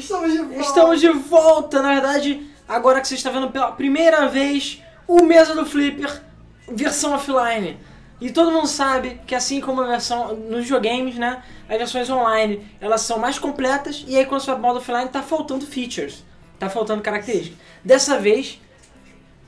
[0.00, 0.60] Estamos de volta!
[0.60, 5.54] Estamos de volta, na verdade, agora que você está vendo pela primeira vez o Mesa
[5.54, 6.22] do Flipper,
[6.68, 7.78] versão offline.
[8.18, 12.66] E todo mundo sabe que assim como a versão nos videogames, né, as versões online,
[12.80, 16.24] elas são mais completas e aí quando você vai modo offline tá faltando features,
[16.58, 17.58] tá faltando características.
[17.84, 18.58] Dessa vez,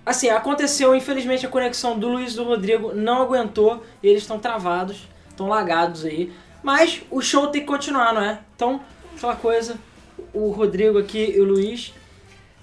[0.04, 4.38] assim, aconteceu, infelizmente a conexão do Luiz e do Rodrigo não aguentou e eles estão
[4.38, 6.30] travados, estão lagados aí.
[6.62, 8.38] Mas o show tem que continuar, não é?
[8.54, 8.80] Então,
[9.16, 9.78] aquela coisa,
[10.32, 11.92] o Rodrigo aqui e o Luiz.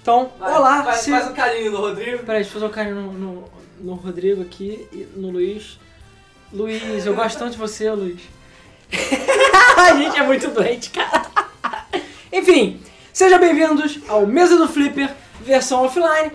[0.02, 1.12] Então, Vai, olá, Faz, se...
[1.12, 2.20] faz um carinho no Rodrigo.
[2.20, 5.80] Peraí, deixa eu fazer um carinho no, no, no Rodrigo aqui e no Luiz.
[6.52, 8.22] Luiz, eu gosto tanto de você, Luiz.
[9.78, 11.30] A gente é muito doente, cara.
[12.32, 12.82] Enfim,
[13.14, 16.32] sejam bem-vindos ao Mesa do Flipper, versão offline.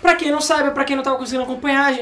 [0.00, 1.92] Pra quem não sabe, pra quem não tava conseguindo acompanhar,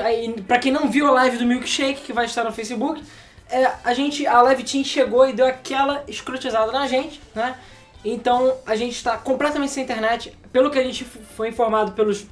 [0.47, 3.03] pra quem não viu a live do Milkshake, que vai estar no Facebook,
[3.51, 7.57] é, a gente, a Live Team chegou e deu aquela escrotizada na gente, né?
[8.05, 10.37] Então a gente está completamente sem internet.
[10.53, 12.27] Pelo que a gente foi informado pelos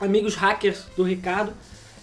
[0.00, 1.52] amigos hackers do Ricardo,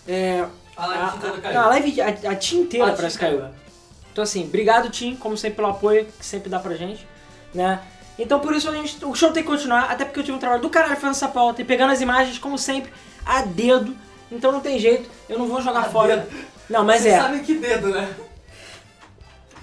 [0.08, 0.46] é,
[0.78, 1.54] A a, caiu.
[1.54, 3.44] não, a live, a, a Team inteira Ah, parece que caiu.
[4.12, 7.06] Então assim, obrigado Tim, como sempre pelo apoio que sempre dá pra gente,
[7.54, 7.82] né?
[8.18, 10.40] Então por isso a gente, o show tem que continuar, até porque eu tive um
[10.40, 12.92] trabalho do caralho fazendo essa pauta e pegando as imagens, como sempre,
[13.26, 13.96] a dedo.
[14.32, 16.28] Então não tem jeito, eu não vou jogar A fora.
[16.70, 18.14] Não, mas Vocês é, sabem que dedo, né?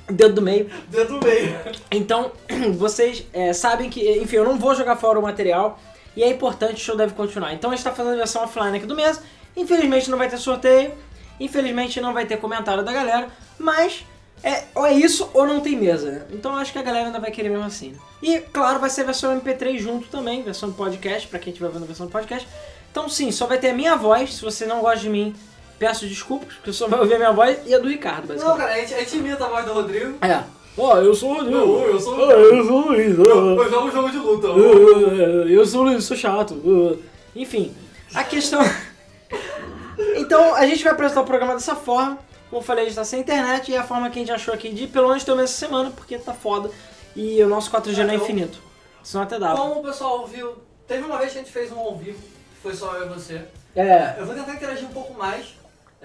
[0.08, 0.70] Dedo do meio.
[0.88, 1.58] Dedo do meio.
[1.90, 2.32] Então,
[2.76, 5.78] vocês é, sabem que, enfim, eu não vou jogar fora o material
[6.16, 7.52] e é importante, o show deve continuar.
[7.52, 9.20] Então a gente tá fazendo a versão offline aqui do mês.
[9.56, 10.92] Infelizmente não vai ter sorteio,
[11.38, 14.04] infelizmente não vai ter comentário da galera, mas
[14.42, 16.10] é, ou é isso ou não tem mesa.
[16.10, 16.26] né?
[16.30, 17.90] Então eu acho que a galera ainda vai querer mesmo assim.
[17.90, 17.98] né?
[18.22, 21.84] E claro, vai ser a versão MP3 junto também, versão podcast, pra quem estiver vendo
[21.84, 22.48] a versão podcast.
[22.90, 25.34] Então sim, só vai ter a minha voz, se você não gosta de mim,
[25.78, 28.58] peço desculpas, porque só vai ouvir a minha voz e a do Ricardo, Não, basicamente.
[28.58, 30.18] cara, a gente, a gente imita a voz do Rodrigo.
[30.24, 30.44] É.
[30.78, 31.56] Ó, eu sou o Rodrigo.
[31.56, 33.18] Não, eu sou o Ah, eu sou o Luiz.
[33.18, 34.46] Eu jogo jogo de luta.
[34.48, 36.98] Eu sou, eu sou chato.
[37.34, 37.74] Enfim,
[38.14, 38.60] a questão.
[40.16, 42.18] então, a gente vai apresentar o programa dessa forma.
[42.50, 44.32] Como eu falei, a gente tá sem internet e é a forma que a gente
[44.32, 46.70] achou aqui de pelo menos ter essa semana, porque tá foda.
[47.14, 48.58] E o nosso 4G não é infinito.
[49.02, 49.56] Senão até dava.
[49.56, 50.56] Como o pessoal viu,
[50.86, 52.18] teve uma vez que a gente fez um ao vivo,
[52.62, 53.40] foi só eu e você.
[53.74, 54.16] É.
[54.18, 55.54] Eu vou tentar interagir um pouco mais.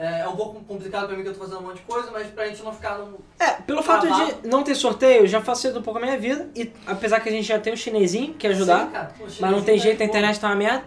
[0.01, 2.09] É, é um pouco complicado pra mim que eu tô fazendo um monte de coisa,
[2.09, 3.17] mas pra gente não ficar num.
[3.39, 6.49] É, pelo fato de não ter sorteio, já facilita um pouco a minha vida.
[6.55, 8.85] E apesar que a gente já tem um chinesinho que ajudar.
[8.85, 9.13] Sim, cara.
[9.15, 10.83] Pô, Mas não tem chinesinho jeito, a tá internet tá uma merda.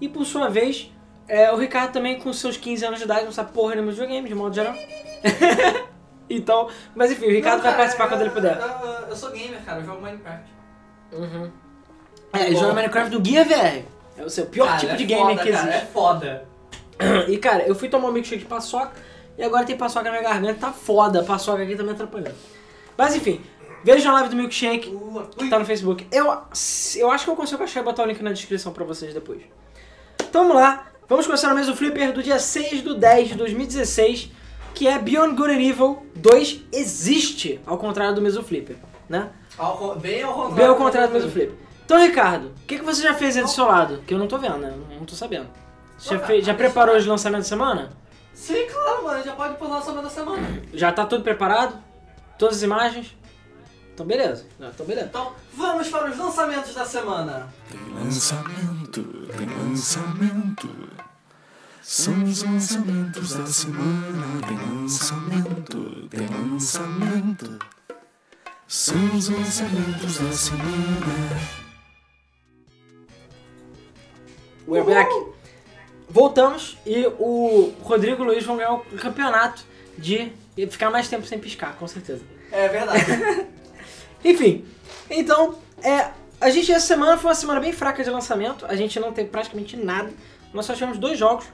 [0.00, 0.90] E por sua vez,
[1.28, 3.98] é, o Ricardo também com seus 15 anos de idade não sabe porra nenhuma de
[3.98, 4.74] videogame, de modo geral.
[6.30, 7.30] então, mas enfim, o.
[7.30, 8.56] Ricardo Não, vai cara, participar quando ele puder.
[8.58, 10.50] Eu, eu- eu sou gamer, cara, eu jogo Minecraft.
[11.12, 11.50] Uhum.
[12.32, 13.84] É, ele joga Minecraft do Guia VR.
[14.18, 15.82] É o seu pior Cara, tipo é de gamer foda, que cara, existe.
[15.84, 16.48] É foda.
[17.28, 18.92] E cara, eu fui tomar um milkshake de paçoca
[19.36, 21.20] e agora tem paçoca na minha garganta, tá foda.
[21.20, 22.34] A paçoca aqui tá me atrapalhando.
[22.96, 23.40] Mas enfim,
[23.84, 24.96] veja a live do milkshake.
[25.36, 26.06] Que tá no Facebook.
[26.10, 26.26] Eu,
[26.96, 29.42] eu acho que eu consigo achar e botar o link na descrição pra vocês depois.
[30.22, 30.86] Então vamos lá.
[31.08, 34.32] Vamos começar no mês do Flipper do dia 6 do 10 de 2016,
[34.74, 38.76] que é Beyond Good and Evil 2 existe, ao contrário do mês do Flipper,
[39.08, 39.30] né?
[39.56, 40.56] ao bem ao contrário.
[40.56, 41.54] Bem ao contrário do mês do Flipper.
[41.84, 44.02] Então, Ricardo, o que, que você já fez aí do seu lado?
[44.04, 44.74] Que eu não tô vendo, né?
[44.90, 45.46] Eu Não tô sabendo.
[45.98, 47.90] Já, fez, já preparou os lançamentos da semana?
[48.34, 49.24] Sim, claro, mano.
[49.24, 50.62] Já pode ir pro lançamento da semana.
[50.74, 51.78] Já tá tudo preparado?
[52.38, 53.16] Todas as imagens?
[53.94, 54.46] Então beleza.
[54.60, 55.06] Então beleza.
[55.06, 57.48] Então, vamos para os lançamentos da semana.
[57.70, 59.02] Tem lançamento,
[59.36, 60.68] tem lançamento.
[61.82, 64.46] São os lançamentos da semana.
[64.46, 67.58] Tem lançamento, tem lançamento.
[68.68, 71.40] São os lançamentos da semana.
[74.68, 75.08] We're back.
[76.16, 79.62] Voltamos e o Rodrigo e o Luiz vão ganhar o campeonato
[79.98, 80.32] de
[80.70, 82.22] ficar mais tempo sem piscar, com certeza.
[82.50, 83.04] É verdade.
[84.24, 84.64] Enfim,
[85.10, 86.08] então, é,
[86.40, 89.28] a gente essa semana foi uma semana bem fraca de lançamento, a gente não teve
[89.28, 90.10] praticamente nada,
[90.54, 91.44] nós só tivemos dois jogos.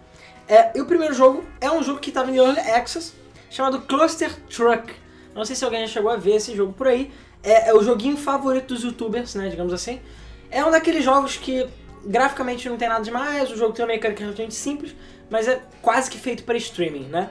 [0.47, 3.15] É, e o primeiro jogo é um jogo que estava em Early Access,
[3.51, 4.95] chamado Cluster Truck.
[5.35, 7.13] Não sei se alguém já chegou a ver esse jogo por aí.
[7.43, 10.01] É, é o joguinho favorito dos youtubers, né, digamos assim.
[10.53, 11.69] É um daqueles jogos que
[12.05, 14.95] graficamente não tem nada demais, o jogo tem uma mecânica relativamente simples,
[15.31, 17.31] mas é quase que feito para streaming, né?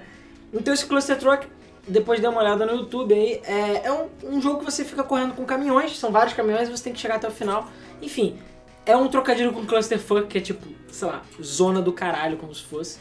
[0.54, 1.48] Então esse Cluster Truck,
[1.88, 4.84] depois de dar uma olhada no YouTube aí, é, é um, um jogo que você
[4.86, 7.68] fica correndo com caminhões, são vários caminhões e você tem que chegar até o final.
[8.02, 8.38] Enfim,
[8.86, 12.64] é um trocadilho com Clusterfuck, que é tipo, sei lá, zona do caralho, como se
[12.64, 13.00] fosse.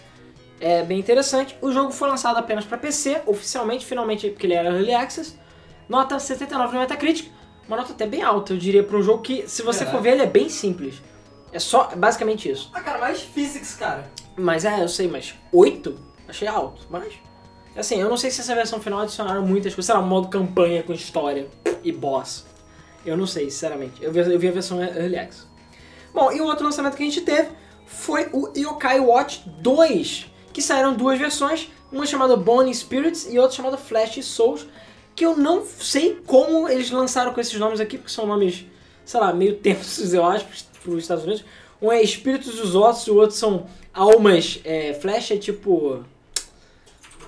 [0.60, 1.56] É bem interessante.
[1.62, 5.34] O jogo foi lançado apenas para PC, oficialmente, finalmente, porque ele era Early Access.
[5.88, 7.30] Nota 79 no Metacritic,
[7.66, 9.86] uma nota até bem alta, eu diria, para um jogo que, se você É.
[9.86, 11.00] for ver, ele é bem simples.
[11.52, 12.70] É só, basicamente isso.
[12.72, 14.10] ah, cara, mais physics, cara.
[14.36, 15.98] Mas é, eu sei, mas 8?
[16.28, 17.14] Achei alto, mas...
[17.76, 20.92] Assim, eu não sei se essa versão final adicionaram muitas coisas, um modo campanha com
[20.92, 21.48] história
[21.82, 22.46] e boss.
[23.04, 24.02] Eu não sei, sinceramente.
[24.02, 25.46] Eu vi, eu vi a versão Early Access.
[26.12, 27.48] Bom, e o outro lançamento que a gente teve
[27.86, 33.56] foi o Yokai Watch 2, que saíram duas versões, uma chamada Bone Spirits e outra
[33.56, 34.66] chamada Flash Souls,
[35.14, 38.64] que eu não sei como eles lançaram com esses nomes aqui, porque são nomes,
[39.04, 40.46] sei lá, meio tensos, eu acho,
[40.82, 41.44] para os Estados Unidos.
[41.80, 44.60] Um é Espíritos dos Ossos, o outro são Almas.
[44.64, 46.04] É, Flash é tipo...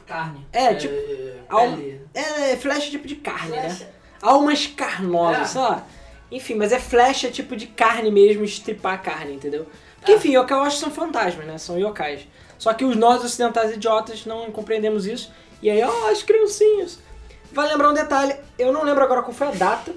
[0.07, 0.47] Carne.
[0.53, 2.01] É, tipo, É, alma- pele.
[2.15, 3.71] É, Flash é tipo de carne, né?
[3.71, 3.91] Flecha.
[4.21, 5.45] Almas carnosas, É.
[5.47, 5.87] sei lá.
[6.31, 9.67] Enfim, mas é flecha tipo de carne mesmo, estripar a carne, entendeu?
[9.97, 10.15] Porque, É.
[10.17, 11.59] enfim, yokai eu acho que são fantasmas, né?
[11.59, 12.27] São yokais.
[12.59, 15.31] Só que os nós ocidentais idiotas não compreendemos isso.
[15.61, 16.99] E aí, ó, as criancinhas.
[17.53, 19.93] Vai lembrar um detalhe, eu não lembro agora qual foi a data,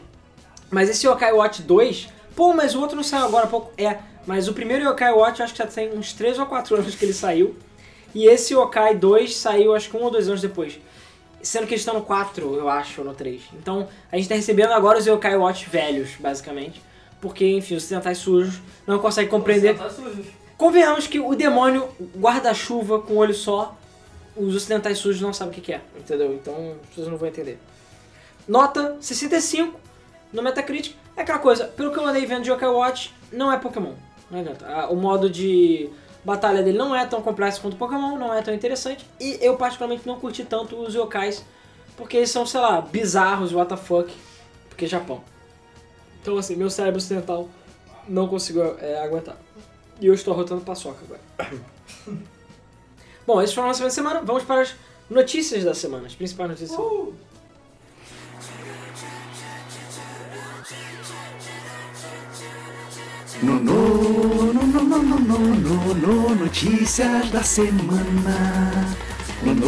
[0.70, 3.72] mas esse Yokai Watch 2, pô, mas o outro não saiu agora há pouco.
[3.78, 6.96] É, mas o primeiro Yokai Watch acho que já tem uns 3 ou 4 anos
[6.96, 7.56] que ele saiu.
[8.14, 10.80] E esse Yokai 2 saiu acho que um ou dois anos depois.
[11.42, 13.42] Sendo que eles estão no 4, eu acho, ou no 3.
[13.54, 16.82] Então, a gente tá recebendo agora os Yokai Watch velhos, basicamente.
[17.22, 19.78] Porque, enfim, os ocidentais sujos não conseguem compreender.
[19.92, 20.26] Sujos.
[20.58, 23.76] Convenhamos que o demônio guarda-chuva com olho só,
[24.36, 26.34] os ocidentais sujos não sabem o que que é, entendeu?
[26.34, 27.60] Então, vocês não vão entender.
[28.48, 29.80] Nota 65
[30.32, 30.96] no Metacritic.
[31.18, 33.94] É aquela coisa, pelo que eu andei vendo de Yokai Watch, não é Pokémon.
[34.30, 34.88] Não adianta.
[34.88, 35.90] O modo de
[36.24, 39.06] batalha dele não é tão complexo quanto Pokémon, não é tão interessante.
[39.20, 41.46] E eu particularmente não curti tanto os yokais,
[41.96, 44.14] porque eles são, sei lá, bizarros, WTF,
[44.68, 45.24] porque é Japão.
[46.22, 47.48] Então assim, meu cérebro ocidental
[48.08, 49.38] não conseguiu é, aguentar.
[50.02, 51.22] E eu estou rotando paçoca agora.
[53.26, 54.22] Bom, esses foram lançamento da semana.
[54.22, 54.76] Vamos para as
[55.10, 56.78] notícias da semana, as principais notícias.
[56.78, 57.14] Uh,
[63.42, 68.96] no no no no no no no no notícias da semana.
[69.44, 69.64] no no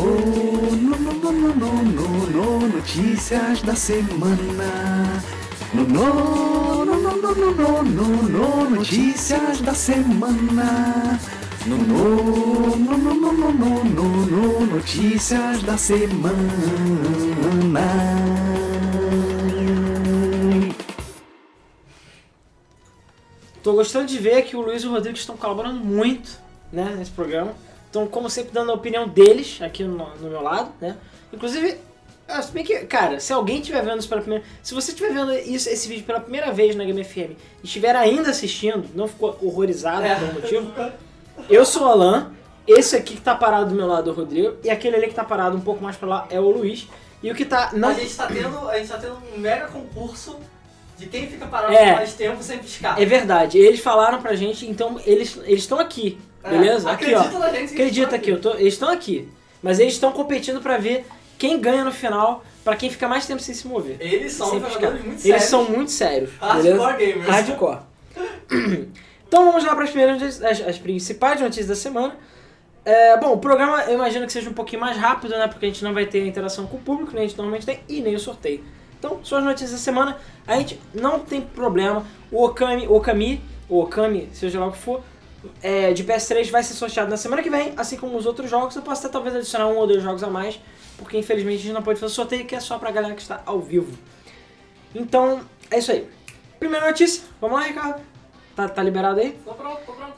[0.71, 5.21] no no no no no no notícias da semana.
[5.73, 11.19] no no no no no no no no notícias da semana.
[11.67, 16.37] no no no no no no no no notícias da semana.
[23.67, 26.39] Tô gostando de ver que o Luiz e o Rodrigo estão colaborando muito,
[26.71, 27.53] né, nesse programa.
[27.85, 30.95] Estão, como sempre, dando a opinião deles aqui no, no meu lado, né.
[31.33, 31.77] Inclusive,
[32.41, 34.45] se bem que, cara, se alguém estiver vendo isso pela primeira...
[34.63, 37.93] Se você estiver vendo isso, esse vídeo pela primeira vez na Game FM e estiver
[37.93, 40.15] ainda assistindo, não ficou horrorizado É.
[40.15, 40.73] por algum motivo,
[41.49, 42.31] eu sou o Alan,
[42.65, 45.13] esse aqui que tá parado do meu lado é o Rodrigo, e aquele ali que
[45.13, 46.87] tá parado um pouco mais pra lá é o Luiz.
[47.21, 47.71] E o que tá...
[47.73, 50.37] Não, A gente tá tendo, a gente tá tendo um mega concurso
[50.97, 51.93] de quem fica parado É.
[51.95, 52.99] mais tempo sem piscar.
[53.01, 56.89] É verdade, eles falaram pra gente, então eles eles estão aqui, É, beleza?
[56.91, 57.19] aqui, ó.
[57.19, 59.29] acredita na gente que Acredita gente aqui, eu tô- eles estão aqui.
[59.61, 61.05] Mas eles estão competindo pra ver
[61.37, 63.97] quem ganha no final, pra quem fica mais tempo sem se mover.
[63.99, 64.91] Eles são jogadores piscar.
[64.91, 65.43] muito Eles sérios.
[65.43, 66.93] são muito sérios, Hardcore beleza?
[66.97, 67.27] gamers.
[67.27, 67.77] Hardcore.
[69.27, 72.15] então vamos lá para as primeiras as, as principais notícias da semana.
[72.85, 75.47] É, bom, o programa eu imagino que seja um pouquinho mais rápido, né?
[75.47, 77.65] Porque a gente não vai ter a interação com o público, nem a gente normalmente
[77.65, 78.63] tem, e nem o sorteio.
[78.99, 80.17] Então, são as notícias da semana.
[80.45, 82.05] A gente não tem problema.
[82.31, 85.03] O Okami, Okami, o Okami, seja lá o que for,
[85.61, 88.75] é, de PS3 vai ser sorteado na semana que vem, assim como os outros jogos.
[88.75, 90.59] Eu posso até talvez adicionar um ou dois jogos a mais,
[90.97, 93.41] porque infelizmente a gente não pode fazer sorteio, que é só pra galera que está
[93.45, 93.97] ao vivo.
[94.93, 96.07] Então, é isso aí.
[96.59, 98.01] Primeira notícia, vamos lá, Ricardo.
[98.55, 99.37] Tá, tá liberado aí?
[99.45, 100.15] Tô pronto, tô pronto.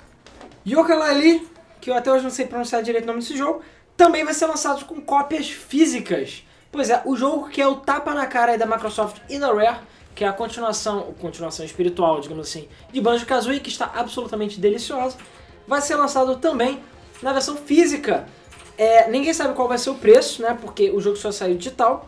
[0.65, 1.48] Yooka-Laylee,
[1.82, 3.62] que eu até hoje não sei pronunciar direito o nome desse jogo,
[3.98, 6.46] também vai ser lançado com cópias físicas.
[6.72, 9.80] Pois é, o jogo que é o tapa na cara da Microsoft e da Rare,
[10.14, 15.18] que é a continuação, continuação espiritual, digamos assim, de Banjo-Kazooie, que está absolutamente deliciosa,
[15.68, 16.82] vai ser lançado também
[17.22, 18.28] na versão física.
[18.78, 22.08] É, ninguém sabe qual vai ser o preço, né, porque o jogo só saiu digital,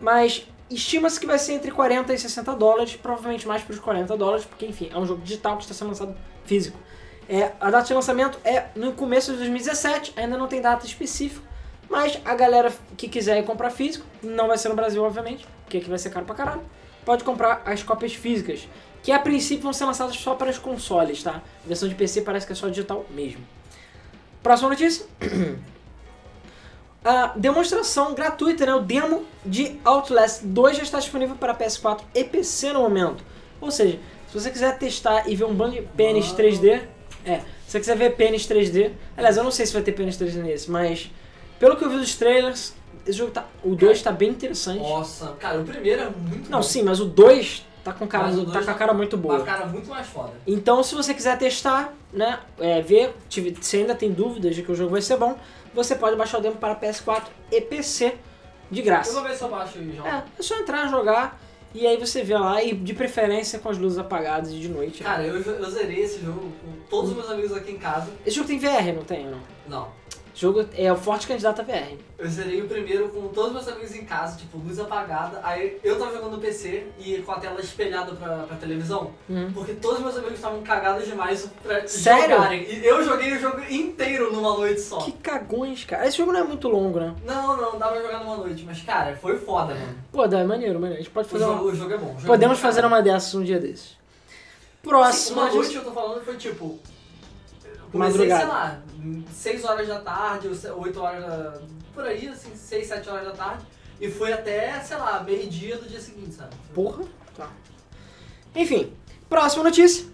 [0.00, 4.16] mas estima-se que vai ser entre 40 e 60 dólares, provavelmente mais para os 40
[4.16, 6.78] dólares, porque enfim, é um jogo digital que está sendo lançado físico.
[7.28, 11.48] É, a data de lançamento é no começo de 2017, ainda não tem data específica,
[11.90, 15.90] mas a galera que quiser comprar físico, não vai ser no Brasil, obviamente, porque aqui
[15.90, 16.62] vai ser caro pra caralho,
[17.04, 18.68] pode comprar as cópias físicas,
[19.02, 21.42] que a princípio vão ser lançadas só para os consoles, tá?
[21.64, 23.44] A versão de PC parece que é só digital mesmo.
[24.40, 25.04] Próxima notícia.
[27.02, 28.74] A demonstração gratuita, né?
[28.74, 33.24] O demo de Outlast 2 já está disponível para PS4 e PC no momento.
[33.58, 36.38] Ou seja, se você quiser testar e ver um bando de pênis Mano.
[36.38, 36.82] 3D,
[37.24, 40.18] é, se você quiser ver pênis 3D, aliás, eu não sei se vai ter pênis
[40.18, 41.10] 3D nesse, mas
[41.60, 42.72] pelo que eu vi dos trailers,
[43.06, 44.80] esse jogo tá, o 2 tá bem interessante.
[44.80, 46.62] Nossa, cara, o primeiro é muito Não, bom.
[46.62, 49.40] sim, mas o 2 tá com cara, tá com a cara muito Uma boa.
[49.44, 50.32] cara muito mais foda.
[50.46, 54.72] Então, se você quiser testar, né, é, ver, tive- se ainda tem dúvidas de que
[54.72, 55.36] o jogo vai ser bom,
[55.72, 58.16] você pode baixar o demo para PS4 e PC
[58.70, 59.12] de Eu graça.
[59.12, 60.08] vou ver se eu baixo o jogo.
[60.08, 61.38] É, é só entrar, jogar
[61.72, 65.04] E aí você vê lá, e de preferência com as luzes apagadas e de noite.
[65.04, 68.08] Cara, eu, eu zerei esse jogo com todos os meus amigos aqui em casa.
[68.26, 69.38] Esse jogo tem VR, não tem não?
[69.68, 69.99] Não.
[70.34, 71.96] Jogo é o forte candidato a VR.
[72.18, 75.40] Eu zerei o primeiro com todos os meus amigos em casa, tipo, luz apagada.
[75.42, 79.10] Aí eu tava jogando no PC e com a tela espelhada pra, pra televisão.
[79.28, 79.50] Uhum.
[79.52, 82.36] Porque todos os meus amigos estavam cagados demais pra Sério?
[82.36, 82.62] jogarem.
[82.62, 84.98] E eu joguei o jogo inteiro numa noite só.
[84.98, 86.06] Que cagões, cara.
[86.06, 87.14] Esse jogo não é muito longo, né?
[87.24, 88.64] Não, não, dava pra jogar numa noite.
[88.64, 89.94] Mas, cara, foi foda, mano.
[90.12, 91.00] Pô, dá, é maneiro, maneiro.
[91.00, 91.72] A gente pode O fazer jogo, uma...
[91.72, 92.06] o jogo é bom.
[92.06, 93.98] o jogo é Podemos bom, fazer uma dessas um dia desses.
[94.82, 95.40] Próximo.
[95.40, 96.78] uma noite eu tô falando foi tipo.
[97.92, 98.40] Comecei, Madrugada.
[98.40, 98.82] sei lá,
[99.32, 101.60] 6 horas da tarde, ou 8 horas da.
[101.94, 103.64] Por aí, assim, 6, 7 horas da tarde.
[104.00, 106.54] E foi até, sei lá, meio-dia do dia seguinte, sabe?
[106.74, 107.04] Porra.
[107.36, 107.48] Tá.
[108.54, 108.92] Enfim,
[109.28, 110.06] próxima notícia.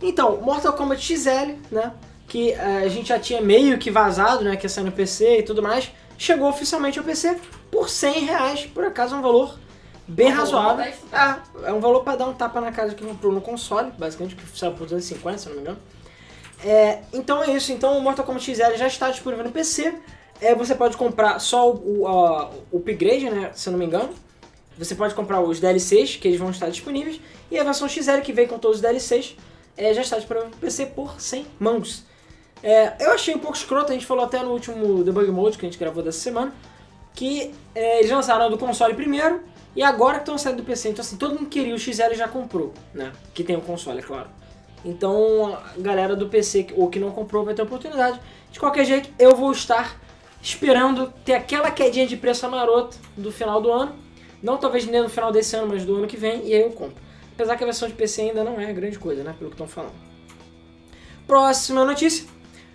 [0.00, 1.92] Então, Mortal Kombat XL, né?
[2.28, 4.56] Que eh, a gente já tinha meio que vazado, né?
[4.56, 5.90] Que ia sair no PC e tudo mais.
[6.16, 7.38] Chegou oficialmente ao PC
[7.70, 8.66] por 100 reais.
[8.66, 9.58] Por acaso é um valor
[10.06, 10.94] bem Um valor razoável.
[11.10, 11.42] cara.
[11.64, 13.90] É, é um valor pra dar um tapa na cara de quem comprou no console,
[13.98, 15.78] basicamente, que saiu por 250, se não me engano.
[16.64, 17.72] É, então é isso.
[17.72, 19.94] Então o Mortal Kombat XL já está disponível no PC.
[20.40, 23.50] É, você pode comprar só o, o, a- o upgrade, né?
[23.54, 24.10] Se eu não me engano.
[24.78, 27.20] Você pode comprar os DLCs, que eles vão estar disponíveis.
[27.50, 29.36] E a versão XL, que vem com todos os DLCs,
[29.76, 32.04] é, já está disponível no PC por 100 mãos.
[32.62, 35.66] É, eu achei um pouco escroto, a gente falou até no último Debug Mode que
[35.66, 36.54] a gente gravou dessa semana,
[37.14, 39.42] que é, eles lançaram do console primeiro
[39.76, 40.90] e agora que estão saindo do PC.
[40.90, 43.12] Então assim, todo mundo que queria o XL já comprou, né?
[43.34, 44.28] Que tem o console, é claro.
[44.84, 48.20] Então a galera do PC ou que não comprou vai ter oportunidade.
[48.50, 50.00] De qualquer jeito, eu vou estar
[50.42, 53.94] esperando ter aquela quedinha de preço maroto do final do ano.
[54.42, 56.70] Não talvez nem no final desse ano, mas do ano que vem, e aí eu
[56.70, 56.96] compro.
[57.34, 59.34] Apesar que a versão de PC ainda não é grande coisa, né?
[59.38, 59.94] Pelo que estão falando.
[61.26, 62.26] Próxima notícia.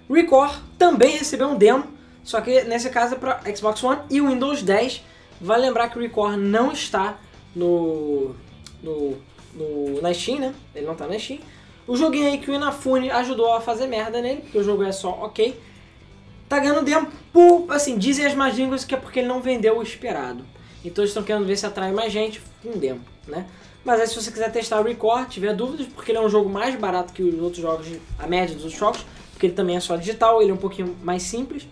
[0.09, 1.83] Record também recebeu um demo,
[2.23, 5.03] só que nesse caso é para Xbox One e Windows 10.
[5.41, 7.17] Vale lembrar que o Record não está
[7.55, 8.33] no,
[8.81, 9.17] no,
[9.53, 10.55] no- na Steam, né?
[10.73, 11.39] Ele não está na Steam.
[11.87, 14.91] O joguinho aí que o Inafune ajudou a fazer merda nele, porque o jogo é
[14.91, 15.57] só ok.
[16.49, 19.77] Tá ganhando demo por, assim, dizem as más línguas que é porque ele não vendeu
[19.77, 20.43] o esperado.
[20.83, 23.45] Então eles estão querendo ver se atrai mais gente com demo, né?
[23.83, 26.49] Mas aí se você quiser testar o Record, tiver dúvidas, porque ele é um jogo
[26.49, 27.87] mais barato que os outros jogos,
[28.19, 30.95] a média dos outros jogos, porque ele também é só digital, ele é um pouquinho
[31.01, 31.67] mais simples.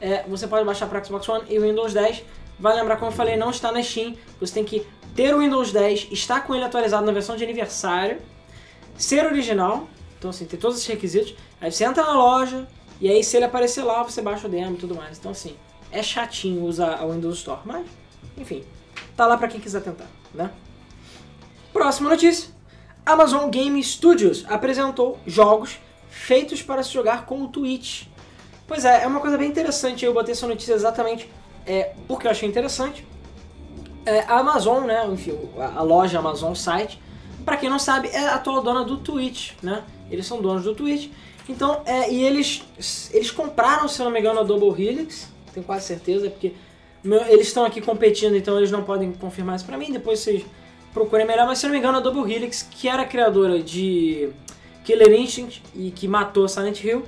[0.00, 2.22] É, você pode baixar para Xbox One e Windows 10.
[2.58, 4.14] Vale lembrar, como eu falei, não está na Steam.
[4.40, 8.18] Você tem que ter o Windows 10, estar com ele atualizado na versão de aniversário,
[8.96, 9.88] ser original,
[10.18, 11.34] então assim, ter todos esses requisitos.
[11.60, 12.66] Aí você entra na loja,
[13.00, 15.18] e aí se ele aparecer lá, você baixa o demo e tudo mais.
[15.18, 15.56] Então assim,
[15.90, 17.86] é chatinho usar a Windows Store, mas,
[18.36, 18.64] enfim,
[19.16, 20.50] tá lá para quem quiser tentar, né?
[21.72, 22.50] Próxima notícia.
[23.04, 28.06] Amazon Game Studios apresentou jogos feitos para se jogar com o Twitch.
[28.66, 30.04] Pois é, é uma coisa bem interessante.
[30.04, 31.30] Eu botei essa notícia exatamente
[31.64, 33.06] é, porque eu achei interessante.
[34.04, 37.00] É, a Amazon, né, enfim, a loja Amazon site,
[37.46, 39.82] para quem não sabe, é a atual dona do Twitch, né?
[40.10, 41.08] Eles são donos do Twitch.
[41.48, 42.62] Então, é, e eles
[43.14, 46.52] eles compraram, se não me engano, a Double Helix, tenho quase certeza, porque
[47.04, 49.90] meu- eles estão aqui competindo, então eles não podem confirmar isso pra mim.
[49.92, 50.44] Depois vocês
[50.92, 54.28] procurem melhor, mas se não me engano, a Double Helix, que era criadora de
[54.84, 57.04] Killer Instinct e que matou Silent Hill,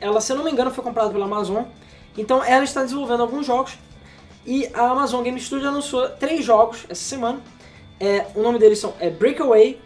[0.00, 1.64] ela, se não me engano, foi comprada pela Amazon.
[2.16, 3.72] Então ela está desenvolvendo alguns jogos
[4.46, 7.40] e a Amazon Game Studio anunciou três jogos essa semana.
[8.00, 9.78] É, o nome deles são é Breakaway,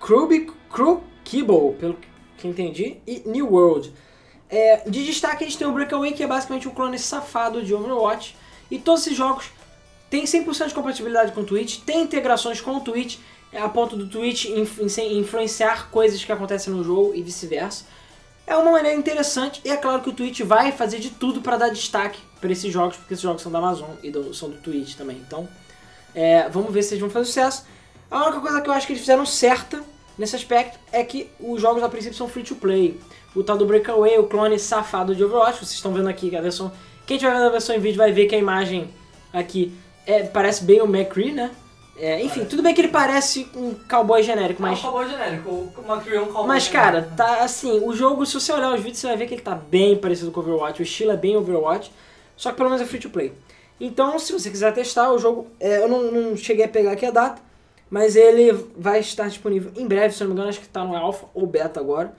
[0.00, 1.98] Crubic, Crew Kibble, pelo
[2.36, 3.92] que entendi, e New World.
[4.48, 7.74] É, de destaque a gente tem o Breakaway, que é basicamente um clone safado de
[7.74, 8.36] Overwatch.
[8.70, 9.46] E todos esses jogos
[10.08, 13.18] têm 100% de compatibilidade com o Twitch, tem integrações com o Twitch,
[13.52, 17.84] a ponto do Twitch inf- in- influenciar coisas que acontecem no jogo e vice-versa.
[18.46, 21.56] É uma maneira interessante e é claro que o Twitch vai fazer de tudo para
[21.56, 24.56] dar destaque para esses jogos, porque esses jogos são da Amazon e do- são do
[24.58, 25.16] Twitch também.
[25.26, 25.48] Então,
[26.18, 27.64] é, vamos ver se eles vão fazer sucesso.
[28.10, 29.84] A única coisa que eu acho que eles fizeram certa
[30.18, 32.98] nesse aspecto é que os jogos a princípio são free to play.
[33.36, 36.40] O tal do Breakaway, o clone safado de Overwatch, vocês estão vendo aqui que a
[36.40, 36.72] versão.
[37.06, 38.90] Quem estiver vendo a versão em vídeo vai ver que a imagem
[39.32, 39.72] aqui
[40.04, 41.52] é, parece bem o McCree, né?
[41.96, 44.78] É, enfim, tudo bem que ele parece um cowboy genérico, Mas...
[44.78, 47.16] É um cowboy genérico, o Macri é um cowboy Mas, cara, genérico.
[47.16, 49.54] tá assim, o jogo, se você olhar os vídeos, você vai ver que ele tá
[49.54, 50.80] bem parecido com o Overwatch.
[50.80, 51.92] O estilo é bem Overwatch,
[52.36, 53.32] só que pelo menos é free to play.
[53.80, 57.06] Então, se você quiser testar o jogo, é, eu não, não cheguei a pegar aqui
[57.06, 57.40] a data,
[57.88, 60.84] mas ele vai estar disponível em breve, se eu não me engano, acho que tá
[60.84, 62.14] no Alpha ou Beta agora.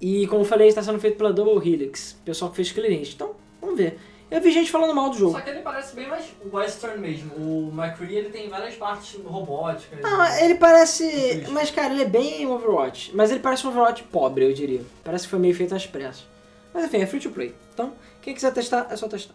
[0.00, 3.14] E como eu falei, está sendo feito pela Double Helix, o pessoal que fez Instinct.
[3.14, 3.98] Então, vamos ver.
[4.30, 5.32] Eu vi gente falando mal do jogo.
[5.32, 7.32] Só que ele parece bem mais western mesmo.
[7.36, 10.00] O McCree ele tem várias partes robóticas.
[10.04, 11.46] Ah, ele parece.
[11.50, 13.12] Mas, cara, ele é bem Overwatch.
[13.14, 14.82] Mas ele parece um Overwatch pobre, eu diria.
[15.02, 16.26] Parece que foi meio feito às pressas.
[16.74, 17.54] Mas enfim, é free to play.
[17.72, 19.34] Então, quem quiser testar, é só testar.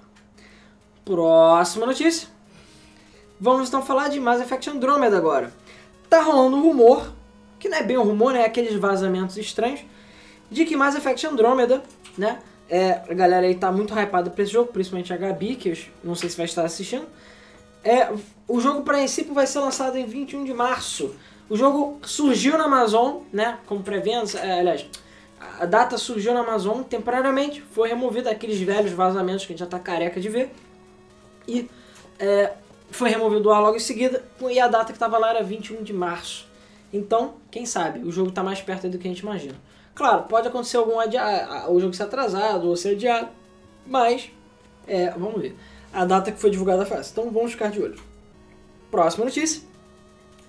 [1.05, 2.29] Próxima notícia.
[3.39, 5.51] Vamos então falar de Mass Effect Andromeda agora.
[6.09, 7.11] tá rolando um rumor,
[7.59, 8.43] que não é bem um rumor, né?
[8.43, 9.81] É aqueles vazamentos estranhos,
[10.49, 11.83] de que Mass Effect Andromeda,
[12.17, 12.39] né?
[12.69, 15.77] É, a galera aí tá muito hypada pra esse jogo, principalmente a Gabi, que eu
[16.03, 17.05] não sei se vai estar assistindo.
[17.83, 18.09] É,
[18.47, 21.13] o jogo, para princípio, vai ser lançado em 21 de março.
[21.49, 23.57] O jogo surgiu na Amazon, né?
[23.65, 24.85] Como pré-venda, é, aliás,
[25.59, 29.65] a data surgiu na Amazon temporariamente, foi removida aqueles velhos vazamentos que a gente já
[29.65, 30.51] tá careca de ver.
[31.47, 31.69] E
[32.19, 32.53] é,
[32.91, 35.83] foi removido do ar logo em seguida, e a data que estava lá era 21
[35.83, 36.47] de março.
[36.91, 39.55] Então, quem sabe, o jogo está mais perto do que a gente imagina.
[39.95, 43.29] Claro, pode acontecer algum adia o jogo ser atrasado ou ser adiado,
[43.85, 44.31] mas
[44.87, 45.55] é, vamos ver.
[45.91, 47.99] A data que foi divulgada essa, então vamos ficar de olho.
[48.89, 49.61] Próxima notícia.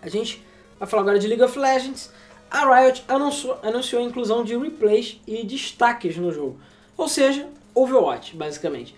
[0.00, 0.44] A gente
[0.78, 2.10] vai falar agora de League of Legends.
[2.50, 6.58] A Riot anunciou, anunciou a inclusão de replays e destaques no jogo.
[6.96, 8.94] Ou seja, Overwatch, basicamente.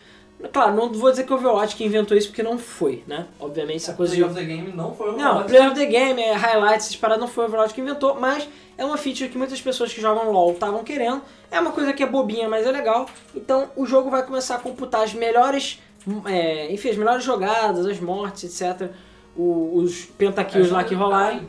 [0.52, 3.26] Claro, não vou dizer que o Overwatch que inventou isso porque não foi, né?
[3.40, 4.31] Obviamente essa É, coisa Play de...
[4.31, 5.49] of the Game não foi o Não, Overwatch.
[5.49, 8.47] Player of the Game, é, highlights, essas paradas não foi o Overwatch que inventou, mas
[8.76, 11.23] é uma feature que muitas pessoas que jogam LoL estavam querendo.
[11.50, 13.09] É uma coisa que é bobinha, mas é legal.
[13.35, 15.81] Então o jogo vai começar a computar as melhores,
[16.26, 18.90] é, enfim, as melhores jogadas, as mortes, etc.
[19.35, 21.49] O- os pentakills lá que rolarem.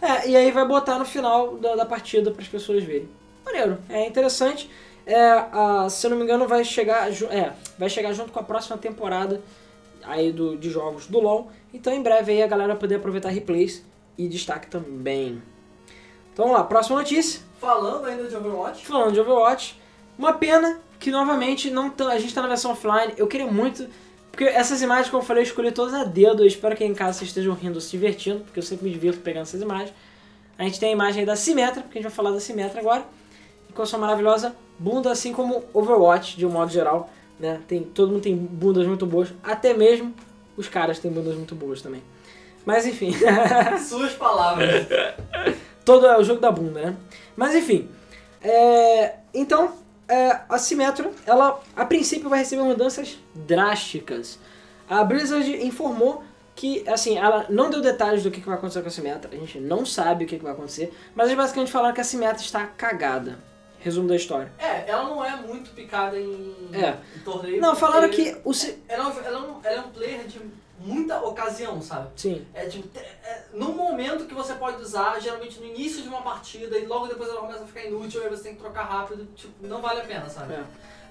[0.00, 3.08] É, e aí vai botar no final da, da partida para as pessoas verem.
[3.44, 4.68] Maneiro, é interessante.
[5.06, 8.42] É, a- se eu não me engano, vai chegar, é, vai chegar junto com a
[8.42, 9.40] próxima temporada
[10.02, 11.50] aí do, de jogos do LoL.
[11.72, 13.84] Então em breve aí a galera vai poder aproveitar replays
[14.18, 15.40] e destaque também.
[16.32, 17.40] Então vamos lá, próxima notícia.
[17.60, 19.80] Falando ainda de Overwatch, Falando de Overwatch,
[20.18, 23.14] uma pena que novamente não a gente tá na versão offline.
[23.16, 23.86] Eu queria muito.
[24.30, 26.42] Porque essas imagens, como eu falei, eu escolhi todas a dedo.
[26.42, 28.92] Eu espero que aí em casa vocês estejam rindo, se divertindo, porque eu sempre me
[28.92, 29.94] divirto pegando essas imagens.
[30.58, 33.04] A gente tem a imagem da Symmetra, porque a gente vai falar da Symmetra agora.
[33.74, 37.10] Com a sua maravilhosa bunda, assim como Overwatch, de um modo geral.
[37.38, 37.60] Né?
[37.66, 40.14] Tem, todo mundo tem bundas muito boas, até mesmo
[40.56, 42.02] os caras têm bundas muito boas também.
[42.64, 43.12] Mas enfim.
[43.86, 44.86] suas palavras.
[45.84, 46.96] Todo é o jogo da bunda, né?
[47.36, 47.88] Mas enfim.
[48.42, 49.74] é, então,
[50.08, 54.38] é, a Symmetra, ela a princípio vai receber mudanças drásticas.
[54.88, 58.88] A Blizzard informou que, assim, ela não deu detalhes do que que vai acontecer com
[58.88, 61.94] a Symmetra, a gente não sabe o que que vai acontecer, mas eles basicamente falaram
[61.94, 63.38] que a Symmetra está cagada.
[63.86, 64.50] Resumo da história.
[64.58, 66.96] É, ela não é muito picada em, É.
[67.16, 67.60] em torneio.
[67.60, 68.52] Não, falaram que o.
[68.52, 70.40] Si- Ela, é um- ela, é ela é um player de
[70.80, 72.08] muita ocasião, sabe?
[72.16, 72.44] Sim.
[72.52, 76.76] É tipo, é, num momento que você pode usar, geralmente no início de uma partida,
[76.76, 79.52] e logo depois ela começa a ficar inútil, aí você tem que trocar rápido, tipo,
[79.64, 80.54] não vale a pena, sabe?
[80.54, 80.62] É.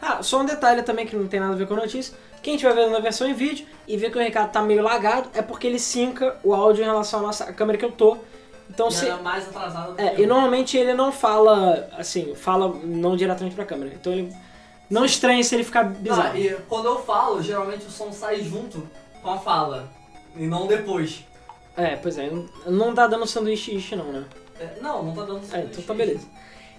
[0.02, 2.14] Ah, só um detalhe também que não tem nada a ver com a notícia.
[2.44, 5.30] Quem estiver vendo na versão em vídeo e vê que o Ricardo tá meio lagado,
[5.34, 8.18] é porque ele sinca o áudio em relação à nossa à câmera que eu tô.
[8.76, 9.08] Então e se.
[9.08, 13.16] ela é mais atrasada do É, que e normalmente ele não fala assim, fala não
[13.16, 13.94] diretamente pra câmera.
[13.96, 14.32] Então ele.
[14.88, 16.30] Não estranhe se ele ficar bizarro.
[16.34, 18.88] Ah, e quando eu falo, geralmente o som sai junto
[19.24, 19.90] com a fala,
[20.36, 21.24] e não depois.
[21.76, 22.30] É, pois é,
[22.68, 24.26] não- tá dando sanduíche ishi não, né?
[24.60, 26.28] É, não, não tá dando É, então tá beleza.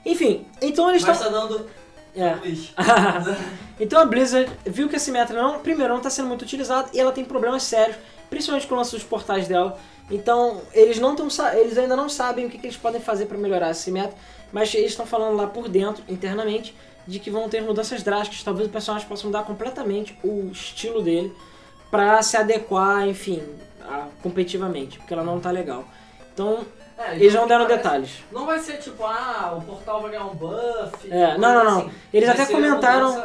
[0.05, 1.33] Enfim, então eles Mas estão.
[1.33, 1.67] tá dando
[2.15, 2.35] É.
[2.35, 2.73] sanduíche.
[3.81, 7.01] Então a Blizzard viu que a Symmetra não, primeiro, não está sendo muito utilizada e
[7.01, 7.97] ela tem problemas sérios,
[8.31, 9.79] principalmente com o lance dos portais dela.
[10.11, 13.37] Então eles não tão, eles ainda não sabem o que, que eles podem fazer para
[13.39, 14.17] melhorar a Symmetra,
[14.53, 16.75] mas eles estão falando lá por dentro, internamente,
[17.07, 18.43] de que vão ter mudanças drásticas.
[18.43, 21.35] Talvez o personagem possa mudar completamente o estilo dele
[21.91, 23.43] para se adequar, enfim,
[23.83, 25.85] a- competitivamente, porque ela não tá legal.
[26.33, 26.65] Então
[26.99, 28.11] É, eles então não deram parece- detalhes.
[28.33, 31.11] Não vai ser tipo, ah, o portal vai ganhar um buff.
[31.11, 31.79] É, não, não, não.
[31.81, 31.91] assim.
[32.13, 33.25] Eles Vai até comentaram-.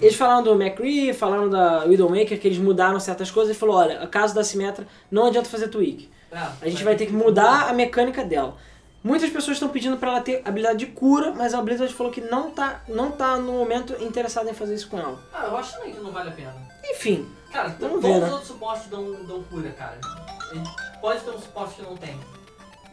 [0.00, 4.02] Eles falaram do McCree, falaram da Widowmaker, que eles mudaram certas coisas e falou, olha,
[4.02, 6.08] a caso da Symmetra, não adianta fazer tweak.
[6.30, 8.56] É, A gente vai ter que mudar a mecânica dela.
[9.02, 12.20] Muitas pessoas estão pedindo pra ela ter habilidade de cura, mas a Blizzard falou que
[12.20, 15.18] não tá, não tá no momento interessada em fazer isso com ela.
[15.32, 16.54] Ah, eu acho também que não vale a pena.
[16.84, 18.30] Enfim, Cara, todos ver, os né?
[18.30, 19.98] outros suportes dão, dão cura, cara.
[21.00, 22.18] Pode ter um suporte que não tem.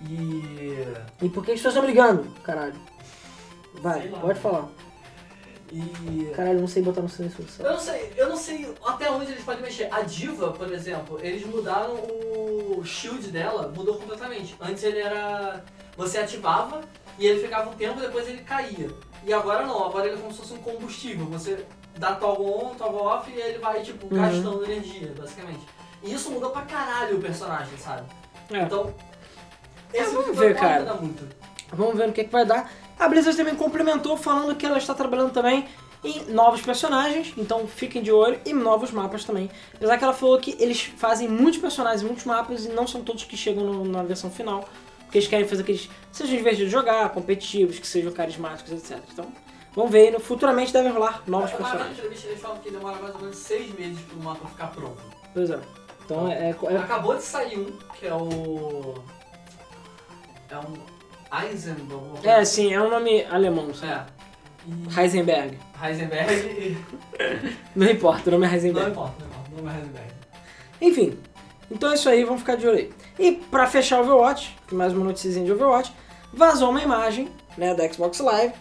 [0.08, 0.88] E.
[1.22, 2.24] e por que as pessoas estão brigando?
[2.44, 2.76] Caralho.
[3.82, 4.68] Vai, pode falar.
[5.76, 6.32] E.
[6.36, 7.44] Caralho, não sei botar no silêncio.
[7.60, 9.90] Eu não sei, eu não sei até onde eles podem mexer.
[9.94, 14.56] A diva, por exemplo, eles mudaram o shield dela, mudou completamente.
[14.62, 15.64] Antes ele era.
[15.98, 16.82] Você ativava
[17.20, 18.90] e ele ficava um tempo depois ele caía.
[19.26, 21.26] E agora não, agora ele é como se fosse um combustível.
[21.26, 21.66] Você
[21.98, 24.22] dá toggle on, toggle off e ele vai, tipo, Uhum.
[24.22, 25.66] gastando energia, basicamente.
[26.04, 28.04] E isso mudou pra caralho o personagem, sabe?
[28.52, 28.60] É.
[28.62, 28.94] Então.
[29.94, 30.94] É, Esse vamos tipo ver, cara.
[30.96, 31.28] muito.
[31.74, 32.72] Vamos ver no que, que vai dar.
[32.98, 35.66] A Blizzard também complementou falando que ela está trabalhando também
[36.04, 39.50] em novos personagens, então fiquem de olho, e novos mapas também.
[39.74, 43.24] Apesar que ela falou que eles fazem muitos personagens, muitos mapas, e não são todos
[43.24, 46.72] que chegam no- na versão final, porque eles querem fazer que eles sejam divertidos de
[46.72, 49.00] jogar, competitivos, que sejam carismáticos, etc.
[49.12, 49.26] Então,
[49.76, 52.00] vamos ver, no- futuramente devem rolar novos vendo personagens.
[52.24, 55.02] eles falam que demora mais ou menos seis meses pro mapa ficar pronto.
[55.34, 55.60] Pois é.
[56.06, 58.94] Então é, é- é- Acabou de sair um, que é o.
[60.52, 60.95] É um
[61.44, 61.94] Eisenberg.
[61.94, 63.74] alguma coisa É, sim, é um nome alemão.
[63.74, 64.10] sabe?
[64.98, 65.02] É.
[65.02, 65.58] Heisenberg.
[65.84, 66.78] Heisenberg.
[67.76, 68.92] Não importa, o nome é Não Heisenberg.
[68.92, 69.62] importa, não importa.
[69.62, 70.08] Não é Heisenberg.
[70.82, 71.20] Enfim,
[71.70, 72.92] então é isso aí, vamos ficar de olho aí.
[73.20, 75.94] E pra fechar o Overwatch, mais uma notícia de Overwatch,
[76.34, 78.54] vazou uma imagem né, da Xbox Live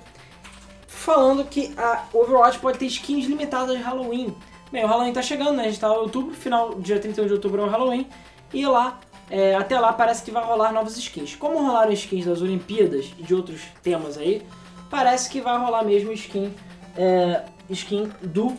[0.87, 4.35] falando que a Overwatch pode ter skins limitadas de Halloween.
[4.73, 5.65] Bem, o Halloween tá chegando, né?
[5.65, 8.09] A gente tá em outubro, final, dia 31 de outubro é o Halloween,
[8.53, 8.99] e lá,
[9.31, 11.35] é, até lá parece que vai rolar novas skins.
[11.35, 14.47] Como rolaram skins das Olimpíadas e de outros temas aí,
[14.91, 16.55] parece que vai rolar mesmo skin,
[16.97, 18.57] é, skin do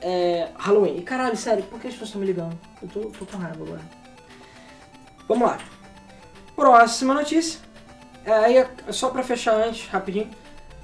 [0.00, 0.98] é, Halloween.
[0.98, 2.58] E caralho, sério, por que as pessoas estão me ligando?
[2.82, 3.82] Eu tô, tô com raiva agora.
[5.28, 5.58] Vamos lá.
[6.54, 7.60] Próxima notícia.
[8.24, 10.30] É, aí, é só pra fechar antes, rapidinho.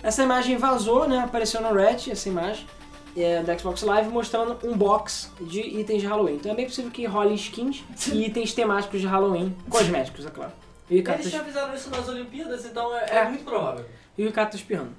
[0.03, 1.21] Essa imagem vazou, né?
[1.21, 2.67] Apareceu no Reddit, essa imagem
[3.17, 6.35] é, da Xbox Live, mostrando um box de itens de Halloween.
[6.37, 10.53] Então é bem possível que role skins e itens temáticos de Halloween, cosméticos, é claro.
[10.91, 13.17] E Eles tá, já fizeram isso nas Olimpíadas, então é, É.
[13.19, 13.85] é muito provável.
[14.19, 14.91] e o Ricardo tá espirrando.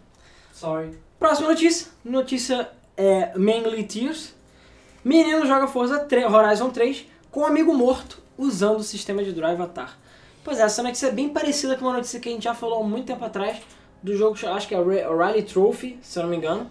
[0.53, 0.97] Sorry.
[1.19, 1.87] Próxima notícia.
[2.03, 4.33] Notícia é Mainly Tears.
[5.03, 9.55] Menino joga Forza 3, Horizon 3 com um amigo morto usando o sistema de Drive
[9.59, 9.97] Avatar.
[10.43, 12.81] Pois é, essa notícia é bem parecida com uma notícia que a gente já falou
[12.81, 13.57] há muito tempo atrás
[14.01, 16.69] do jogo, acho que é o Rally Trophy, se eu não me engano.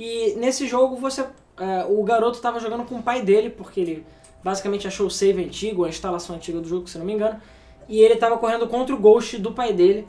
[0.00, 1.26] E nesse jogo você,
[1.58, 4.06] é, o garoto estava jogando com o pai dele, porque ele
[4.42, 7.38] basicamente achou o save antigo, a instalação antiga do jogo, se não me engano.
[7.86, 10.06] E ele estava correndo contra o Ghost do pai dele.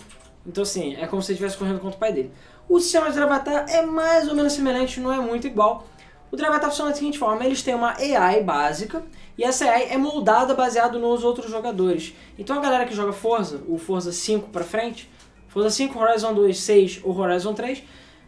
[0.48, 2.32] Então assim, é como se ele estivesse correndo contra o pai dele.
[2.70, 5.86] O sistema de Drive Avatar é mais ou menos semelhante, não é muito igual.
[6.32, 9.04] O Drive Avatar funciona da seguinte forma, eles têm uma AI básica,
[9.38, 12.16] e essa AI é moldada baseado nos outros jogadores.
[12.40, 15.12] Então a galera que joga Forza, o Forza 5 pra frente,
[15.50, 17.84] Forza 5, Horizon 2, 6 ou Horizon 3,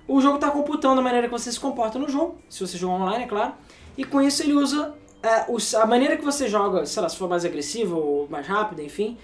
[0.07, 2.95] o jogo está computando a maneira que você se comporta no jogo, se você jogar
[2.95, 3.53] online, é claro,
[3.97, 5.45] e com isso ele usa é,
[5.77, 9.17] a maneira que você joga, sei lá, se for mais agressiva ou mais rápida, enfim,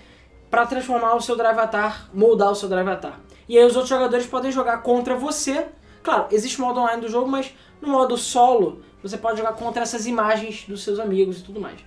[0.49, 3.19] para transformar o seu Drive Avatar, moldar o seu Drive Avatar.
[3.47, 5.67] E aí os outros jogadores podem jogar contra você.
[6.01, 9.83] Claro, existe o modo online do jogo, mas no modo solo você pode jogar contra
[9.83, 11.79] essas imagens dos seus amigos e tudo mais.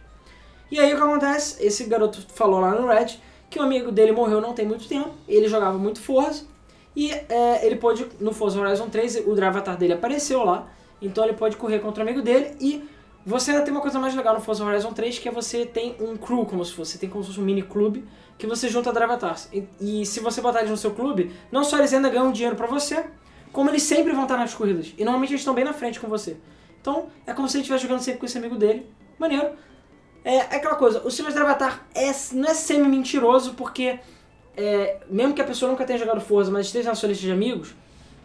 [0.70, 1.64] E aí o que acontece?
[1.64, 3.16] Esse garoto falou lá no Red
[3.50, 6.46] que o amigo dele morreu não tem muito tempo, ele jogava muito Forza,
[6.94, 10.68] e é, ele pôde, no Forza Horizon 3, o Drive dele apareceu lá,
[11.00, 12.88] então ele pode correr contra o amigo dele, e
[13.24, 15.96] você ainda tem uma coisa mais legal no Forza Horizon 3, que é você tem
[16.00, 18.05] um crew, como se fosse, você tem como se fosse um mini clube,
[18.37, 19.48] que você junta Drive Avatars.
[19.52, 22.57] E, e se você botar eles no seu clube, não só eles ainda ganham dinheiro
[22.57, 23.05] pra você,
[23.52, 26.09] como eles sempre vão estar nas corridas, e normalmente eles estão bem na frente com
[26.09, 26.37] você.
[26.81, 28.87] Então, é como se ele estivesse jogando sempre com esse amigo dele,
[29.18, 29.50] maneiro.
[30.24, 34.00] É, é aquela coisa, o sistema de Drive Avatar é, não é semi-mentiroso, porque
[34.57, 37.33] é, mesmo que a pessoa nunca tenha jogado Forza, mas esteja na sua lista de
[37.33, 37.75] amigos,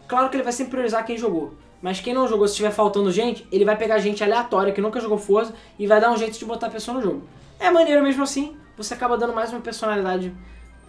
[0.06, 1.54] claro que ele vai sempre priorizar quem jogou.
[1.80, 5.00] Mas quem não jogou, se estiver faltando gente, ele vai pegar gente aleatória que nunca
[5.00, 7.22] jogou Forza e vai dar um jeito de botar a pessoa no jogo.
[7.60, 10.34] É maneiro mesmo assim, você acaba dando mais uma personalidade,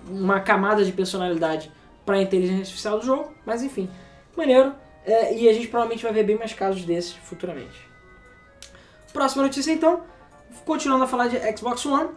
[0.08, 1.72] uma camada de personalidade
[2.06, 3.90] pra inteligência artificial do jogo, mas enfim,
[4.36, 4.74] maneiro.
[5.06, 7.88] é, e a gente provavelmente vai ver bem mais casos desses futuramente.
[9.14, 10.02] Próxima notícia então,
[10.66, 12.10] continuando a falar de Xbox One.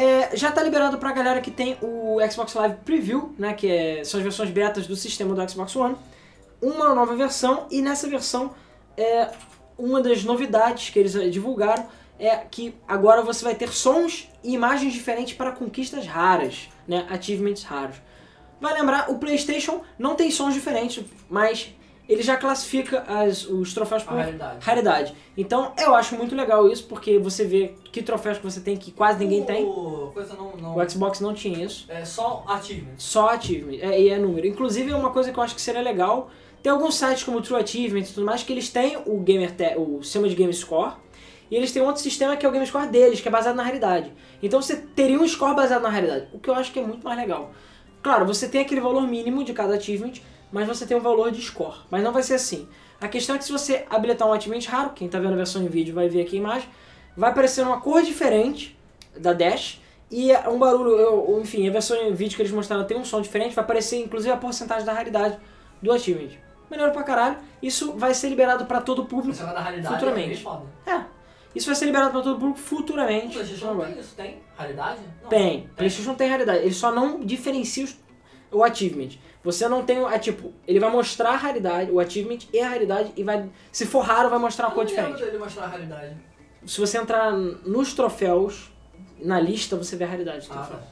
[0.00, 4.04] É, já está liberado pra galera que tem o Xbox Live Preview, né, que é-
[4.04, 5.96] são as versões betas do sistema do Xbox One,
[6.62, 8.54] uma nova versão e nessa versão
[8.96, 9.28] é,
[9.76, 11.84] uma das novidades que eles eh, divulgaram
[12.16, 17.64] é que agora você vai ter sons e imagens diferentes para conquistas raras, né, achievements
[17.64, 17.96] raros.
[18.60, 21.74] Vai lembrar, o PlayStation não tem sons diferentes, mas
[22.08, 24.64] ele já classifica as- os troféus por realidade.
[24.64, 25.14] raridade.
[25.36, 28.90] Então eu acho muito legal isso, porque você vê que troféus que você tem que
[28.90, 29.64] quase ninguém tem.
[29.64, 30.10] O...
[30.14, 30.56] Coisa não...
[30.56, 30.76] não...
[30.76, 31.86] O Xbox não tinha isso.
[31.88, 32.94] É só achievement.
[32.96, 34.46] Só achievement, é, e é número.
[34.46, 36.30] Inclusive é uma coisa que eu acho que seria legal.
[36.62, 39.54] Tem alguns sites como o True Achievement e tudo mais que eles têm o Gamer
[39.76, 40.94] o sistema de Game Score.
[41.50, 43.62] E eles têm outro sistema que é o Game Score deles, que é baseado na
[43.62, 44.12] realidade.
[44.42, 47.04] Então você teria um score baseado na realidade, o que eu acho que é muito
[47.04, 47.52] mais legal.
[48.02, 50.14] Claro, você tem aquele valor mínimo de cada achievement,
[50.52, 51.76] mas você tem um valor de score.
[51.90, 52.68] Mas não vai ser assim.
[53.00, 55.62] A questão é que se você habilitar um achievement raro, quem tá vendo a versão
[55.62, 56.68] em vídeo vai ver aqui a imagem,
[57.16, 58.76] vai aparecer uma cor diferente
[59.16, 59.80] da Dash
[60.10, 63.04] e é um barulho, eu- enfim, a versão em vídeo que eles mostraram tem um
[63.04, 65.38] som diferente, vai aparecer inclusive a porcentagem da raridade
[65.82, 66.30] do achievement.
[66.70, 67.38] Melhor pra caralho.
[67.62, 69.38] Isso vai ser liberado pra todo o público.
[69.42, 70.44] Raridade Futuramente.
[70.86, 70.90] é.
[70.92, 71.04] É.
[71.54, 73.32] Isso vai ser liberado pra todo o público O futuramente.
[73.34, 74.42] PlayStation Não tem isso, tem?
[74.54, 75.00] Raridade?
[75.22, 75.28] Não.
[75.30, 75.70] Tem.
[75.76, 76.58] PlayStation tem raridade.
[76.58, 77.88] Ele só não diferencia
[78.52, 79.10] o achievement.
[79.50, 79.98] Você não tem.
[80.04, 83.48] É tipo, ele vai mostrar a raridade, o achievement e a raridade, e vai.
[83.72, 85.18] Se for raro, vai mostrar uma cor diferente.
[85.24, 86.14] dele mostrar a raridade.
[86.66, 88.70] Se você entrar nos troféus,
[89.18, 90.76] na lista, você vê a raridade do Ah, troféu.
[90.76, 90.82] tá.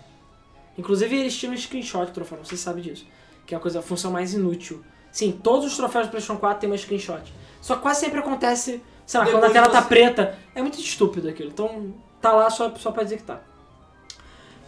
[0.79, 3.07] Inclusive eles tiram screenshot do troféu, você sabe disso.
[3.47, 4.83] Que é a coisa, a função mais inútil.
[5.13, 7.23] Sim, todos os troféus do PlayStation 4 tem uma screenshot.
[7.61, 10.39] Só que quase sempre acontece, sei lá, Depois quando a tela tá você- preta.
[10.55, 11.51] É muito estúpido aquilo.
[11.51, 11.93] Então
[12.23, 13.41] tá lá só, só pra dizer que tá.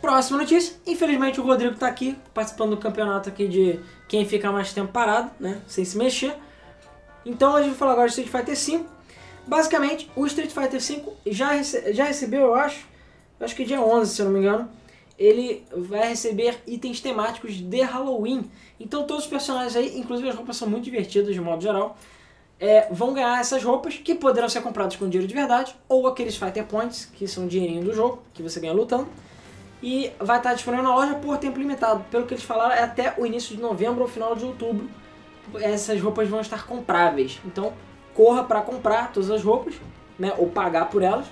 [0.00, 0.74] Próxima notícia.
[0.86, 5.30] Infelizmente o Rodrigo tá aqui, participando do campeonato aqui de quem fica mais tempo parado,
[5.40, 5.60] né?
[5.66, 6.34] Sem se mexer.
[7.26, 8.84] Então a gente vai falar agora de Street Fighter V.
[9.46, 12.86] Basicamente, o Street Fighter V já, rece- já recebeu, eu acho,
[13.40, 14.68] acho que dia 11, se eu não me engano,
[15.18, 18.48] ele vai receber itens temáticos de Halloween.
[18.78, 21.96] Então todos os personagens aí, inclusive as roupas são muito divertidas de modo geral,
[22.60, 26.36] é, vão ganhar essas roupas que poderão ser compradas com dinheiro de verdade ou aqueles
[26.36, 29.08] Fighter Points, que são dinheirinho do jogo, que você ganha lutando.
[29.82, 32.04] E vai estar disponível na loja por tempo limitado.
[32.10, 34.88] Pelo que eles falaram, é até o início de novembro ou final de outubro.
[35.60, 37.40] Essas roupas vão estar compráveis.
[37.44, 37.72] Então,
[38.14, 39.74] corra para comprar todas as roupas,
[40.18, 40.32] né?
[40.36, 41.26] Ou pagar por elas,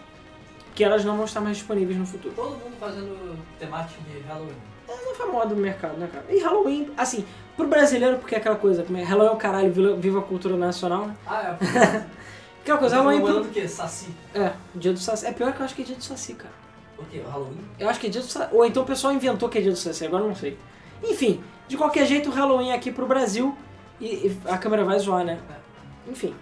[0.74, 2.32] que elas não vão estar mais disponíveis no futuro.
[2.34, 4.54] Todo mundo fazendo temática de Halloween.
[4.88, 6.24] É, não foi moda do mercado, né, cara?
[6.30, 7.24] E Halloween, assim,
[7.56, 10.56] pro brasileiro, porque é aquela coisa, como é Halloween é o caralho, viva- a cultura
[10.56, 11.16] nacional, né?
[11.26, 12.06] Ah, é.
[12.62, 13.20] Aquela coisa, Halloween.
[13.22, 13.42] Pro...
[13.42, 13.66] o quê?
[13.68, 14.08] Saci.
[14.34, 15.24] É, dia do Saci.
[15.26, 16.52] É pior que eu acho que é dia do Saci, cara.
[16.98, 17.22] O quê?
[17.26, 17.58] O Halloween?
[17.78, 18.48] Eu acho que é dia do Saci.
[18.54, 20.56] Ou então o pessoal inventou que é dia do Saci, agora eu não sei.
[21.04, 23.56] Enfim, de qualquer jeito, o Halloween é aqui pro Brasil.
[24.00, 25.38] E, e a câmera vai zoar, né?
[26.08, 26.34] Enfim.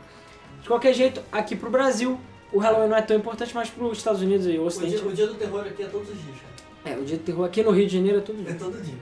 [0.63, 2.19] De qualquer jeito, aqui pro Brasil,
[2.53, 4.97] o Halloween não é tão importante, mas pros Estados Unidos e o O Ocidente.
[4.97, 6.95] dia, o dia do terror aqui é todos os dias, cara.
[6.97, 8.55] É, o dia do terror aqui no Rio de Janeiro é todo É dia.
[8.55, 8.95] todo dia.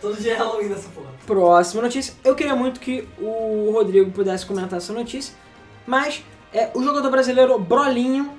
[0.00, 1.10] Todo dia é Halloween nessa porra.
[1.26, 2.14] Próxima notícia.
[2.22, 5.34] Eu queria muito que o Rodrigo pudesse comentar essa notícia,
[5.86, 8.30] mas é, o jogador brasileiro Brolinho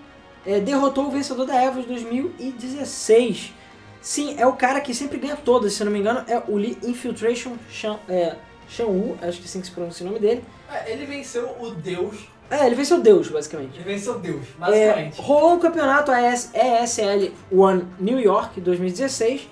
[0.45, 3.53] é, derrotou o vencedor da EVO de 2016.
[4.01, 6.77] Sim, é o cara que sempre ganha todas, se não me engano, é o Lee
[6.83, 8.35] Infiltration Shan, é,
[8.69, 10.43] Shan-Wu, acho que assim que se pronuncia o nome dele.
[10.71, 12.15] É, ele venceu o Deus.
[12.51, 13.75] É, ele venceu Deus, basicamente.
[13.75, 15.21] Ele venceu Deus, É, basicamente.
[15.21, 19.49] rolou um campeonato AS ESL One New York 2016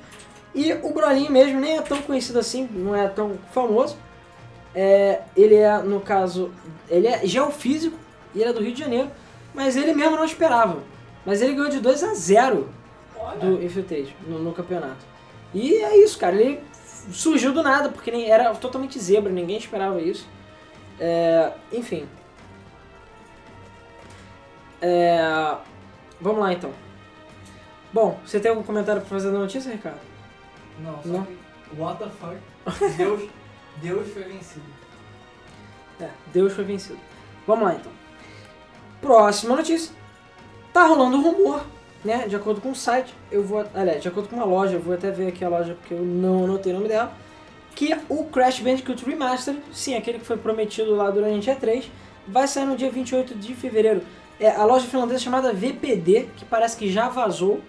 [0.54, 3.98] e o Brolinho mesmo nem é tão conhecido assim, não é tão famoso.
[4.76, 6.52] É, ele é, no caso,
[6.88, 7.98] ele é geofísico
[8.36, 9.10] e ele é do Rio de Janeiro,
[9.54, 10.82] mas ele mesmo não esperava.
[11.26, 12.70] Mas ele ganhou de 2 a 0
[13.18, 13.40] Olha.
[13.40, 15.06] do Infiltrate no, no campeonato.
[15.54, 16.36] E é isso, cara.
[16.36, 16.62] Ele
[17.12, 20.28] surgiu do nada, porque nem, era totalmente zebra, ninguém esperava isso.
[21.00, 22.08] É, enfim.
[24.82, 25.56] É,
[26.20, 26.72] vamos lá então.
[27.92, 30.00] Bom, você tem algum comentário pra fazer da notícia, Ricardo?
[30.80, 31.26] Não, só Não.
[31.26, 31.38] que.
[31.78, 32.98] What the fuck?
[32.98, 33.30] Deus,
[33.78, 34.66] Deus foi vencido.
[36.00, 37.00] É, Deus foi vencido.
[37.48, 37.92] Vamos lá então.
[39.04, 39.94] Próxima notícia.
[40.72, 41.66] Tá rolando um rumor,
[42.06, 42.26] né?
[42.26, 43.66] De acordo com o site, eu vou.
[43.76, 46.00] Aliás, de acordo com uma loja, eu vou até ver aqui a loja porque eu
[46.00, 47.12] não anotei o nome dela.
[47.76, 51.84] Que o Crash Bandicoot Remastered, sim, aquele que foi prometido lá durante a E3,
[52.26, 54.04] vai sair no dia 28 de fevereiro.
[54.40, 57.60] É a loja finlandesa chamada VPD, que parece que já vazou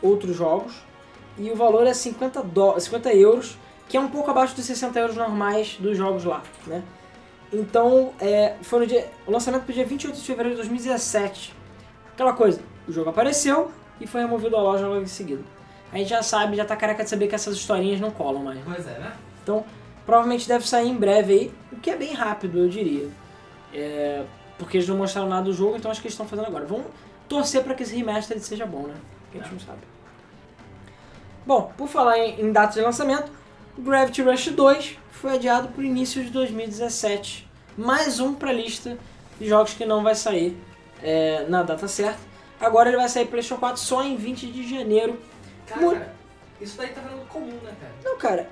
[0.00, 0.74] outros jogos.
[1.36, 5.00] E o valor é 50, dó 50 euros, que é um pouco abaixo dos 60
[5.00, 6.84] euros normais dos jogos lá, né?
[7.52, 11.54] Então, é, foi no dia, o lançamento foi dia 28 de fevereiro de 2017.
[12.12, 15.42] Aquela coisa, o jogo apareceu e foi removido da loja logo em seguida.
[15.92, 18.60] A gente já sabe, já tá careca de saber que essas historinhas não colam mais.
[18.64, 19.12] Pois é, né?
[19.42, 19.64] Então,
[20.06, 23.08] provavelmente deve sair em breve aí, o que é bem rápido, eu diria.
[23.74, 24.24] É,
[24.56, 26.64] porque eles não mostraram nada do jogo, então acho que eles estão fazendo agora.
[26.66, 26.86] Vamos
[27.28, 28.94] torcer para que esse remaster seja bom, né?
[29.24, 29.80] Porque a gente não sabe.
[31.46, 33.32] Bom, por falar em, em data de lançamento,
[33.78, 37.48] Gravity Rush 2 foi adiado para o início de 2017.
[37.76, 38.98] Mais um para a lista
[39.38, 40.56] de jogos que não vai sair
[41.02, 42.18] é, na data certa.
[42.60, 45.18] Agora ele vai sair PlayStation 4 só em 20 de janeiro.
[45.66, 46.02] Cara, Muito-
[46.60, 47.92] isso daí tá virando comum, né, cara?
[48.04, 48.50] Não, cara,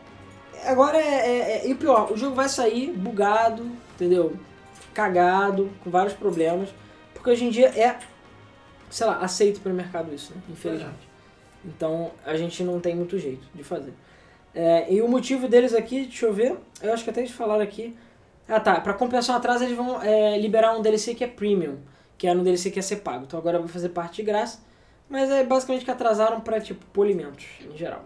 [0.64, 4.34] agora é, é- é- E o pior, o jogo vai sair bugado, entendeu?
[4.94, 6.70] Cagado, com vários problemas.
[7.12, 7.98] Porque hoje em dia é,
[8.88, 10.40] sei lá, aceito pelo mercado isso, né?
[10.48, 11.08] Infelizmente.
[11.64, 13.92] Então a gente não tem muito jeito de fazer.
[14.60, 17.62] É, e o motivo deles aqui, deixa eu ver, eu acho que até eles falaram
[17.62, 17.96] aqui.
[18.48, 21.78] Ah tá, pra compensar o atraso eles vão é, liberar um DLC que é premium,
[22.16, 23.22] que era um DLC que ia ser pago.
[23.24, 24.58] Então agora vai fazer parte de graça.
[25.08, 28.04] Mas é basicamente que atrasaram pra, tipo, polimentos, em geral.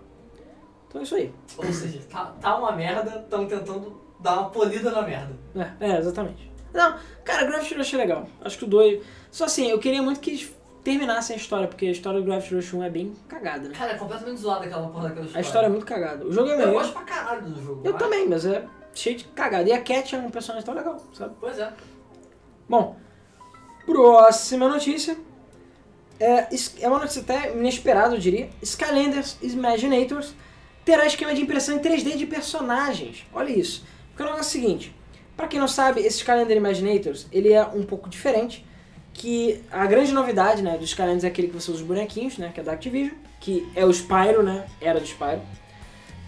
[0.88, 1.32] Então é isso aí.
[1.56, 5.34] Ou seja, tá, tá uma merda, estão tentando dar uma polida na merda.
[5.56, 6.52] É, é, exatamente.
[6.74, 8.28] Não, cara, Gravity Rush é legal.
[8.42, 9.02] Acho que o 2.
[9.30, 12.54] Só assim, eu queria muito que eles terminassem a história, porque a história do Gravity
[12.54, 13.74] Rush 1 é bem cagada, né?
[13.74, 15.46] Cara, é completamente zoada aquela porra daquela A história.
[15.46, 16.24] história é muito cagada.
[16.26, 17.82] O jogo é Eu gosto pra caralho do jogo.
[17.84, 18.64] Eu também, mas é
[18.94, 19.68] cheio de cagada.
[19.68, 21.34] E a Cat é um personagem tão legal, sabe?
[21.40, 21.72] Pois é.
[22.68, 22.96] Bom,
[23.86, 25.16] próxima notícia.
[26.18, 26.48] É,
[26.80, 28.50] é uma notícia até inesperada, eu diria.
[28.60, 30.34] Skylanders Imaginators
[30.84, 33.24] terá esquema de impressão em 3D de personagens.
[33.32, 33.84] Olha isso.
[34.10, 34.96] Porque o negócio é o seguinte.
[35.36, 38.64] Pra quem não sabe, esse Skylander Imaginators, ele é um pouco diferente.
[39.14, 42.50] Que a grande novidade, né, dos Skylanders é aquele que você usa os bonequinhos, né,
[42.52, 43.14] que é da Activision.
[43.40, 45.40] Que é o Spyro, né, era do Spyro.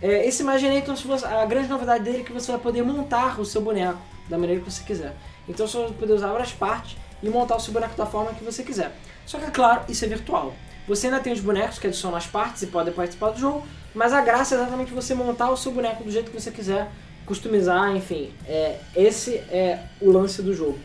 [0.03, 3.45] É, esse Imaginator, você- a grande novidade dele é que você vai poder montar o
[3.45, 5.15] seu boneco da maneira que você quiser.
[5.49, 8.45] Então você vai poder usar várias partes e montar o seu boneco da forma que
[8.45, 8.93] você quiser.
[9.25, 10.53] Só que é claro, isso é virtual.
[10.87, 14.13] Você ainda tem os bonecos que adicionam as partes e podem participar do jogo, mas
[14.13, 16.91] a graça é exatamente você montar o seu boneco do jeito que você quiser,
[17.25, 18.31] customizar, enfim.
[18.47, 20.79] É, esse é o lance do jogo.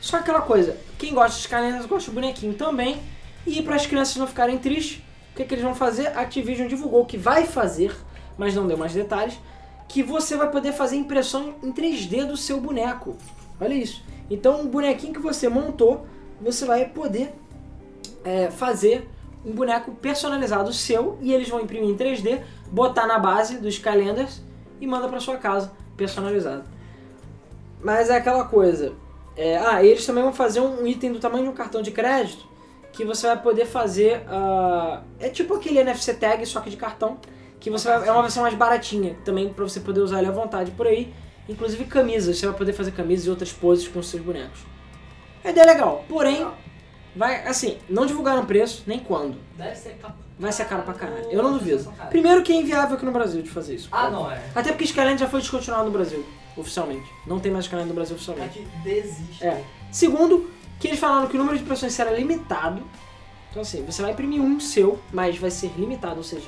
[0.00, 3.00] Só aquela coisa, quem gosta de Skylanders gosta do bonequinho também.
[3.46, 6.08] E para as crianças não ficarem tristes, o que, que eles vão fazer?
[6.08, 7.94] A Activision divulgou que vai fazer,
[8.36, 9.38] mas não deu mais detalhes,
[9.88, 13.16] que você vai poder fazer impressão em 3D do seu boneco.
[13.60, 14.04] Olha isso.
[14.30, 16.06] Então, o bonequinho que você montou,
[16.40, 17.32] você vai poder
[18.24, 19.08] é, fazer
[19.44, 24.42] um boneco personalizado seu e eles vão imprimir em 3D, botar na base dos Skylanders
[24.80, 26.64] e manda para sua casa personalizado.
[27.82, 28.92] Mas é aquela coisa.
[29.38, 32.48] É, ah, eles também vão fazer um item do tamanho de um cartão de crédito
[32.92, 34.22] que você vai poder fazer.
[34.22, 37.18] Uh, é tipo aquele NFC tag, só que de cartão.
[37.60, 40.32] Que você vai, é uma versão mais baratinha também para você poder usar ele à
[40.32, 41.14] vontade por aí.
[41.48, 44.60] Inclusive camisas, você vai poder fazer camisas e outras poses com os seus bonecos.
[45.44, 46.46] A ideia é legal, porém,
[47.14, 49.36] vai assim, não divulgaram preço nem quando.
[49.56, 49.96] Deve ser.
[50.38, 51.30] Vai ser caro pra caralho.
[51.30, 51.92] Eu não duvido.
[52.10, 53.88] Primeiro que é inviável aqui no Brasil de fazer isso.
[53.90, 54.40] Ah, não é.
[54.54, 56.24] Até porque Skyland já foi descontinuado no Brasil,
[56.60, 57.08] oficialmente.
[57.26, 58.58] Não tem mais Skyland no Brasil É oficialmente.
[58.60, 59.44] que desiste.
[59.44, 59.64] É.
[59.92, 62.82] Segundo, que eles falaram que o número de impressões será limitado.
[63.50, 66.46] Então assim, você vai imprimir um seu, mas vai ser limitado, ou seja,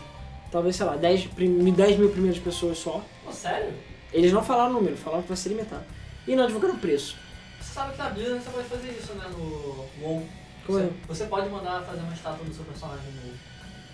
[0.52, 3.02] talvez, sei lá, 10, prim- 10 mil primeiras pessoas só.
[3.24, 3.72] Pô, sério?
[4.12, 5.84] Eles não falaram o número, falaram que vai ser limitado.
[6.26, 7.16] E não divulgaram o preço.
[7.60, 9.24] Você sabe que na Blizzard você pode fazer isso, né?
[9.30, 10.26] No WoW.
[10.66, 10.90] Como você, é?
[11.08, 13.32] você pode mandar fazer uma estátua do seu personagem no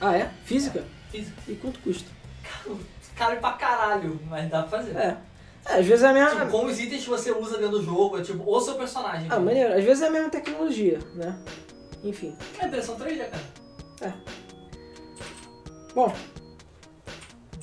[0.00, 0.30] Ah, é?
[0.44, 0.84] Física?
[1.10, 1.36] físico.
[1.48, 2.10] E quanto custa?
[3.16, 4.96] Caro pra caralho, mas dá pra fazer.
[4.96, 5.16] É.
[5.68, 6.30] É, às vezes é a mesma.
[6.30, 9.26] Tipo, com os itens que você usa dentro do jogo, é tipo, o seu personagem.
[9.30, 9.74] Ah, maneiro.
[9.74, 11.36] Às vezes é a mesma tecnologia, né?
[12.04, 12.36] Enfim.
[12.58, 14.14] É impressão 3D, cara.
[15.94, 16.14] Bom.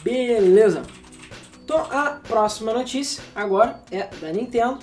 [0.04, 0.82] Beleza.
[1.64, 4.80] Então a próxima notícia agora é da Nintendo.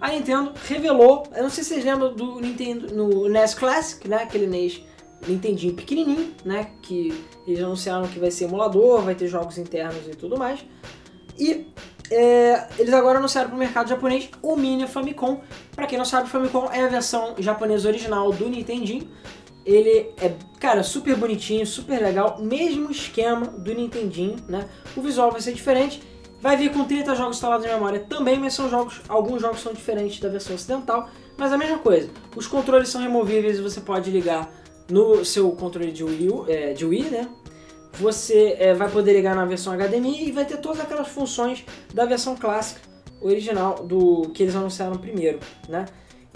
[0.00, 4.22] A Nintendo revelou, eu não sei se vocês lembram do Nintendo no NES Classic, né?
[4.22, 4.82] Aquele NES
[5.26, 6.72] Nintendinho pequenininho, né?
[6.82, 10.64] Que eles anunciaram que vai ser emulador, vai ter jogos internos e tudo mais.
[11.38, 11.66] E
[12.10, 15.40] é, eles agora anunciaram para o mercado japonês o Mini Famicom.
[15.74, 19.08] Para quem não sabe, o Famicom é a versão japonesa original do Nintendinho.
[19.64, 24.68] Ele é, cara, super bonitinho, super legal, mesmo esquema do Nintendinho, né?
[24.96, 26.02] O visual vai ser diferente.
[26.40, 29.74] Vai vir com 30 jogos instalados em memória também, mas são jogos, alguns jogos são
[29.74, 32.08] diferentes da versão ocidental, mas a mesma coisa.
[32.34, 34.50] Os controles são removíveis e você pode ligar
[34.90, 37.28] no seu controle de Wii, é, de Wii né?
[37.94, 42.04] Você é, vai poder ligar na versão HDMI e vai ter todas aquelas funções da
[42.04, 42.80] versão clássica
[43.20, 45.86] original do que eles anunciaram primeiro, né?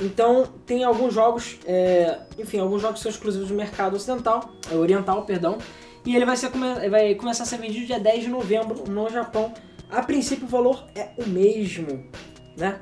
[0.00, 5.24] Então tem alguns jogos, é, enfim, alguns jogos são exclusivos do mercado ocidental, é, oriental,
[5.24, 5.58] perdão,
[6.04, 6.50] e ele vai, ser,
[6.90, 9.54] vai começar a ser vendido dia 10 de novembro no Japão.
[9.90, 12.04] A princípio o valor é o mesmo,
[12.56, 12.78] né?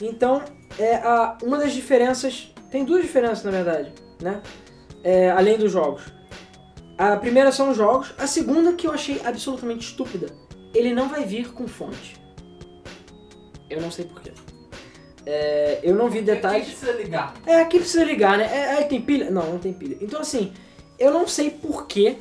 [0.00, 0.42] Então,
[0.78, 4.40] é a, uma das diferenças, tem duas diferenças na verdade, né?
[5.02, 6.13] É, além dos jogos.
[6.96, 10.28] A primeira são os jogos, a segunda que eu achei absolutamente estúpida,
[10.72, 12.16] ele não vai vir com fonte.
[13.68, 14.32] Eu não sei porquê.
[15.26, 16.66] É, eu não vi detalhes.
[16.66, 17.34] Quem precisa ligar?
[17.46, 18.44] É, aqui precisa ligar, né?
[18.44, 19.30] É, é, tem pilha?
[19.30, 19.96] Não, não tem pilha.
[20.00, 20.52] Então, assim,
[20.98, 22.16] eu não sei por que,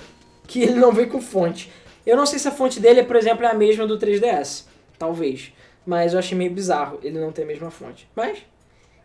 [0.47, 1.71] que ele não veio com fonte.
[2.05, 4.65] Eu não sei se a fonte dele, por exemplo, é a mesma do 3DS.
[4.97, 5.53] Talvez.
[5.85, 8.09] Mas eu achei meio bizarro ele não ter a mesma fonte.
[8.15, 8.39] Mas,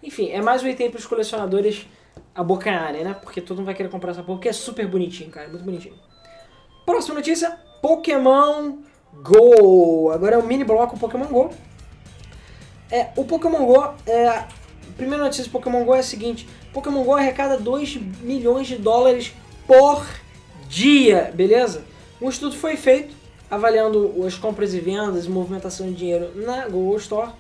[0.02, 1.87] enfim, é mais um item para os colecionadores
[2.35, 3.14] abocanharem, né?
[3.14, 5.48] Porque todo mundo vai querer comprar essa porra, porque é super bonitinho, cara.
[5.48, 5.94] Muito bonitinho.
[6.85, 8.78] Próxima notícia: Pokémon
[9.22, 10.11] Go.
[10.11, 11.50] Agora é o mini bloco Pokémon Go.
[12.90, 14.44] É, o Pokémon Go, é,
[14.96, 19.35] primeira notícia do Pokémon Go é a seguinte: Pokémon Go arrecada 2 milhões de dólares
[19.66, 20.07] por
[20.68, 21.85] dia, beleza?
[22.20, 23.14] Um estudo foi feito
[23.50, 27.31] avaliando as compras e vendas e movimentação de dinheiro na Google Store.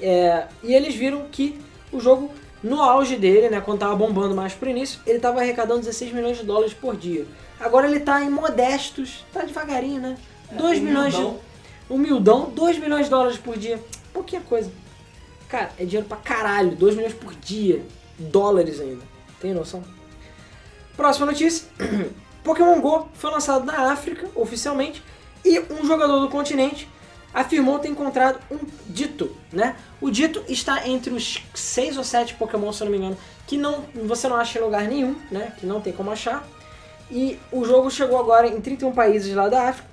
[0.00, 1.58] É, e eles viram que
[1.92, 2.30] o jogo,
[2.64, 6.38] no auge dele, né, quando tava bombando mais pro início, ele tava arrecadando 16 milhões
[6.38, 7.26] de dólares por dia.
[7.60, 10.16] Agora ele tá em modestos, tá devagarinho, né?
[10.50, 11.20] 2 milhões de.
[11.20, 11.40] humildão.
[11.90, 13.78] Humildão, 2 milhões de dólares por dia.
[14.14, 14.72] Pouquinha coisa.
[15.46, 16.74] Cara, é dinheiro pra caralho.
[16.74, 17.84] 2 milhões por dia.
[18.18, 19.02] Dólares ainda.
[19.40, 19.84] Tem noção?
[20.96, 21.68] Próxima notícia.
[22.42, 25.02] Pokémon GO foi lançado na África, oficialmente,
[25.44, 26.88] e um jogador do continente
[27.34, 29.76] afirmou ter encontrado um dito, né?
[30.00, 33.58] O dito está entre os 6 ou 7 Pokémon, se eu não me engano, que
[33.58, 35.52] não, você não acha em lugar nenhum, né?
[35.58, 36.46] Que não tem como achar.
[37.10, 39.88] E o jogo chegou agora em 31 países lá da África.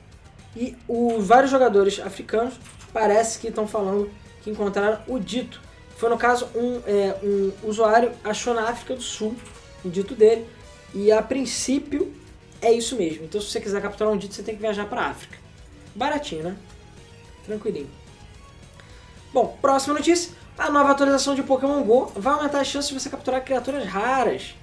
[0.55, 2.53] E os vários jogadores africanos
[2.93, 4.09] parece que estão falando
[4.43, 5.61] que encontraram o dito.
[5.97, 9.35] Foi no caso um, é, um usuário achou na África do Sul
[9.83, 10.45] o dito dele.
[10.93, 12.13] E a princípio
[12.61, 13.25] é isso mesmo.
[13.25, 15.37] Então se você quiser capturar um dito, você tem que viajar para África.
[15.95, 16.55] Baratinho, né?
[17.45, 17.89] Tranquilinho.
[19.33, 20.33] Bom, próxima notícia.
[20.57, 24.53] A nova atualização de Pokémon GO vai aumentar as chances de você capturar criaturas raras.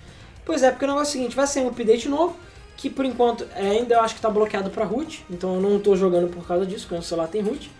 [0.44, 2.36] Pois é, porque o negócio é o seguinte, vai ser um update novo,
[2.76, 5.78] que por enquanto é, ainda eu acho que tá bloqueado pra root, então eu não
[5.78, 7.70] tô jogando por causa disso, porque o celular tem root.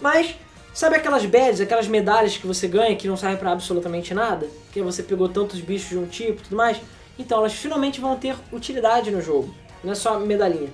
[0.00, 0.34] Mas,
[0.74, 4.48] sabe aquelas badges, aquelas medalhas que você ganha que não servem pra absolutamente nada?
[4.72, 6.78] Que você pegou tantos bichos de um tipo e tudo mais?
[7.18, 10.70] Então, elas finalmente vão ter utilidade no jogo, não é só medalhinha.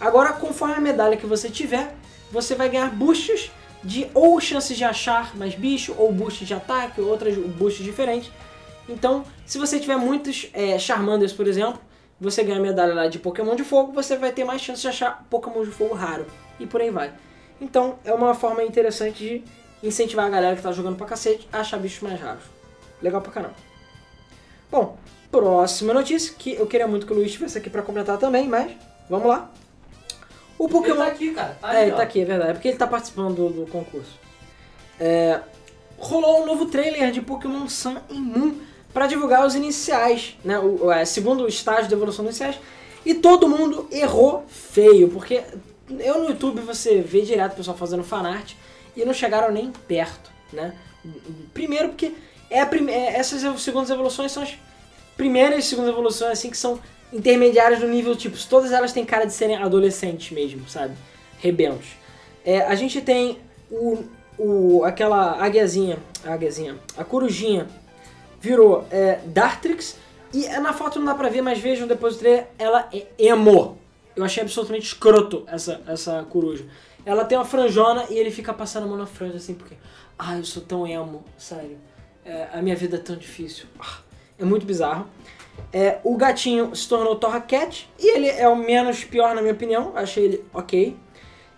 [0.00, 1.94] Agora, conforme a medalha que você tiver,
[2.34, 3.52] você vai ganhar boosts
[3.84, 8.30] de ou chances de achar mais bicho, ou boosts de ataque, ou outras boosts diferentes.
[8.88, 11.80] Então, se você tiver muitos é, Charmanders, por exemplo,
[12.20, 14.88] você ganha a medalha lá de Pokémon de fogo, você vai ter mais chance de
[14.88, 16.26] achar Pokémon de fogo raro.
[16.58, 17.12] E por aí vai.
[17.60, 19.44] Então, é uma forma interessante de
[19.86, 22.42] incentivar a galera que tá jogando pra cacete a achar bichos mais raros.
[23.00, 23.54] Legal pra caramba.
[24.72, 24.98] Bom,
[25.30, 28.72] próxima notícia, que eu queria muito que o Luiz estivesse aqui pra completar também, mas
[29.08, 29.52] vamos lá.
[30.58, 30.96] O Ele Pokémon...
[30.96, 31.58] tá aqui, cara.
[31.60, 32.50] Tá É, ele tá aqui, é verdade.
[32.50, 34.12] É porque ele tá participando do, do concurso.
[34.98, 35.40] É,
[35.98, 38.54] rolou um novo trailer de Pokémon Sun e Moon
[38.92, 40.58] pra divulgar os iniciais, né?
[40.58, 42.60] O, é, segundo estágio de evolução dos iniciais.
[43.04, 45.42] E todo mundo errou feio, porque
[45.98, 48.52] eu no YouTube você vê direto o pessoal fazendo fanart
[48.96, 50.74] e não chegaram nem perto, né?
[51.52, 52.12] Primeiro porque
[52.48, 54.54] é a prime- é, essas segundas evoluções são as
[55.16, 56.80] primeiras e segundas evoluções assim que são
[57.12, 60.94] intermediárias do nível tipo, todas elas têm cara de serem adolescentes mesmo, sabe?
[61.38, 61.88] Rebentos.
[62.44, 63.38] É, a gente tem
[63.70, 64.04] o,
[64.38, 67.66] o aquela águiazinha, águiazinha, a corujinha
[68.40, 69.96] virou é, Dartrix
[70.32, 73.78] e na foto não dá pra ver, mas vejam depois do trailer, ela é emo.
[74.16, 76.64] Eu achei absolutamente escroto essa, essa coruja.
[77.06, 79.76] Ela tem uma franjona e ele fica passando a mão na franja assim, porque,
[80.18, 81.78] ah, eu sou tão emo, sério.
[82.24, 83.66] É, a minha vida é tão difícil.
[83.78, 83.98] Ah,
[84.38, 85.06] é muito bizarro.
[85.72, 89.54] É, o gatinho se tornou Torra Cat e ele é o menos pior na minha
[89.54, 89.92] opinião.
[89.94, 90.96] Achei ele ok.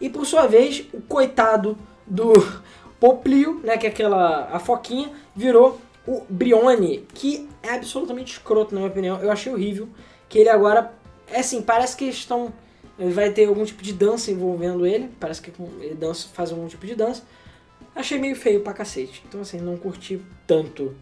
[0.00, 2.32] E por sua vez, o coitado do
[3.00, 8.80] Poplio, né, que é aquela a foquinha, virou o Brione, que é absolutamente escroto na
[8.80, 9.20] minha opinião.
[9.20, 9.88] Eu achei horrível
[10.28, 10.92] que ele agora
[11.28, 12.52] é assim, parece que estão
[12.98, 16.86] vai ter algum tipo de dança envolvendo ele, parece que ele dança, faz algum tipo
[16.86, 17.22] de dança.
[17.94, 19.22] Achei meio feio pra cacete.
[19.28, 20.94] Então assim, não curti tanto.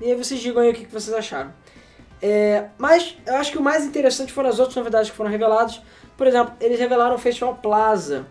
[0.00, 1.52] E aí vocês digam aí o que que vocês acharam.
[2.22, 5.80] É, mas eu acho que o mais interessante foram as outras novidades que foram reveladas.
[6.16, 8.26] Por exemplo, eles revelaram o Festival Plaza,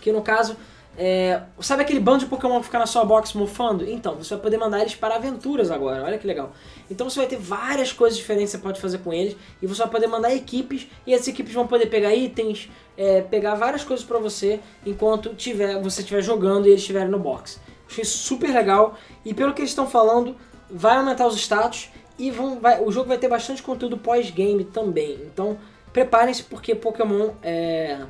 [0.00, 0.56] que no caso,
[0.96, 3.88] é, sabe aquele bando de Pokémon que fica na sua box mofando?
[3.88, 6.52] Então, você vai poder mandar eles para aventuras agora, olha que legal.
[6.90, 9.82] Então você vai ter várias coisas diferentes que você pode fazer com eles, e você
[9.82, 14.04] vai poder mandar equipes, e essas equipes vão poder pegar itens, é, pegar várias coisas
[14.04, 17.60] para você, enquanto tiver, você estiver jogando e eles estiverem no box.
[17.86, 20.36] Achei super legal, e pelo que eles estão falando,
[20.70, 25.14] vai aumentar os status, e vão, vai- o jogo vai ter bastante conteúdo pós-game também.
[25.24, 25.58] Então,
[25.92, 28.00] preparem-se porque Pokémon é.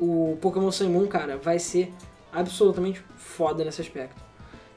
[0.00, 1.92] O Pokémon Sun Moon, cara, vai ser
[2.32, 4.14] absolutamente foda nesse aspecto.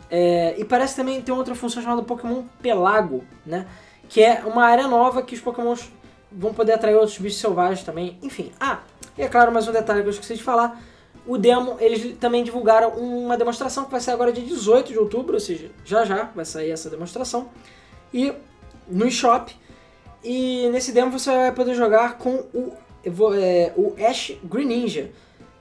[0.09, 3.67] É, e parece também ter outra função chamada Pokémon Pelago, né?
[4.09, 5.91] Que é uma área nova que os Pokémons
[6.31, 8.17] vão poder atrair outros bichos selvagens também.
[8.21, 8.79] Enfim, ah,
[9.17, 10.81] e é claro, mais um detalhe que eu esqueci de falar.
[11.25, 15.35] O demo, eles também divulgaram uma demonstração que vai sair agora dia 18 de outubro,
[15.35, 17.49] ou seja, já já vai sair essa demonstração.
[18.13, 18.33] E
[18.87, 19.55] no eShop.
[20.23, 22.73] E nesse demo você vai poder jogar com o,
[23.33, 25.11] é, o Ash Greninja.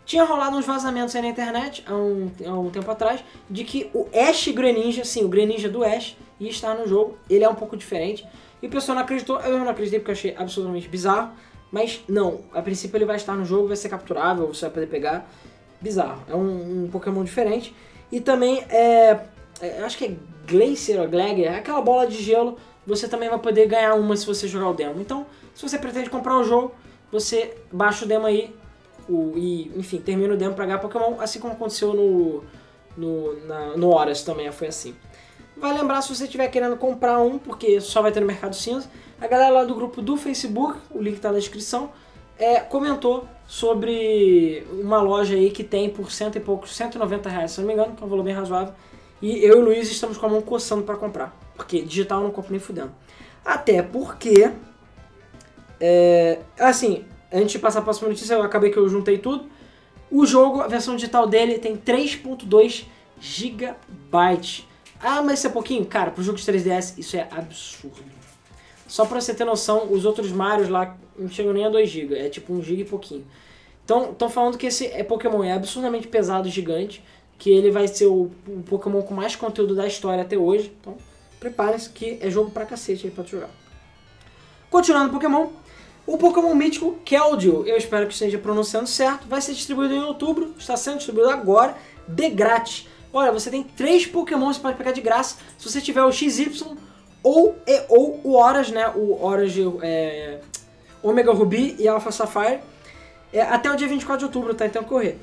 [0.05, 3.91] Tinha rolado uns vazamentos aí na internet há um, há um tempo atrás de que
[3.95, 7.17] o Ash Greninja, sim, o Greninja do Ash, ia estar no jogo.
[7.29, 8.27] Ele é um pouco diferente.
[8.63, 11.33] E o pessoal não acreditou, eu não acreditei porque achei absolutamente bizarro.
[11.71, 14.87] Mas não, a princípio ele vai estar no jogo, vai ser capturável, você vai poder
[14.89, 15.31] pegar.
[15.81, 17.75] Bizarro, é um, um Pokémon diferente.
[18.13, 19.21] E também é,
[19.61, 20.15] é, acho que é
[20.47, 22.57] Glacier ou Glagger, é aquela bola de gelo.
[22.87, 25.01] Você também vai poder ganhar uma se você jogar o demo.
[25.01, 26.73] Então, se você pretende comprar o jogo,
[27.11, 28.55] você baixa o demo aí
[29.09, 32.45] o, e, enfim, termina o demo pra ganhar Pokémon, assim como aconteceu no,
[32.97, 34.95] no, na- no Horas também, foi assim.
[35.57, 38.89] Vai lembrar se você estiver querendo comprar um, porque só vai ter no Mercado Cinza.
[39.21, 41.91] A galera lá do grupo do Facebook, o link tá na descrição,
[42.41, 47.61] é, comentou sobre uma loja aí que tem por cento e poucos, 190 reais, se
[47.61, 48.73] não me engano, que é um valor bem razoável.
[49.21, 51.37] E eu e o Luiz estamos com a mão coçando pra comprar.
[51.55, 52.93] Porque digital eu não compro nem fudendo.
[53.45, 54.51] Até porque.
[55.79, 59.45] É, assim, antes de passar a próxima notícia, eu acabei que eu juntei tudo.
[60.11, 62.87] O jogo, a versão digital dele tem 3.2
[63.21, 63.75] GB.
[65.03, 65.85] Ah, mas isso é pouquinho?
[65.85, 68.20] Cara, pro jogo de 3DS isso é absurdo.
[68.91, 72.19] Só pra você ter noção, os outros Marios lá não chegam nem a 2 GB,
[72.19, 73.25] é tipo 1 GB e pouquinho.
[73.85, 77.01] Então, estão falando que esse é Pokémon é absurdamente pesado, gigante,
[77.39, 80.73] que ele vai ser o, o Pokémon com mais conteúdo da história até hoje.
[80.81, 80.97] Então,
[81.39, 83.49] preparem-se que é jogo pra cacete aí pra jogar.
[84.69, 85.51] Continuando Pokémon,
[86.05, 90.53] o Pokémon mítico Keldeo, eu espero que esteja pronunciando certo, vai ser distribuído em outubro,
[90.59, 91.77] está sendo distribuído agora,
[92.09, 92.89] de grátis.
[93.13, 96.11] Olha, você tem três Pokémon que você pode pegar de graça se você tiver o
[96.11, 96.77] XY,
[97.23, 98.89] ou, e, ou o Horas, né?
[98.95, 100.41] O Horas de é,
[101.03, 102.61] Omega Ruby e Alpha Sapphire.
[103.33, 104.67] É, até o dia 24 de outubro, tá?
[104.67, 105.19] Então correr.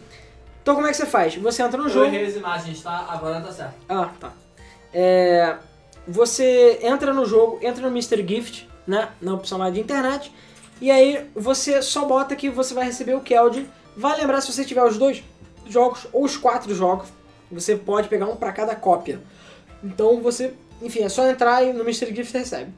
[0.61, 1.35] Então como é que você faz?
[1.35, 2.05] Você entra no Eu jogo.
[2.07, 3.05] errei as imagens, tá?
[3.09, 3.75] Agora tá certo.
[3.87, 4.33] Ah, tá.
[4.93, 5.57] É,
[6.07, 8.25] você entra no jogo, entra no Mr.
[8.27, 9.09] Gift, né?
[9.21, 10.31] Na opção lá de internet.
[10.79, 13.67] E aí você só bota que você vai receber o Keldin.
[13.95, 15.23] Vai lembrar se você tiver os dois
[15.67, 17.09] jogos ou os quatro jogos,
[17.51, 19.19] você pode pegar um pra cada cópia.
[19.83, 22.13] Então você, enfim, é só entrar e no Mr.
[22.15, 22.71] Gift recebe.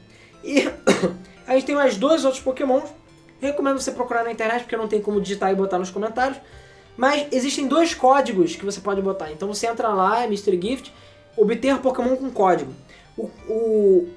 [0.43, 0.68] E
[1.47, 2.82] a gente tem mais dois outros Pokémon.
[3.41, 6.38] Recomendo você procurar na internet porque não tem como digitar e botar nos comentários.
[6.97, 9.32] Mas existem dois códigos que você pode botar.
[9.32, 10.60] Então você entra lá, Mr.
[10.62, 10.93] Gift,
[11.38, 12.74] obter Pokémon com código.
[13.18, 14.10] O, o-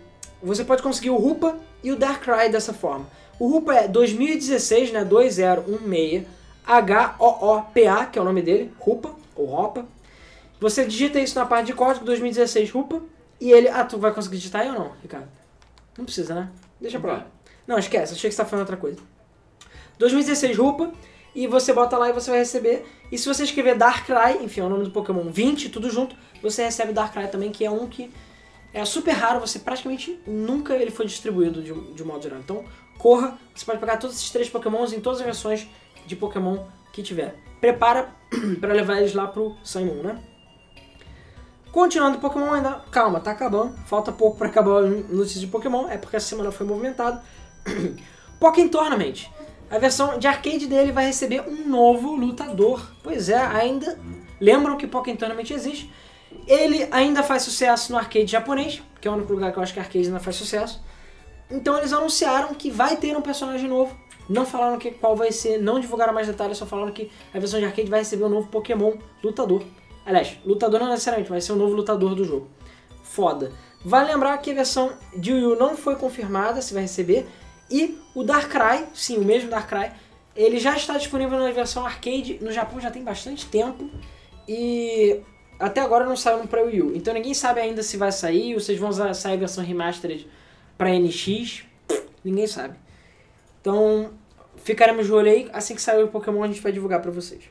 [0.42, 3.06] você pode conseguir o Rupa e o Darkrai dessa forma.
[3.38, 5.04] O Rupa é 2016, né?
[5.04, 6.26] 2016
[6.64, 9.84] H-O-O-P-A, que é o nome dele, Rupa ou Ropa.
[10.60, 13.00] Você digita isso na parte de código 2016 Rupa
[13.42, 13.68] e ele.
[13.68, 15.28] Ah, tu vai conseguir digitar aí ou não, Ricardo?
[15.98, 16.48] Não precisa, né?
[16.80, 17.26] Deixa pra lá.
[17.66, 18.98] Não, esquece, achei que você tá falando outra coisa.
[19.98, 20.92] 2016 Rupa
[21.34, 22.86] e você bota lá e você vai receber.
[23.10, 26.62] E se você escrever Darkrai, enfim, é o nome do Pokémon 20, tudo junto, você
[26.62, 28.12] recebe Darkrai também, que é um que
[28.72, 32.38] é super raro, você praticamente nunca ele foi distribuído de, de um modo geral.
[32.38, 32.64] Então,
[32.96, 35.66] corra, você pode pegar todos esses três Pokémons em todas as versões
[36.06, 36.58] de Pokémon
[36.92, 37.34] que tiver.
[37.60, 38.08] Prepara
[38.60, 40.22] pra levar eles lá pro Sun Moon, né?
[41.72, 45.96] Continuando Pokémon ainda, calma, tá acabando, falta pouco pra acabar as notícias de Pokémon, é
[45.96, 47.24] porque essa semana foi movimentada.
[48.38, 49.30] Pokémon Tournament.
[49.70, 52.86] A versão de arcade dele vai receber um novo lutador.
[53.02, 53.98] Pois é, ainda
[54.38, 55.90] lembram que Pokémon Tournament existe.
[56.46, 59.72] Ele ainda faz sucesso no arcade japonês, que é o único lugar que eu acho
[59.72, 60.78] que arcade ainda faz sucesso.
[61.50, 63.96] Então eles anunciaram que vai ter um personagem novo.
[64.28, 67.58] Não falaram que, qual vai ser, não divulgaram mais detalhes, só falaram que a versão
[67.58, 68.92] de arcade vai receber um novo Pokémon
[69.24, 69.62] lutador.
[70.04, 72.48] Aliás, lutador não necessariamente, vai ser o novo lutador do jogo.
[73.02, 73.52] Foda.
[73.84, 77.26] Vale lembrar que a versão de Wii U não foi confirmada se vai receber.
[77.70, 79.92] E o Darkrai, sim, o mesmo Darkrai,
[80.36, 83.90] ele já está disponível na versão arcade no Japão já tem bastante tempo.
[84.48, 85.20] E
[85.58, 86.96] até agora não saiu pra Wii U.
[86.96, 90.28] Então ninguém sabe ainda se vai sair ou eles vão sair a versão remastered
[90.76, 91.64] pra NX.
[92.24, 92.76] Ninguém sabe.
[93.60, 94.10] Então
[94.56, 95.50] ficaremos de olho aí.
[95.52, 97.44] Assim que sair o Pokémon a gente vai divulgar pra vocês.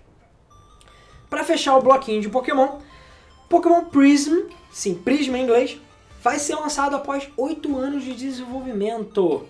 [1.31, 2.79] Pra fechar o bloquinho de Pokémon,
[3.47, 5.79] Pokémon Prism, sim, Prism em inglês,
[6.21, 9.21] vai ser lançado após 8 anos de desenvolvimento.
[9.21, 9.47] O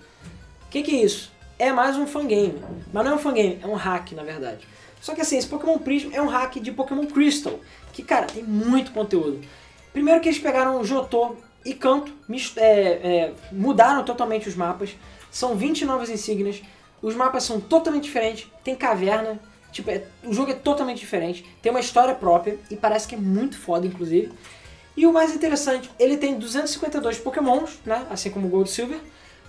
[0.70, 1.32] que, que é isso?
[1.58, 2.62] É mais um fangame.
[2.94, 4.68] Mas não é um fangame, é um hack, na verdade.
[5.02, 7.60] Só que assim, esse Pokémon Prism é um hack de Pokémon Crystal,
[7.92, 9.42] que, cara, tem muito conteúdo.
[9.92, 12.14] Primeiro que eles pegaram Jotô e Canto,
[12.58, 14.96] é, é, mudaram totalmente os mapas.
[15.32, 16.62] São 20 novas insígnias.
[17.02, 18.48] Os mapas são totalmente diferentes.
[18.64, 19.40] Tem caverna.
[19.72, 21.46] Tipo, é- o jogo é totalmente diferente.
[21.62, 24.32] Tem uma história própria e parece que é muito foda, inclusive.
[24.96, 28.06] E o mais interessante, ele tem 252 Pokémons, né?
[28.10, 29.00] Assim como o Gold Silver.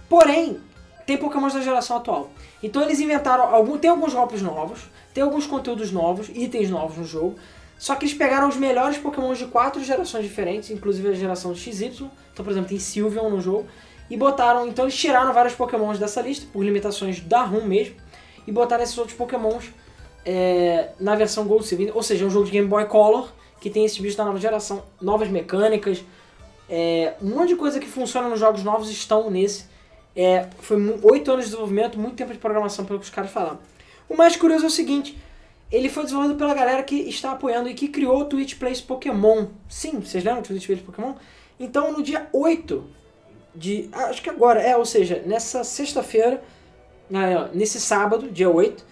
[0.08, 0.60] Porém,
[1.04, 2.30] tem Pokémons da geração atual.
[2.62, 4.80] Então eles inventaram algum, tem alguns golpes novos,
[5.12, 7.34] tem alguns conteúdos novos, itens novos no jogo.
[7.78, 12.08] Só que eles pegaram os melhores Pokémons de quatro gerações diferentes, inclusive a geração XY.
[12.32, 13.66] Então, por exemplo, tem Sylveon no jogo.
[14.08, 17.96] E botaram, então eles tiraram vários Pokémons dessa lista, por limitações da ROM mesmo.
[18.46, 19.72] E botaram esses outros Pokémons
[20.24, 21.90] é, na versão Gold Silver.
[21.94, 23.28] Ou seja, é um jogo de Game Boy Color,
[23.60, 26.02] que tem esses bichos da nova geração, novas mecânicas.
[26.68, 29.66] é, um monte de coisa que funciona nos jogos novos estão nesse.
[30.14, 33.58] É, foi oito anos de desenvolvimento, muito tempo de programação, pelo que os caras falaram.
[34.08, 35.16] O mais curioso é o seguinte:
[35.70, 39.46] ele foi desenvolvido pela galera que está apoiando e que criou o Twitch Plays Pokémon.
[39.68, 41.14] Sim, vocês lembram do Twitch Plays Pokémon?
[41.58, 42.84] Então, no dia 8
[43.54, 43.88] de.
[43.92, 46.42] ah, Acho que agora, é, ou seja, nessa sexta-feira,
[47.54, 48.84] nesse sábado, dia 8,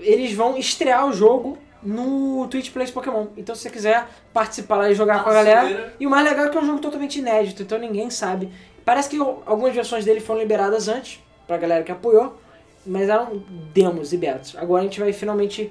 [0.00, 3.28] eles vão estrear o jogo no Twitch Plays Pokémon.
[3.36, 5.94] Então, se você quiser participar lá e jogar Ah, com a galera.
[5.98, 8.50] E o mais legal é que é um jogo totalmente inédito, então ninguém sabe.
[8.84, 12.36] Parece que algumas versões dele foram liberadas antes, pra galera que apoiou,
[12.86, 13.42] mas eram
[13.72, 14.54] demos e betas.
[14.56, 15.70] Agora a gente vai finalmente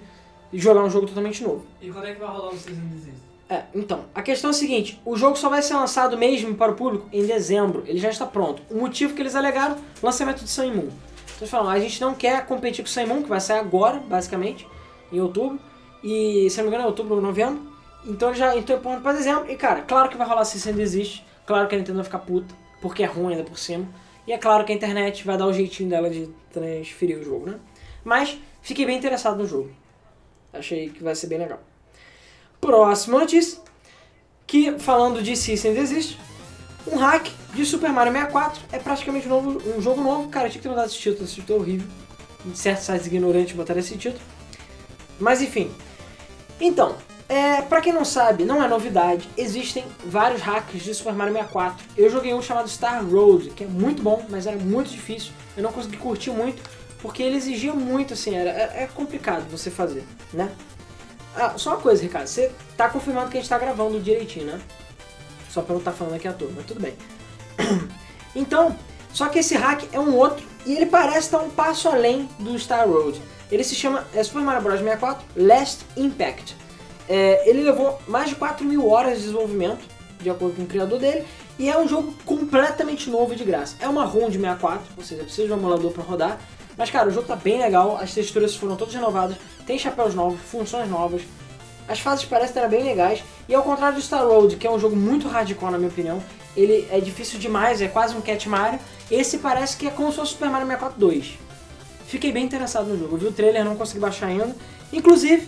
[0.53, 1.65] jogar um jogo totalmente novo.
[1.82, 3.17] E quando é que vai rolar o Season Desist?
[3.49, 6.71] É, então, a questão é a seguinte, o jogo só vai ser lançado mesmo para
[6.71, 8.61] o público em dezembro, ele já está pronto.
[8.69, 10.89] O motivo que eles alegaram, lançamento de Sun Moon.
[11.38, 13.59] Então eles falam, a gente não quer competir com o Sun Moon, que vai sair
[13.59, 14.67] agora, basicamente,
[15.11, 15.59] em outubro,
[16.03, 17.61] e se não me engano é outubro ou novembro,
[18.03, 21.67] então eles já empurrando para dezembro, e cara, claro que vai rolar se desiste, claro
[21.67, 23.88] que a Nintendo vai ficar puta, porque é ruim ainda por cima,
[24.25, 27.45] e é claro que a internet vai dar o jeitinho dela de transferir o jogo,
[27.51, 27.59] né?
[28.03, 29.69] Mas fiquei bem interessado no jogo.
[30.51, 31.59] Achei que vai ser bem legal.
[32.59, 33.59] Próxima notícia,
[34.47, 36.17] que falando de System Desist,
[36.91, 40.29] um hack de Super Mario 64 é praticamente novo, um jogo novo.
[40.29, 41.88] Cara, tinha que ter mudado esse título, esse título é horrível.
[42.53, 44.23] Certos sites ignorantes botaram esse título.
[45.19, 45.71] Mas enfim.
[46.59, 46.95] Então,
[47.29, 51.85] É, pra quem não sabe, não é novidade, existem vários hacks de Super Mario 64.
[51.97, 55.33] Eu joguei um chamado Star Road, que é muito bom, mas era muito difícil.
[55.57, 56.63] Eu não consegui curtir muito,
[57.01, 60.49] porque ele exigia muito, assim, era, é é complicado você fazer, né?
[61.35, 64.61] Ah, só uma coisa, Ricardo, você tá confirmando que a gente tá gravando direitinho, né?
[65.57, 66.93] Só pra eu estar falando aqui à toa, mas tudo bem.
[68.35, 68.77] Então,
[69.11, 72.59] só que esse hack é um outro e ele parece estar um passo além do
[72.59, 73.19] Star Road.
[73.51, 74.79] Ele se chama é Super Mario Bros.
[74.79, 76.55] 64 Last Impact.
[77.09, 79.83] É, ele levou mais de 4 mil horas de desenvolvimento,
[80.21, 81.25] de acordo com o criador dele,
[81.57, 83.75] e é um jogo completamente novo e de graça.
[83.79, 86.39] É uma ROM de 64, ou seja, precisa de um emulador para rodar.
[86.77, 89.35] Mas cara, o jogo tá bem legal, as texturas foram todas renovadas,
[89.65, 91.23] tem chapéus novos, funções novas,
[91.88, 94.79] as fases parecem estar bem legais, e ao contrário do Star Road, que é um
[94.79, 96.21] jogo muito hardcore na minha opinião,
[96.55, 98.79] ele é difícil demais, é quase um Cat Mario,
[99.09, 101.39] esse parece que é como se fosse Super Mario 64 2.
[102.07, 104.55] Fiquei bem interessado no jogo, eu vi o trailer, não consegui baixar ainda.
[104.91, 105.47] Inclusive,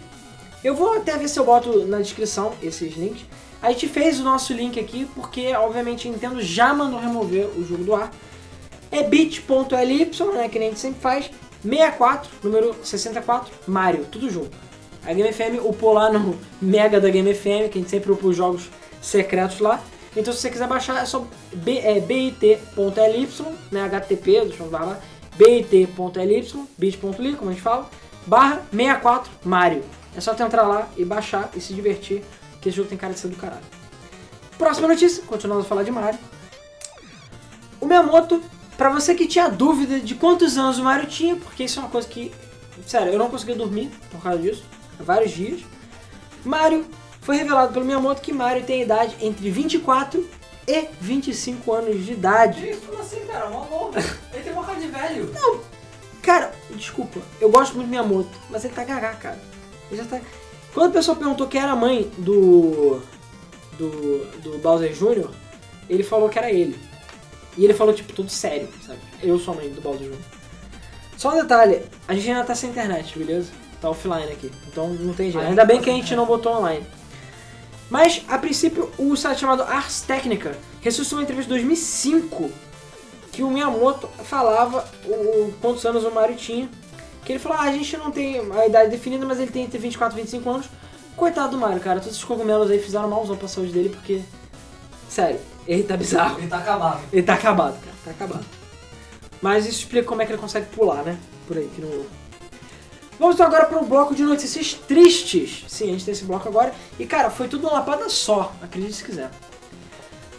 [0.64, 3.26] eu vou até ver se eu boto na descrição esses links.
[3.62, 7.66] A gente fez o nosso link aqui porque, obviamente, a Nintendo já mandou remover o
[7.66, 8.12] jogo do ar.
[8.92, 11.30] É bit.ly, né, que a gente sempre faz,
[11.64, 14.69] 64, número 64, Mario, tudo junto.
[15.06, 18.28] A Game FM upou lá no Mega da Game FM, que a gente sempre upa
[18.28, 18.70] os jogos
[19.02, 19.82] secretos lá.
[20.16, 23.30] Então se você quiser baixar é só b, é, bit.ly,
[23.72, 25.00] né, HTTP, deixa eu lá,
[25.38, 25.88] bit.ly,
[26.78, 27.90] bit.ly, como a gente fala,
[28.26, 29.84] barra 64 Mario.
[30.16, 32.24] É só tu entrar lá e baixar e se divertir,
[32.60, 33.62] que esse jogo tem cara de ser do caralho.
[34.58, 36.20] Próxima notícia, continuando a falar de Mario.
[37.80, 38.44] O Miyamoto,
[38.78, 41.90] pra você que tinha dúvida de quantos anos o Mario tinha, porque isso é uma
[41.90, 42.32] coisa que,
[42.86, 44.64] sério, eu não conseguia dormir por causa disso,
[45.00, 45.62] há vários dias.
[46.44, 46.86] Mario,
[47.22, 50.28] foi revelado pelo Miyamoto que Mario tem idade entre 24
[50.68, 52.70] e 25 anos de idade.
[52.70, 53.50] Isso, como assim, cara?
[53.50, 53.94] Mó novo.
[54.34, 55.34] Ele tem uma cara de velho.
[56.22, 59.40] Cara, desculpa, eu gosto muito do Miyamoto, mas ele tá gagá, cara.
[59.90, 60.20] Ele já tá...
[60.74, 63.02] Quando a pessoa perguntou quem era a mãe do.
[63.78, 64.26] do.
[64.42, 65.30] do Bowser Jr.,
[65.90, 66.80] ele falou que era ele.
[67.58, 69.00] E ele falou, tipo, tudo sério, sabe?
[69.22, 70.18] Eu sou a mãe do Bowser Jr.
[71.18, 73.52] Só um detalhe, a gente ainda tá sem internet, beleza?
[73.82, 74.52] Tá offline aqui.
[74.68, 75.48] Então não tem jeito.
[75.48, 76.86] Ainda bem que a gente não botou online.
[77.90, 82.52] Mas, a princípio, o site chamado Ars Technica ressuscitou uma entrevista de 2005
[83.32, 86.70] que o Miyamoto falava o quantos anos o Mario tinha.
[87.26, 89.78] Que ele falou, ah, a gente não tem a idade definida, mas ele tem entre
[89.78, 90.70] 24 e 25 anos.
[91.16, 92.00] Coitado do Mario, cara.
[92.00, 94.22] Todos esses cogumelos aí fizeram malzão pra saúde dele, porque...
[95.10, 96.40] Sério, ele tá bizarro.
[96.40, 97.02] Ele tá acabado.
[97.12, 97.96] Ele tá acabado, cara.
[98.06, 98.46] Tá acabado.
[99.42, 101.18] Mas isso explica como é que ele consegue pular, né?
[101.48, 102.19] Por aí, que não...
[103.20, 105.66] Vamos então agora para um bloco de notícias tristes.
[105.68, 106.74] Sim, a gente tem esse bloco agora.
[106.98, 109.30] E cara, foi tudo uma lapada só, acredite se quiser.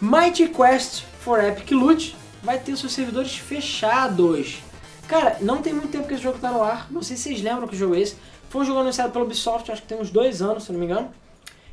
[0.01, 4.61] Mighty Quest for Epic Loot vai ter seus servidores fechados.
[5.07, 6.91] Cara, não tem muito tempo que esse jogo tá no ar.
[6.91, 8.16] Não sei se vocês lembram que jogo é esse.
[8.49, 10.87] Foi um jogo anunciado pela Ubisoft, acho que tem uns dois anos, se não me
[10.87, 11.12] engano.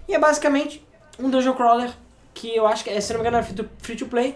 [0.08, 0.86] E é basicamente
[1.18, 1.92] um dungeon crawler
[2.34, 3.46] que eu acho que é, se não me engano,
[3.82, 4.36] free to, play.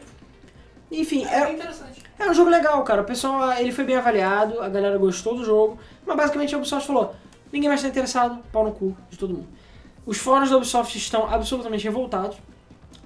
[0.89, 3.01] Enfim, É é, é um jogo legal, cara.
[3.01, 6.87] O pessoal, ele foi bem avaliado, a galera gostou do jogo, mas basicamente a Ubisoft
[6.87, 7.15] falou:
[7.51, 9.47] ninguém mais está interessado, pau no cu de todo mundo.
[10.05, 12.37] Os fóruns da Ubisoft estão absolutamente revoltados,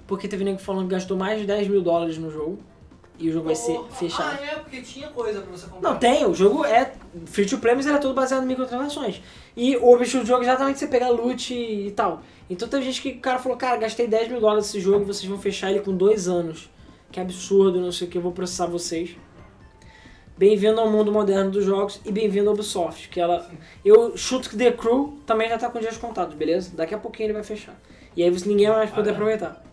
[0.07, 2.59] porque teve nego falando que gastou mais de 10 mil dólares no jogo,
[3.17, 4.37] e o jogo vai ser fechado.
[4.41, 5.89] Ah, é, porque tinha coisa pra você comprar.
[5.89, 6.93] Não, tem, o jogo é
[7.25, 9.21] free to play, mas é todo baseado em microtransações.
[9.55, 12.21] E o objetivo do jogo é exatamente você pegar loot e, tal.
[12.49, 15.05] Então teve gente que o cara falou, cara, gastei 10 mil dólares nesse jogo e
[15.05, 16.69] vocês vão fechar ele com dois anos.
[17.11, 19.15] Que absurdo, não sei o que, eu vou processar vocês.
[20.37, 23.49] Bem-vindo ao mundo moderno dos jogos e bem-vindo ao Ubisoft, que ela...
[23.85, 26.71] Eu chuto que The Crew também já tá com dias contados, beleza?
[26.75, 27.73] Daqui a pouquinho ele vai fechar.
[28.17, 29.15] E aí você- ninguém vai mais poder Ah, é?
[29.15, 29.63] aproveitar.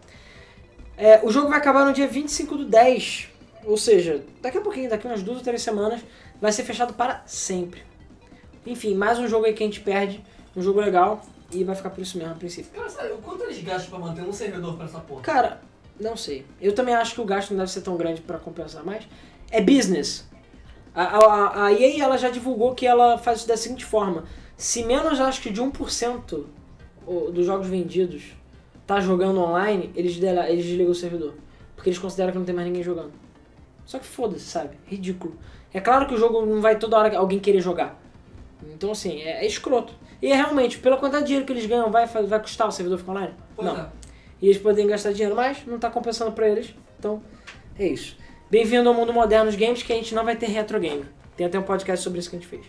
[0.96, 3.28] É, o jogo vai acabar no dia 25 do 10,
[3.64, 6.00] ou seja, daqui a pouquinho, daqui umas duas ou três semanas,
[6.40, 7.82] vai ser fechado para sempre.
[8.64, 10.22] Enfim, mais um jogo aí que a gente perde,
[10.54, 12.70] um jogo legal, e vai ficar por isso mesmo a princípio.
[12.70, 15.22] Cara, sério, quanto eles gastam pra manter um servidor pra essa porra?
[15.22, 15.60] Cara,
[15.98, 16.46] não sei.
[16.60, 19.08] Eu também acho que o gasto não deve ser tão grande para compensar, mas
[19.50, 20.30] é business.
[20.94, 24.24] A, a, a EA ela já divulgou que ela faz isso da seguinte forma:
[24.56, 26.44] se menos acho que de 1%
[27.06, 28.32] o- dos jogos vendidos
[28.86, 31.34] tá jogando online, eles, dela- eles desligam o servidor.
[31.74, 33.12] Porque eles consideram que não tem mais ninguém jogando.
[33.86, 34.76] Só que foda-se, sabe?
[34.86, 35.36] Ridículo.
[35.72, 38.00] É claro que o jogo não vai toda hora alguém querer jogar.
[38.74, 39.92] Então, assim, é, é escroto.
[40.20, 42.98] E é realmente, pela quantidade de dinheiro que eles ganham, vai, vai custar o servidor
[42.98, 43.34] ficar online?
[43.56, 43.76] Pois não.
[43.76, 43.88] é.
[44.40, 46.72] E eles podem gastar dinheiro, mas não tá compensando pra eles.
[46.98, 47.20] Então,
[47.78, 48.16] é isso.
[48.52, 51.06] Bem-vindo ao mundo moderno dos games, que a gente não vai ter retro game.
[51.34, 52.66] Tem até um podcast sobre isso que a gente fez.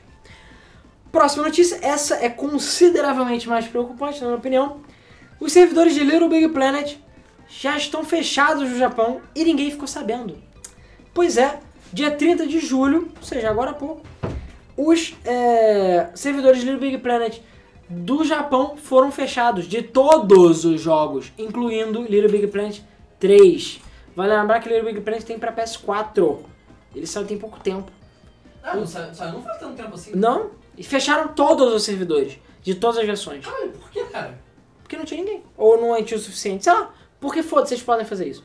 [1.12, 4.80] Próxima notícia, essa é consideravelmente mais preocupante, na minha opinião.
[5.42, 6.96] Os servidores de Little Big Planet
[7.50, 10.38] já estão fechados no Japão e ninguém ficou sabendo.
[11.14, 11.60] Pois é,
[11.92, 14.04] dia 30 de julho, ou seja, agora há pouco,
[14.78, 17.40] os é, servidores de Little Big Planet
[17.90, 22.80] do Japão foram fechados, de todos os jogos, incluindo Little Big Planet
[23.20, 23.92] 3.
[24.16, 26.40] Vale lembrar que Little Big Planet tem pra PS4.
[26.96, 27.92] Ele saiu tem pouco tempo.
[28.62, 30.12] Ah, não saiu, saiu não faz tanto tempo assim.
[30.16, 30.52] Não?
[30.78, 33.46] E fecharam todos os servidores, de todas as versões.
[33.46, 34.40] Caralho, por que, cara?
[34.82, 35.44] Porque não tinha ninguém.
[35.58, 36.64] Ou não tinha o suficiente.
[36.64, 36.94] Sei lá.
[37.20, 38.44] Porque foda-se, vocês podem fazer isso.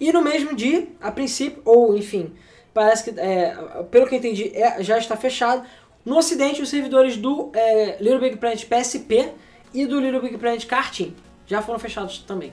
[0.00, 2.34] E no mesmo dia, a princípio, ou enfim,
[2.72, 3.54] parece que, é,
[3.90, 5.66] pelo que eu entendi, é, já está fechado.
[6.04, 9.32] No ocidente, os servidores do é, Little Big Planet PSP
[9.72, 11.14] e do Little Big Planet Karting
[11.46, 12.52] já foram fechados também.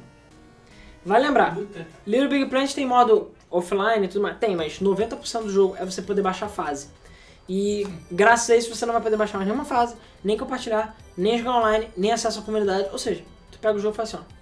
[1.05, 1.57] Vale lembrar.
[2.05, 4.37] Little Big Planet tem modo offline e tudo mais.
[4.37, 6.89] Tem, mas 90% do jogo é você poder baixar a fase.
[7.49, 11.37] E graças a isso você não vai poder baixar mais nenhuma fase, nem compartilhar, nem
[11.37, 12.87] jogar online, nem acesso à comunidade.
[12.91, 14.41] Ou seja, tu pega o jogo e faz assim, ó.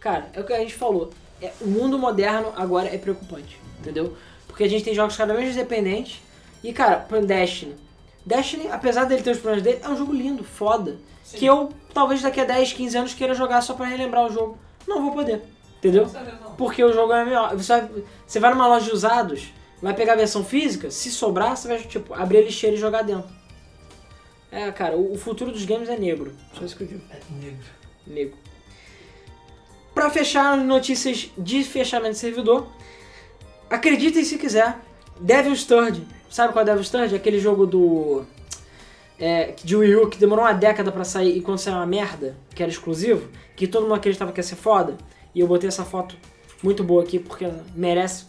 [0.00, 1.10] Cara, é o que a gente falou.
[1.42, 4.16] É, o mundo moderno agora é preocupante, entendeu?
[4.46, 6.20] Porque a gente tem jogos cada vez independentes.
[6.62, 7.76] E, cara, por Destiny.
[8.24, 10.96] Destiny, apesar dele ter os problemas dele, é um jogo lindo, foda.
[11.24, 11.38] Sim.
[11.38, 14.58] Que eu, talvez daqui a 10, 15 anos, queira jogar só pra relembrar o jogo.
[14.88, 15.42] Não vou poder,
[15.76, 16.10] entendeu?
[16.56, 17.54] Porque o jogo é melhor.
[17.54, 17.90] Você vai,
[18.26, 21.78] você vai numa loja de usados, vai pegar a versão física, se sobrar, você vai,
[21.78, 23.28] tipo, abrir a lixeira e jogar dentro.
[24.50, 26.34] É, cara, o, o futuro dos games é negro.
[26.54, 27.02] Só isso que eu digo.
[27.10, 27.66] É negro.
[28.06, 28.36] Nego.
[29.94, 32.66] Pra fechar as notícias de fechamento de servidor,
[33.68, 34.78] acreditem se quiser,
[35.20, 36.06] Devil's Third.
[36.30, 37.14] Sabe qual é Devil's Third?
[37.14, 38.24] Aquele jogo do.
[39.20, 42.36] É, de Wii U que demorou uma década pra sair e quando saiu uma merda,
[42.54, 44.96] que era exclusivo, que todo mundo acreditava que ia ser foda.
[45.34, 46.16] E eu botei essa foto
[46.62, 48.26] muito boa aqui porque merece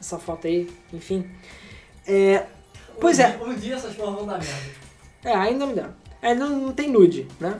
[0.00, 1.28] essa foto aí, enfim.
[2.06, 2.46] É,
[3.00, 3.30] Pois um é.
[3.30, 4.54] Dia, um dia essas porra vão dar merda.
[5.24, 5.94] é, ainda não deram.
[6.22, 7.58] Ainda não, não tem nude, né?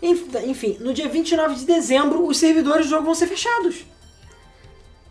[0.00, 3.84] Enf- Enfim, no dia 29 de dezembro, os servidores do jogo vão ser fechados.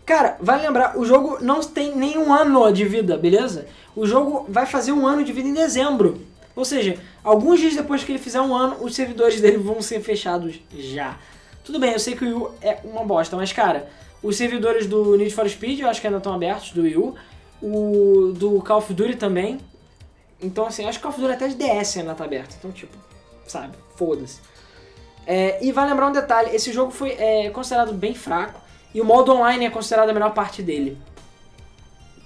[0.06, 3.66] Cara, vale lembrar, o jogo não tem nenhum ano de vida, beleza?
[3.94, 6.20] O jogo vai fazer um ano de vida em dezembro.
[6.58, 10.00] Ou seja, alguns dias depois que ele fizer um ano, os servidores dele vão ser
[10.00, 11.16] fechados já.
[11.62, 13.88] Tudo bem, eu sei que o Wii U é uma bosta, mas cara,
[14.20, 17.14] os servidores do Need for Speed eu acho que ainda estão abertos, do Wii U.
[17.62, 19.60] O do Call of Duty também.
[20.42, 22.56] Então assim, acho que o Call of Duty até de DS ainda tá aberto.
[22.58, 22.98] Então tipo,
[23.46, 24.40] sabe, foda-se.
[25.24, 28.60] É, e vale lembrar um detalhe, esse jogo foi é, considerado bem fraco
[28.92, 30.98] e o modo online é considerado a melhor parte dele.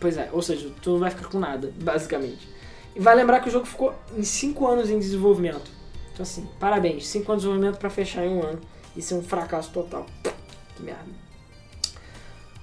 [0.00, 2.51] Pois é, ou seja, tu não vai ficar com nada, basicamente.
[2.95, 5.70] E vale lembrar que o jogo ficou em 5 anos em desenvolvimento.
[6.12, 8.61] Então assim, parabéns, 5 anos de desenvolvimento pra fechar em um ano
[8.97, 10.07] e ser um fracasso total.
[10.76, 11.22] Que merda.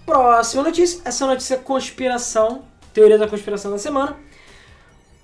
[0.06, 2.64] Próxima notícia, essa notícia é conspiração,
[2.94, 4.18] teoria da conspiração da semana.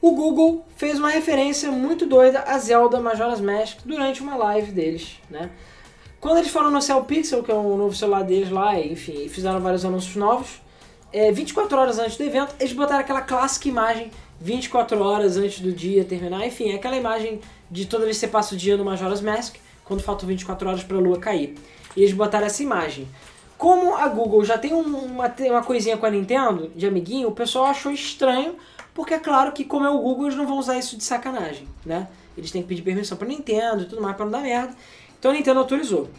[0.01, 5.19] O Google fez uma referência muito doida a Zelda Majora's Mask durante uma live deles,
[5.29, 5.49] né?
[6.19, 9.59] Quando eles foram anunciar o Pixel, que é o novo celular deles lá, enfim, fizeram
[9.59, 10.61] vários anúncios novos,
[11.11, 15.71] é, 24 horas antes do evento, eles botaram aquela clássica imagem 24 horas antes do
[15.71, 17.39] dia terminar, enfim, é aquela imagem
[17.71, 20.83] de toda vez que você passa o dia no Majora's Mask, quando faltam 24 horas
[20.83, 21.55] para a lua cair.
[21.95, 23.07] E eles botaram essa imagem.
[23.57, 27.31] Como a Google já tem um- uma, uma coisinha com a Nintendo, de amiguinho, o
[27.31, 28.55] pessoal achou estranho,
[28.93, 31.67] porque é claro que como é o Google, eles não vão usar isso de sacanagem,
[31.85, 32.07] né?
[32.37, 34.75] Eles têm que pedir permissão pra Nintendo e tudo mais pra não dar merda.
[35.17, 36.09] Então a Nintendo autorizou.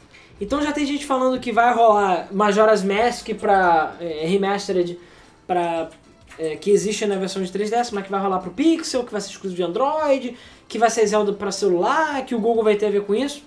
[0.40, 4.98] Então já tem gente falando que vai rolar Majora's Mask pra é, Remastered
[5.46, 5.90] pra,
[6.38, 9.20] é, que existe na versão de 3DS, mas que vai rolar pro Pixel, que vai
[9.20, 10.36] ser exclusivo de Android,
[10.68, 13.42] que vai ser Zelda pra celular, que o Google vai ter a ver com isso.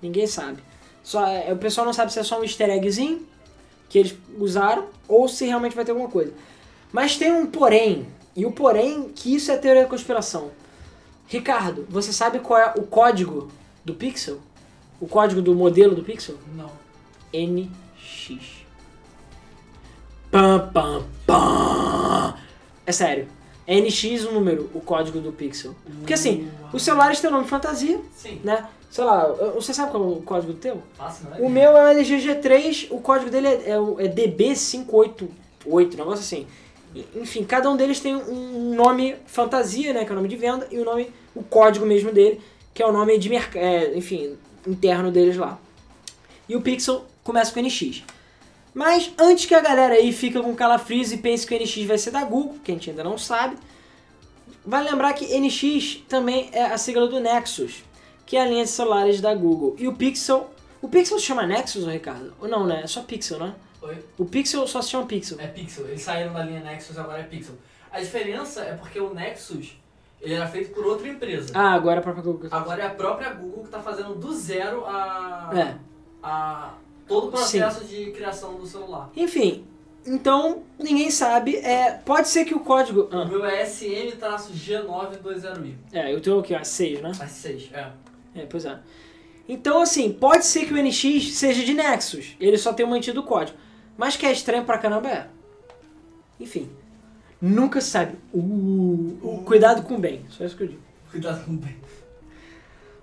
[0.00, 0.62] Ninguém sabe.
[1.02, 3.26] Só, é, o pessoal não sabe se é só um easter eggzinho
[3.88, 6.32] que eles usaram ou se realmente vai ter alguma coisa.
[6.90, 10.50] Mas tem um porém, e o porém que isso é teoria da conspiração.
[11.26, 13.50] Ricardo, você sabe qual é o código
[13.84, 14.38] do Pixel?
[15.00, 16.36] O código do modelo do Pixel?
[16.54, 16.70] Não.
[17.32, 18.61] NX.
[20.32, 22.34] Pam, pam, pam.
[22.86, 23.28] É sério.
[23.66, 25.76] É NX o número, o código do Pixel.
[25.98, 28.40] Porque assim, os celulares têm o nome fantasia, Sim.
[28.42, 28.66] né?
[28.90, 30.82] Sei lá, você sabe qual é o código do teu?
[30.94, 31.40] Fácil, não é?
[31.40, 35.28] O meu é o LG G3, o código dele é, é, é DB588,
[35.66, 36.46] um negócio assim.
[37.14, 40.66] Enfim, cada um deles tem um nome fantasia, né, que é o nome de venda,
[40.70, 42.40] e o nome, o código mesmo dele,
[42.72, 45.58] que é o nome de mercado, enfim, interno deles lá.
[46.48, 48.02] E o Pixel começa com NX.
[48.74, 51.98] Mas antes que a galera aí fique com calafrios e pense que o NX vai
[51.98, 53.56] ser da Google, que a gente ainda não sabe,
[54.64, 57.84] vale lembrar que NX também é a sigla do Nexus,
[58.24, 59.76] que é a linha de celulares da Google.
[59.78, 60.50] E o Pixel.
[60.80, 62.32] O Pixel se chama Nexus, Ricardo?
[62.40, 62.80] Ou não, né?
[62.82, 63.54] É só Pixel, né?
[63.82, 63.98] Oi?
[64.18, 65.38] O Pixel só se chama Pixel.
[65.40, 65.86] É Pixel.
[65.86, 67.54] Eles saíram da linha Nexus, agora é Pixel.
[67.92, 69.76] A diferença é porque o Nexus
[70.20, 71.52] ele era feito por outra empresa.
[71.54, 72.48] Ah, agora é a própria Google.
[72.50, 75.74] Agora é a própria Google que está fazendo do zero a, É.
[76.22, 76.74] a
[77.06, 79.10] todo o processo de criação do celular.
[79.16, 79.64] Enfim,
[80.04, 81.56] Então, ninguém sabe.
[81.58, 83.02] É, pode ser que o código.
[83.02, 85.74] O Ah, meu é SM-G920i.
[85.92, 86.54] é, eu tenho o que?
[86.54, 87.12] A 6, né?
[87.20, 87.90] As 6, é.
[88.34, 88.78] É, pois é.
[89.48, 92.36] Então, assim, pode ser que o NX seja de Nexus.
[92.40, 93.58] Ele só tem mantido o código.
[93.96, 95.26] Mas que é estranho pra caramba é.
[96.40, 96.70] Enfim.
[97.40, 98.16] Nunca se sabe.
[98.32, 100.24] Uh, uh, cuidado com o bem.
[100.30, 100.80] Só isso que eu digo.
[101.10, 101.76] Cuidado com o bem.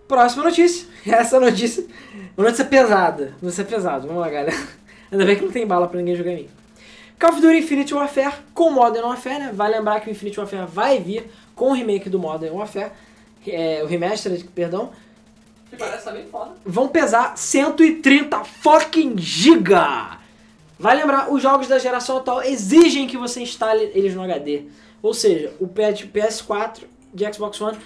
[0.10, 0.88] Próxima notícia.
[1.06, 1.86] Essa notícia.
[2.36, 3.36] Uma notícia pesada.
[3.40, 4.08] Notícia pesada.
[4.08, 4.58] Vamos lá, galera.
[5.12, 6.50] Ainda bem que não tem bala pra ninguém jogar em mim.
[7.20, 9.52] Call of Duty Infinite Warfare com Modern Warfare, né?
[9.54, 12.92] Vai lembrar que o Infinite Warfare vai vir com o remake do Modern Warfare.
[13.46, 14.92] É, o remaster, perdão.
[15.70, 16.54] Que parece estar bem foda.
[16.66, 20.18] vão pesar 130 fucking giga.
[20.80, 24.64] Vai lembrar, os jogos da geração atual exigem que você instale eles no HD.
[25.04, 26.80] Ou seja, o PS4
[27.14, 27.78] de Xbox One,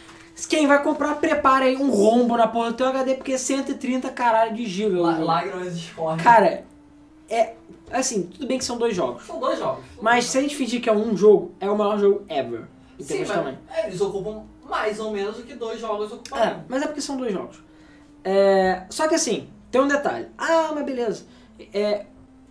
[0.49, 4.09] quem vai comprar, prepare aí um rombo na porra do teu HD, porque é 130
[4.09, 4.97] caralho de giga.
[4.97, 5.23] o.
[5.25, 6.17] Lágrimas escorrem.
[6.23, 6.65] Cara,
[7.29, 7.53] é.
[7.91, 9.23] Assim, tudo bem que são dois jogos.
[9.25, 9.84] São dois jogos.
[10.01, 12.65] Mas se a gente fingir que é um jogo, é o maior jogo ever.
[12.99, 13.57] Em Sim, termos de mas tamanho.
[13.71, 16.63] é, eles ocupam mais ou menos do que dois jogos É, ocupariam.
[16.67, 17.61] mas é porque são dois jogos.
[18.23, 20.27] É, só que assim, tem um detalhe.
[20.38, 21.25] Ah, mas beleza.
[21.71, 22.05] É,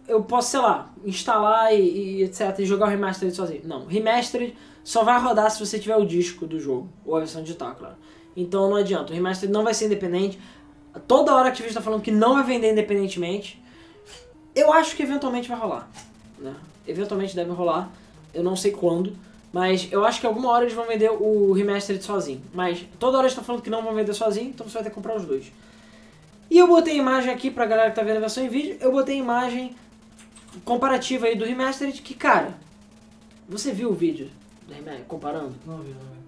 [0.06, 1.80] eu posso, sei lá, instalar e,
[2.20, 2.56] e etc.
[2.60, 3.62] e jogar o Remastered sozinho.
[3.64, 7.42] Não, Remastered só vai rodar se você tiver o disco do jogo, ou a versão
[7.42, 7.96] digital, claro.
[8.36, 10.38] Então não adianta, o Remastered não vai ser independente.
[11.06, 13.62] Toda hora a Activision tá falando que não vai vender independentemente.
[14.54, 15.88] Eu acho que eventualmente vai rolar.
[16.38, 16.54] Né?
[16.86, 17.90] Eventualmente deve rolar.
[18.34, 19.16] Eu não sei quando.
[19.52, 22.42] Mas eu acho que alguma hora eles vão vender o Remastered sozinho.
[22.54, 24.88] Mas toda hora eles estão falando que não vão vender sozinho, então você vai ter
[24.88, 25.52] que comprar os dois.
[26.50, 28.76] E eu botei imagem aqui pra galera que tá vendo a versão em vídeo.
[28.80, 29.74] Eu botei imagem
[30.64, 32.00] comparativa aí do Remastered.
[32.00, 32.54] Que, cara,
[33.48, 34.30] você viu o vídeo
[34.72, 35.54] Remastered comparando?
[35.66, 36.18] Não vi, não vi.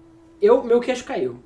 [0.41, 1.37] Eu, meu queixo caiu.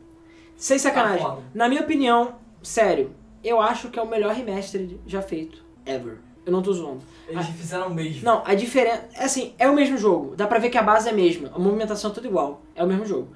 [0.56, 1.24] Sem sacanagem.
[1.26, 1.42] Tá foda.
[1.54, 3.12] Na minha opinião, sério,
[3.44, 5.64] eu acho que é o melhor Remastered já feito.
[5.86, 6.18] Ever.
[6.46, 7.02] Eu não tô zoando.
[7.28, 8.24] Eles fizeram o mesmo.
[8.26, 9.04] Não, a diferença.
[9.18, 10.36] Assim, é o mesmo jogo.
[10.36, 11.50] Dá pra ver que a base é a mesma.
[11.54, 12.62] A movimentação é tudo igual.
[12.76, 13.28] É o mesmo jogo.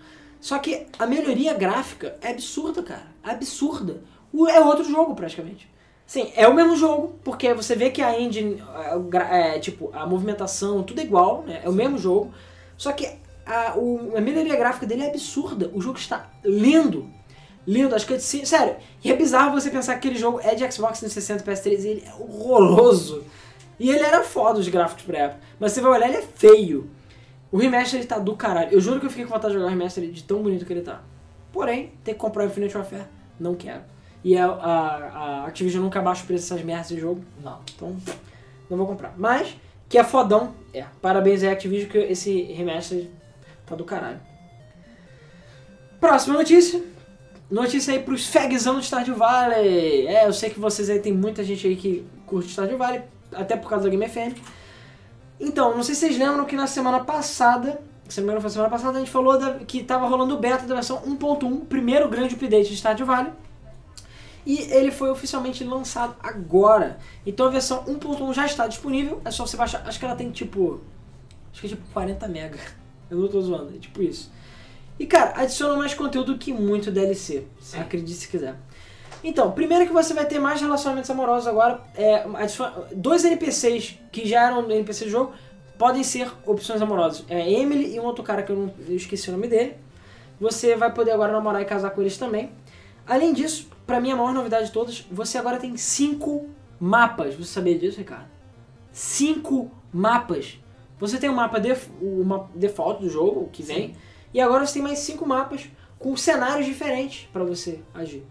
[0.42, 3.08] Só que a melhoria gráfica é absurda, cara.
[3.24, 4.02] Absurda.
[4.50, 5.72] É outro jogo, praticamente.
[6.06, 10.06] Sim, é o mesmo jogo, porque você vê que a engine, a- é, tipo, a
[10.06, 11.62] movimentação, tudo é igual, né?
[11.64, 12.34] É o mesmo jogo.
[12.76, 13.10] Só que
[13.46, 15.70] a, o- a melhoria gráfica dele é absurda.
[15.74, 17.10] O jogo está lindo.
[17.66, 18.50] Lindo, as cutscenes.
[18.50, 21.88] Sério, e é bizarro você pensar que aquele jogo é de Xbox 360 PS3 e
[21.88, 23.24] ele é horroroso.
[23.80, 25.40] E ele era foda os gráficos pra época.
[25.60, 26.90] Mas você vai olhar, ele é feio.
[27.52, 28.72] O remaster ele tá do caralho.
[28.72, 30.74] Eu juro que eu fiquei com vontade de jogar o remaster de tão bonito que
[30.74, 31.02] ele tá.
[31.52, 33.06] Porém, ter que comprar o Infinite Warfare,
[33.40, 33.82] não quero.
[34.24, 34.96] E a, a,
[35.44, 37.60] a Activision nunca baixa o preço dessas merdas de jogo, Não.
[37.76, 37.96] então
[38.70, 39.14] não vou comprar.
[39.18, 39.56] Mas,
[39.88, 40.86] que é fodão, é.
[41.02, 43.08] Parabéns aí, Activision, que esse remaster
[43.74, 44.20] tá do caralho.
[46.00, 46.82] Próxima notícia.
[47.50, 50.08] Notícia aí pros fagzão do Stardew Valley.
[50.08, 53.02] É, eu sei que vocês aí, tem muita gente aí que curte Stardew Valley,
[53.34, 54.36] até por causa da Game FM.
[55.40, 58.50] Então, não sei se vocês lembram que na semana passada, se não me engano foi
[58.50, 62.08] semana passada, a gente falou da- que tava rolando o beta da versão 1.1, primeiro
[62.10, 63.32] grande update de Stardew Valley.
[64.46, 66.98] E ele foi oficialmente lançado agora.
[67.26, 69.84] Então a versão 1.1 já está disponível, é só você baixar.
[69.88, 70.82] Acho que ela tem tipo.
[71.52, 72.60] Acho que é tipo 40 mega.
[73.14, 74.32] Eu não tô zoando, é tipo isso.
[75.00, 77.46] E cara, adiciona mais conteúdo que muito DLC.
[77.60, 77.80] Sim.
[77.80, 78.56] Acredite se quiser.
[79.24, 81.82] Então, primeiro que você vai ter mais relacionamentos amorosos agora.
[81.96, 85.32] É, adiciona- dois NPCs que já eram NPC do jogo
[85.78, 87.24] podem ser opções amorosas.
[87.30, 89.76] É Emily e um outro cara que eu, não, eu esqueci o nome dele.
[90.40, 92.52] Você vai poder agora namorar e casar com eles também.
[93.08, 96.50] Além disso, pra mim a maior novidade de todas, você agora tem cinco
[96.80, 97.34] mapas.
[97.36, 98.28] Você sabia disso, Ricardo?
[98.92, 100.60] Cinco mapas.
[101.04, 103.96] Você tem o mapa def, o mapa default do jogo, o que vem, Sim.
[104.34, 105.68] e agora você tem mais cinco mapas
[106.00, 108.24] com cenários diferentes pra você agir.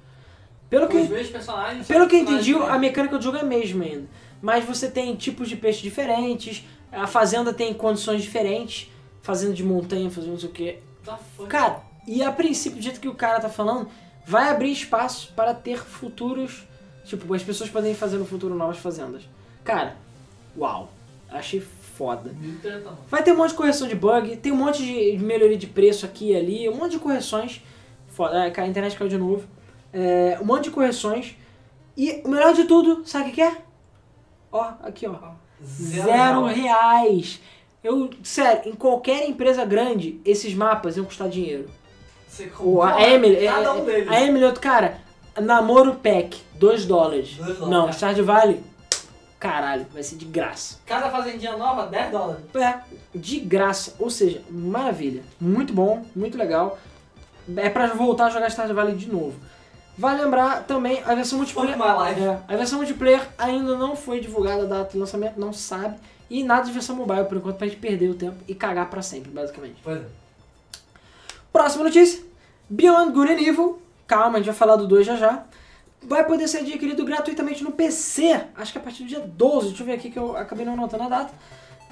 [0.70, 1.86] Pelo Com que, os mesmos personagens.
[1.86, 4.08] pelo que eu entendi, a mecânica do jogo é a mesma ainda.
[4.40, 10.10] Mas você tem tipos de peixe diferentes, a fazenda tem condições diferentes, fazenda de montanha,
[10.10, 10.78] fazenda não sei o que.
[11.04, 11.18] Tá.
[11.50, 13.86] Cara, e a princípio, do jeito que o cara tá falando,
[14.26, 16.66] vai abrir espaço para ter futuros.
[17.04, 19.28] Tipo, as pessoas podem fazer no futuro novas fazendas.
[19.62, 19.94] Cara,
[20.56, 20.90] uau.
[21.28, 21.60] Achei
[21.96, 22.34] foda.
[23.08, 26.04] Vai ter um monte de correção de bug, tem um monte de melhoria de preço
[26.06, 27.62] aqui e ali, um monte de correções.
[28.08, 29.44] Foda, é, a internet caiu de novo.
[29.92, 31.36] É, um monte de correções.
[31.96, 33.56] E o melhor de tudo, sabe o que é?
[34.50, 35.14] Ó, aqui ó.
[35.64, 37.40] Zero, reais.
[37.84, 41.68] Eu, sério, em qualquer empresa grande, esses mapas iam custar dinheiro.
[42.28, 44.08] Você O, compra a Emily, Cada é- um deles.
[44.08, 44.98] a Emily, outro cara,
[45.40, 47.34] namoro pack, 2 dólares.
[47.36, 47.92] Dois dólares, Não.
[47.92, 48.60] Stardew Valley,
[49.42, 50.78] caralho, vai ser de graça.
[50.86, 52.44] Cada fazendinha nova, 10 dólares.
[52.54, 52.78] É,
[53.12, 55.24] de graça, ou seja, maravilha.
[55.40, 56.78] Muito bom, muito legal.
[57.56, 59.34] É pra voltar a jogar Stardew Valley de novo.
[59.98, 61.76] Vale lembrar também a versão multiplayer.
[61.76, 65.96] É, a versão multiplayer ainda não foi divulgada a data de lançamento, não sabe.
[66.30, 69.02] E nada de versão mobile por enquanto pra gente perder o tempo e cagar pra
[69.02, 69.80] sempre, basicamente.
[69.82, 70.04] Pois é.
[71.52, 72.22] Próxima notícia.
[72.70, 73.82] Beyond Good and Evil.
[74.06, 75.44] Calma, a gente vai falar do 2 já já.
[76.04, 78.46] Vai poder ser adquirido gratuitamente no PC.
[78.56, 79.68] Acho que a partir do dia 12.
[79.68, 81.32] Deixa eu ver aqui que eu acabei não anotando a data.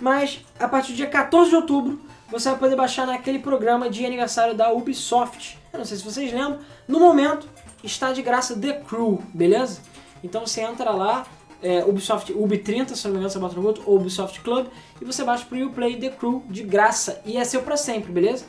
[0.00, 2.00] Mas a partir do dia 14 de outubro
[2.30, 5.58] você vai poder baixar naquele programa de aniversário da Ubisoft.
[5.72, 6.60] Eu não sei se vocês lembram.
[6.86, 7.48] No momento
[7.82, 9.80] está de graça The Crew, beleza?
[10.22, 11.26] Então você entra lá,
[11.60, 14.68] é, Ubisoft Ubi30, se não me engano, você bota no outro, ou Ubisoft Club,
[15.00, 17.20] e você baixa pro Uplay The Crew de graça.
[17.24, 18.44] E é seu pra sempre, beleza?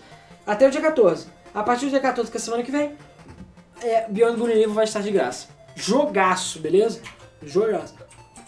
[0.46, 1.28] Até o dia 14.
[1.54, 2.96] A partir do dia 14, que é semana que vem,
[3.82, 5.48] é, Beyond Good Evil vai estar de graça.
[5.76, 7.02] Jogaço, beleza?
[7.44, 7.96] Jogaço.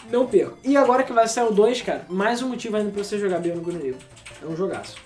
[0.09, 0.57] Não perco.
[0.63, 3.39] E agora que vai sair o 2, cara, mais um motivo ainda pra você jogar
[3.39, 3.97] Beyond Good Evil.
[4.41, 4.97] É um jogaço.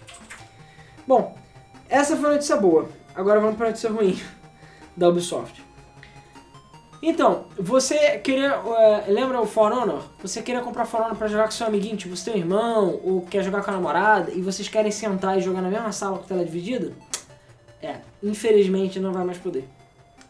[1.07, 1.35] Bom,
[1.87, 2.89] essa foi a notícia boa.
[3.15, 4.19] Agora vamos pra notícia ruim
[4.97, 5.65] da Ubisoft.
[7.01, 8.55] Então, você queria.
[8.55, 10.03] eh, lembra o For Honor?
[10.19, 13.43] Você queria comprar For Honor pra jogar com seu amiguinho, tipo, um irmão, ou quer
[13.43, 16.43] jogar com a namorada, e vocês querem sentar e jogar na mesma sala com tela
[16.43, 16.91] dividida?
[17.81, 19.69] É, infelizmente não vai mais poder.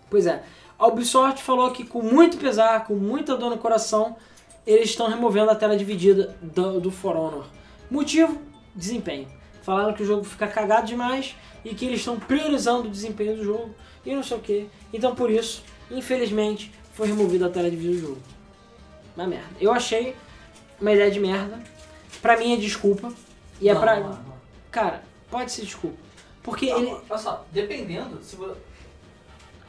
[0.10, 0.44] Pois é,
[0.78, 4.16] a Ubisoft falou que com muito pesar, com muita dor no coração,
[4.66, 7.46] eles estão removendo a tela dividida do, do For Honor.
[7.90, 8.42] Motivo?
[8.76, 9.28] Desempenho.
[9.62, 13.44] Falaram que o jogo fica cagado demais e que eles estão priorizando o desempenho do
[13.44, 14.70] jogo e não sei o que.
[14.94, 18.22] Então por isso, infelizmente, foi removida a tela dividida do jogo.
[19.16, 19.50] Uma merda.
[19.60, 20.16] Eu achei
[20.80, 21.60] uma ideia de merda.
[22.22, 23.12] Pra mim é desculpa.
[23.60, 24.00] E é Não, pra.
[24.00, 24.38] não, não.
[24.72, 25.98] Cara, pode ser desculpa.
[26.44, 26.98] Porque Não, ele.
[27.10, 28.54] Olha só, dependendo, se você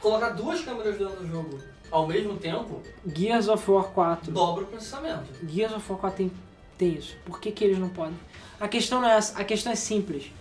[0.01, 1.59] colocar duas câmeras dentro do jogo
[1.91, 4.31] ao mesmo tempo, Gears of War 4.
[4.31, 5.25] dobra o processamento.
[5.47, 6.31] Gears of War 4 tem,
[6.77, 7.15] tem isso.
[7.25, 8.17] Por que, que eles não podem?
[8.59, 10.31] A questão não é essa, a questão é simples.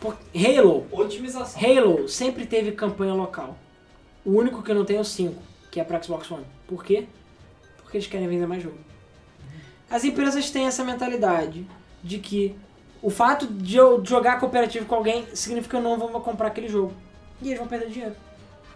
[0.00, 1.60] Por, Halo, Otimização.
[1.60, 3.56] Halo sempre teve campanha local.
[4.24, 5.40] O único que não tem é o 5,
[5.70, 6.44] que é para Xbox One.
[6.66, 7.06] Por quê?
[7.78, 8.78] Porque eles querem vender mais jogo.
[9.90, 11.66] As empresas têm essa mentalidade
[12.02, 12.56] de que
[13.02, 16.68] o fato de eu jogar cooperativo com alguém significa que eu não vou comprar aquele
[16.68, 16.92] jogo.
[17.42, 18.14] E eles vão perder dinheiro.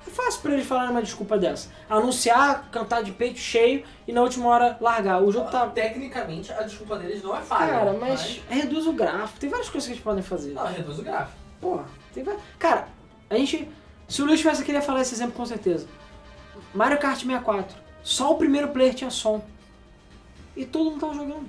[0.09, 1.69] É fácil pra eles falarem uma desculpa dessa.
[1.89, 5.23] Anunciar, cantar de peito cheio e na última hora largar.
[5.23, 5.67] O jogo tá.
[5.69, 7.73] Tecnicamente, a desculpa deles não é falha.
[7.73, 9.39] Cara, mas reduz o gráfico.
[9.39, 10.53] Tem várias coisas que eles podem fazer.
[10.55, 11.37] Não, reduz o gráfico.
[11.61, 11.85] Porra,
[12.15, 12.89] tem va- Cara,
[13.29, 13.69] a gente.
[14.09, 15.87] Se o Luiz tivesse aqui, ele ia falar esse exemplo com certeza.
[16.75, 17.77] Mario Kart 64.
[18.03, 19.45] Só o primeiro player tinha som.
[20.57, 21.47] E todo mundo tava jogando.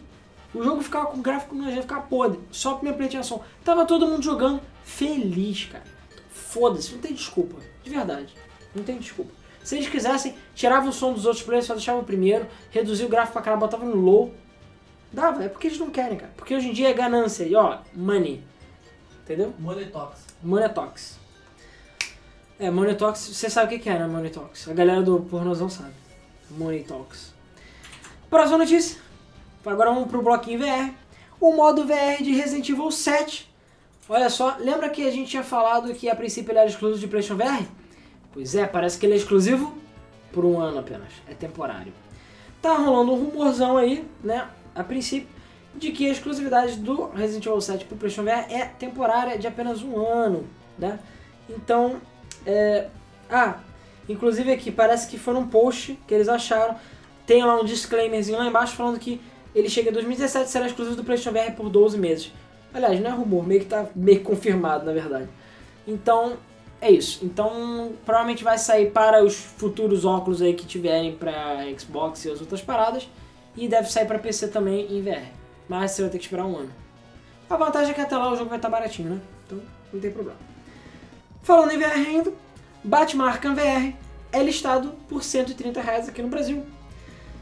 [0.53, 2.39] O jogo ficava com gráfico nojento, ficava podre.
[2.51, 3.41] Só o primeiro player tinha som.
[3.63, 5.85] Tava todo mundo jogando feliz, cara.
[6.29, 7.55] Foda-se, não tem desculpa.
[7.83, 8.33] De verdade.
[8.73, 9.31] Não tem desculpa.
[9.63, 13.09] Se eles quisessem, tiravam o som dos outros players, só deixavam o primeiro, reduzia o
[13.09, 14.33] gráfico pra caralho, botava no low.
[15.11, 16.31] Dava, é porque eles não querem, cara.
[16.37, 17.43] Porque hoje em dia é ganância.
[17.43, 18.43] E ó, money.
[19.23, 19.53] Entendeu?
[19.59, 20.25] Monetox.
[20.41, 21.19] Monetox.
[22.59, 24.67] É, Monetox, você sabe o que é, né, Monetox?
[24.67, 25.93] A galera do pornozão sabe.
[26.51, 27.33] Monetox.
[28.29, 28.99] Próxima notícia.
[29.65, 30.93] Agora vamos pro bloquinho VR.
[31.39, 33.49] O modo VR de Resident Evil 7.
[34.07, 37.07] Olha só, lembra que a gente tinha falado que a princípio ele era exclusivo de
[37.07, 37.65] PlayStation VR?
[38.33, 39.75] Pois é, parece que ele é exclusivo
[40.31, 41.09] por um ano apenas.
[41.27, 41.91] É temporário.
[42.61, 45.29] Tá rolando um rumorzão aí, né, a princípio,
[45.75, 49.81] de que a exclusividade do Resident Evil 7 pro PlayStation VR é temporária de apenas
[49.81, 50.45] um ano,
[50.77, 50.99] né?
[51.49, 52.01] Então,
[52.45, 52.87] é...
[53.29, 53.59] Ah,
[54.07, 56.75] inclusive aqui, parece que foi num post que eles acharam,
[57.25, 59.21] tem lá um disclaimerzinho lá embaixo falando que
[59.53, 62.33] ele chega em 2017 e será exclusivo do PlayStation VR por 12 meses.
[62.73, 65.29] Aliás, não é rumor, meio que tá meio confirmado, na verdade.
[65.87, 66.37] Então,
[66.81, 67.23] é isso.
[67.23, 72.39] Então, provavelmente vai sair para os futuros óculos aí que tiverem para Xbox e as
[72.39, 73.09] outras paradas.
[73.57, 75.27] E deve sair para PC também em VR.
[75.67, 76.71] Mas você vai ter que esperar um ano.
[77.49, 79.21] A vantagem é que até lá o jogo vai estar baratinho, né?
[79.45, 79.59] Então,
[79.91, 80.37] não tem problema.
[81.41, 82.31] Falando em VR ainda,
[82.83, 83.93] Batman Arkham VR
[84.31, 86.65] é listado por 130 reais aqui no Brasil.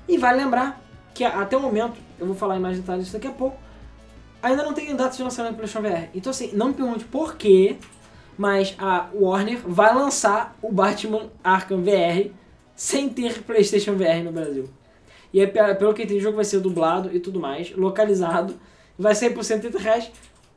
[0.08, 0.82] E vale lembrar
[1.14, 3.58] que até o momento, eu vou falar em mais detalhes daqui a pouco,
[4.42, 6.10] ainda não tem data de lançamento do PlayStation VR.
[6.16, 7.78] Então assim, não me pergunte por quê,
[8.38, 12.30] mas a Warner vai lançar o Batman Arkham VR
[12.76, 14.70] sem ter PlayStation VR no Brasil.
[15.34, 18.58] E aí, pe- pelo que entendi, o jogo vai ser dublado e tudo mais, localizado,
[18.98, 20.12] vai sair por 130 reais.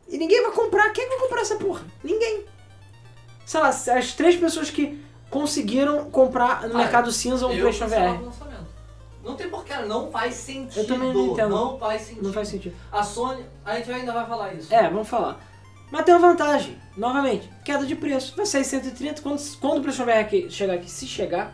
[0.09, 0.91] E ninguém vai comprar.
[0.91, 1.83] Quem vai comprar essa porra?
[2.05, 2.45] Ninguém.
[3.47, 5.01] Sei lá, as três pessoas que
[5.31, 8.31] conseguiram comprar no Ah, mercado cinza um Eu PlayStation VR.
[9.25, 10.79] Não tem porquê, não faz sentido.
[10.81, 11.51] Eu também não entendo.
[11.51, 12.25] Não faz sentido.
[12.25, 12.75] Não faz sentido.
[12.91, 14.73] A Sony, a gente ainda vai falar isso.
[14.75, 15.39] É, vamos falar.
[15.91, 18.35] Mas tem uma vantagem, novamente, queda de preço.
[18.37, 21.53] Vai sair 130 quando, quando o PlayStation VR aqui, chegar aqui, se chegar,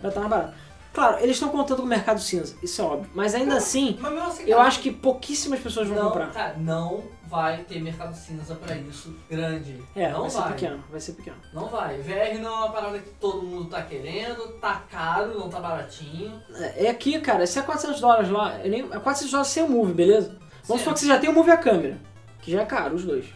[0.00, 0.64] vai estar mais barato.
[0.94, 3.10] Claro, eles estão contando com o mercado cinza, isso é óbvio.
[3.12, 6.32] Mas ainda assim, Mas assim, eu cara, acho que pouquíssimas pessoas vão não, comprar.
[6.32, 9.82] cara, não vai ter mercado cinza pra isso grande.
[9.96, 10.52] É, não vai ser vai.
[10.52, 11.36] pequeno, vai ser pequeno.
[11.52, 11.98] Não vai.
[11.98, 16.40] VR não é uma parada que todo mundo tá querendo, tá caro, não tá baratinho.
[16.54, 19.68] É, é aqui, cara, se é 400 dólares lá, nem, é 400 dólares sem o
[19.68, 20.38] Move, beleza?
[20.62, 21.98] Vamos supor que você já tem o Move a câmera,
[22.40, 23.26] que já é caro, os dois.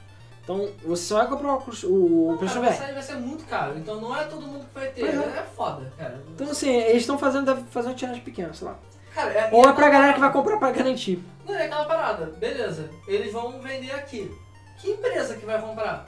[0.49, 2.78] Então você só vai comprar o, o, o PlayStation Cara, VR.
[2.78, 5.05] vai, vai ser muito caro, então não é todo mundo que vai ter.
[5.05, 5.09] É.
[5.09, 6.24] É, foda, cara.
[6.34, 8.78] Então assim, eles estão fazendo, deve fazer uma tiragem pequena, sei lá.
[9.14, 11.22] Cara, é, Ou e é pra galera que vai comprar pra garantir.
[11.46, 12.26] Não, é aquela parada.
[12.38, 14.34] Beleza, eles vão vender aqui.
[14.80, 16.07] Que empresa que vai comprar?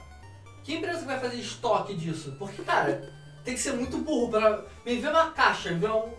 [0.63, 2.35] Que empresa que vai fazer estoque disso?
[2.39, 3.13] Porque, cara,
[3.45, 6.09] tem que ser muito burro pra me ver uma caixa, me ver um,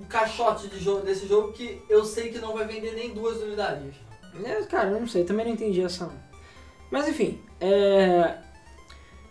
[0.00, 3.36] um caixote de jogo, desse jogo que eu sei que não vai vender nem duas
[3.42, 3.94] unidades.
[4.42, 6.10] É, cara, eu não sei, também não entendi essa.
[6.90, 8.38] Mas enfim, é.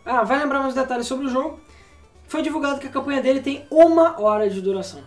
[0.06, 1.60] Ah, vai lembrar mais detalhes sobre o jogo.
[2.28, 5.02] Foi divulgado que a campanha dele tem uma hora de duração.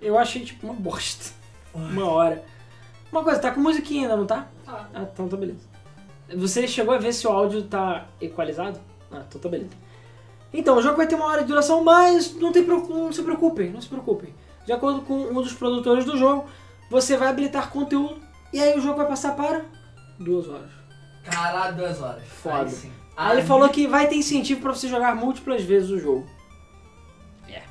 [0.00, 1.34] Eu achei tipo uma bosta.
[1.74, 2.44] Uma hora.
[3.10, 4.46] Uma coisa, tá com musiquinha ainda, não tá?
[4.64, 4.88] Tá.
[4.94, 5.66] Ah, então tá beleza.
[6.34, 8.78] Você chegou a ver se o áudio tá equalizado?
[9.10, 9.70] Ah, então tá beleza.
[10.52, 13.70] Então, o jogo vai ter uma hora de duração, mas não, tem, não se preocupem,
[13.70, 14.34] não se preocupem.
[14.64, 16.46] De acordo com um dos produtores do jogo,
[16.90, 18.20] você vai habilitar conteúdo
[18.52, 19.64] e aí o jogo vai passar para
[20.18, 20.70] duas horas.
[21.24, 22.22] Caralho, duas horas.
[22.28, 22.60] Foda.
[22.62, 22.92] Aí sim.
[23.16, 26.26] Aí ele falou que vai ter incentivo pra você jogar múltiplas vezes o jogo.
[27.48, 27.62] É.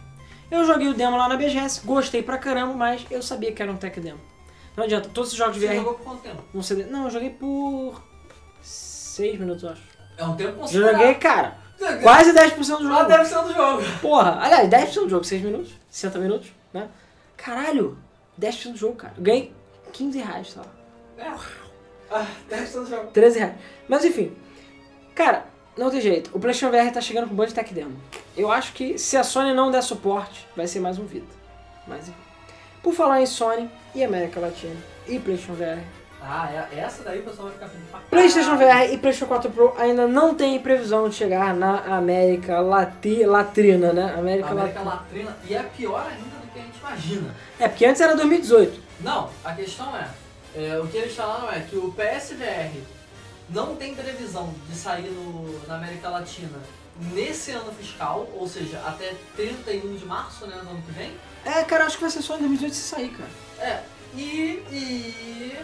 [0.52, 3.72] Eu joguei o demo lá na BGS, gostei pra caramba, mas eu sabia que era
[3.72, 4.20] um tech demo.
[4.76, 6.44] Não adianta, todos os jogos de Você VR jogou por quanto tempo?
[6.54, 6.86] vão ser...
[6.88, 8.04] Não, eu joguei por...
[8.62, 9.82] 6 minutos, eu acho.
[10.18, 10.98] É um tempo considerável.
[11.00, 12.02] Joguei, cara, Joguei.
[12.02, 13.04] quase 10% do jogo.
[13.08, 13.82] deve ser do jogo.
[14.02, 16.90] Porra, aliás, 10% do jogo, 6 minutos, 60 minutos, né?
[17.38, 17.98] Caralho,
[18.38, 19.14] 10% do jogo, cara.
[19.16, 19.55] Eu ganhei
[19.96, 20.58] 15 reais.
[21.18, 21.32] É.
[22.12, 23.08] Ah, deve ser do jogo.
[23.12, 23.54] 13 reais.
[23.88, 24.36] Mas enfim,
[25.16, 25.46] cara,
[25.78, 26.30] não tem jeito.
[26.34, 27.96] O PlayStation VR tá chegando com um monte de tech demo.
[28.38, 31.34] Eu acho que se a Sony não der suporte, vai ser mais um Vita.
[31.88, 32.18] Mas enfim.
[32.84, 34.76] Por falar em Sony e América Latina
[35.08, 35.80] e PlayStation VR,
[36.28, 38.00] Ah, é- essa daí o pessoal vai ficar feliz pra.
[38.10, 43.24] PlayStation VR e PlayStation 4 Pro ainda não tem previsão de chegar na América Lati
[43.26, 44.16] Latrina, né?
[44.18, 45.26] América, América Latina.
[45.30, 45.38] Latina.
[45.48, 47.36] E é pior ainda do que a gente imagina.
[47.60, 48.85] É, porque antes era 2018.
[49.02, 50.10] Não, a questão é,
[50.56, 52.82] é, o que eles falaram é que o PSVR
[53.50, 56.60] não tem previsão de sair no, na América Latina
[57.14, 61.14] nesse ano fiscal, ou seja, até 31 de março, né, no ano que vem.
[61.44, 63.30] É, cara, acho que vai ser só em 2018 se sair, cara.
[63.60, 63.84] É,
[64.16, 65.60] e, e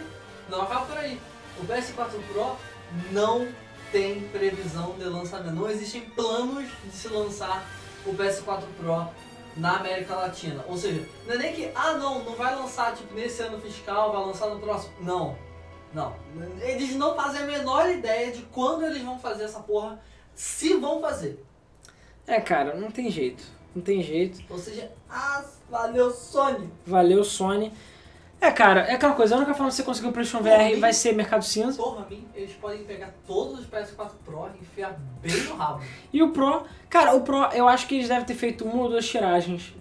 [0.48, 1.18] não acaba por aí.
[1.58, 2.56] O PS4 Pro
[3.10, 3.48] não
[3.90, 5.54] tem previsão de lançamento.
[5.54, 7.64] Não existem planos de se lançar
[8.04, 9.08] o PS4 Pro
[9.56, 10.64] na América Latina.
[10.68, 14.12] Ou seja, não é nem que, ah não, não vai lançar tipo nesse ano fiscal,
[14.12, 14.94] vai lançar no próximo.
[15.00, 15.36] Não.
[15.92, 16.14] Não.
[16.60, 20.00] Eles não fazem a menor ideia de quando eles vão fazer essa porra,
[20.34, 21.44] se vão fazer.
[22.26, 23.44] É, cara, não tem jeito.
[23.74, 24.42] Não tem jeito.
[24.48, 26.70] Ou seja, ah, valeu Sony.
[26.86, 27.72] Valeu, Sony.
[28.42, 30.74] É, cara, é aquela coisa, a única forma de você conseguir um PlayStation Por VR
[30.74, 31.80] mim- vai ser mercado cinza.
[31.80, 35.80] Porra, mim, eles podem pegar todos os PS4 Pro e enfiar bem no rabo.
[36.12, 38.88] E o Pro, cara, o Pro, eu acho que eles devem ter feito uma ou
[38.88, 39.72] duas tiragens.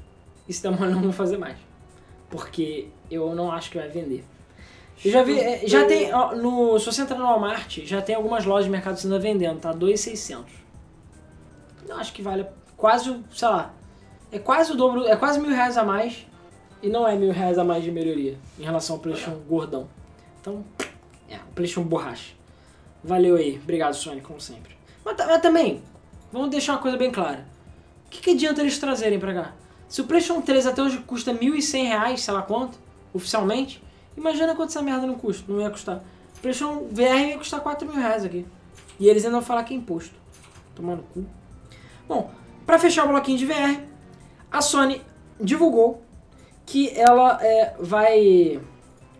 [0.47, 1.57] E se der não vão fazer mais.
[2.29, 4.23] Porque eu não acho que vai vender.
[5.03, 8.13] Eu já vi, é, já tem, ó, no, se você entrar no Walmart, já tem
[8.13, 9.71] algumas lojas de mercado cinza vendendo, tá?
[9.71, 10.53] 2,600.
[11.89, 12.45] Não acho que vale
[12.77, 13.73] quase, sei lá,
[14.31, 16.27] é quase o dobro, é quase mil reais a mais.
[16.81, 19.87] E não é mil reais a mais de melhoria em relação ao PlayStation gordão.
[20.39, 20.65] Então,
[21.29, 22.33] é, PlayStation borracha.
[23.03, 24.75] Valeu aí, obrigado Sony, como sempre.
[25.05, 25.81] Mas, mas também,
[26.31, 27.45] vamos deixar uma coisa bem clara.
[28.07, 29.53] O que, que adianta eles trazerem pra cá?
[29.87, 32.79] Se o PlayStation 3 até hoje custa 1.100 reais, sei lá quanto,
[33.13, 33.83] oficialmente,
[34.17, 36.03] imagina quanto essa merda não custa, não ia custar.
[36.37, 38.45] O PlayStation VR ia custar 4 mil reais aqui.
[38.99, 40.15] E eles ainda vão falar que é imposto.
[40.75, 41.25] Tomando cu.
[42.07, 42.31] Bom,
[42.65, 43.81] pra fechar o bloquinho de VR,
[44.51, 45.01] a Sony
[45.39, 46.03] divulgou
[46.71, 48.61] que ela é, vai.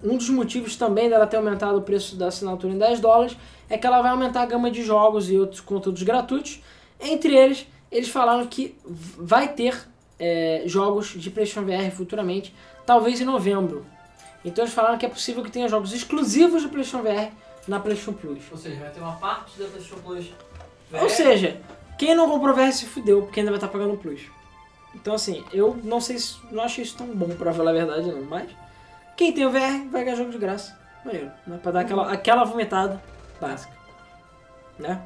[0.02, 3.38] Um dos motivos também dela ter aumentado o preço da assinatura em 10 dólares
[3.69, 6.64] é que ela vai aumentar a gama de jogos e outros conteúdos gratuitos.
[6.99, 8.76] Entre eles, eles falaram que
[9.18, 9.78] vai ter
[10.18, 12.56] é, jogos de PlayStation VR futuramente,
[12.86, 13.86] talvez em novembro.
[14.44, 17.32] Então eles falaram que é possível que tenha jogos exclusivos de PlayStation VR
[17.68, 18.44] na PlayStation Plus.
[18.49, 20.34] Ou seja, vai ter uma parte da PlayStation Plus.
[20.94, 21.61] Ou seja,
[21.99, 24.22] quem não comprou VR se fudeu, porque ainda vai estar pagando Plus.
[24.93, 26.38] Então assim, eu não sei se.
[26.51, 28.49] não achei isso tão bom pra falar a verdade não, mas.
[29.15, 30.77] Quem tem o VR vai ganhar jogo de graça.
[31.05, 31.59] Maneiro, né?
[31.61, 33.01] Pra dar aquela, aquela vomitada
[33.39, 33.73] básica.
[34.80, 35.01] Né?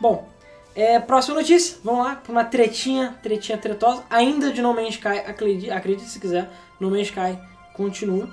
[0.00, 0.28] Bom,
[0.74, 5.08] é, próxima notícia, vamos lá, pra uma tretinha, tretinha tretosa, ainda de No Man's Sky,
[5.08, 6.48] acredite, acredite se quiser,
[6.78, 7.38] No Man's Sky
[7.74, 8.28] continua.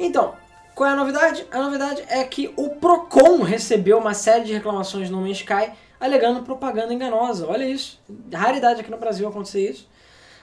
[0.00, 0.34] Então,
[0.74, 1.46] qual é a novidade?
[1.52, 5.70] A novidade é que o Procon recebeu uma série de reclamações no Man's Sky
[6.00, 7.46] alegando propaganda enganosa.
[7.46, 8.00] Olha isso,
[8.32, 9.88] raridade aqui no Brasil acontecer isso.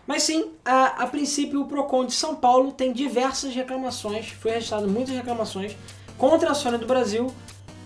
[0.07, 4.87] Mas sim, a, a princípio o Procon de São Paulo tem diversas reclamações, foi registrado
[4.87, 5.75] muitas reclamações
[6.17, 7.33] contra a Sony do Brasil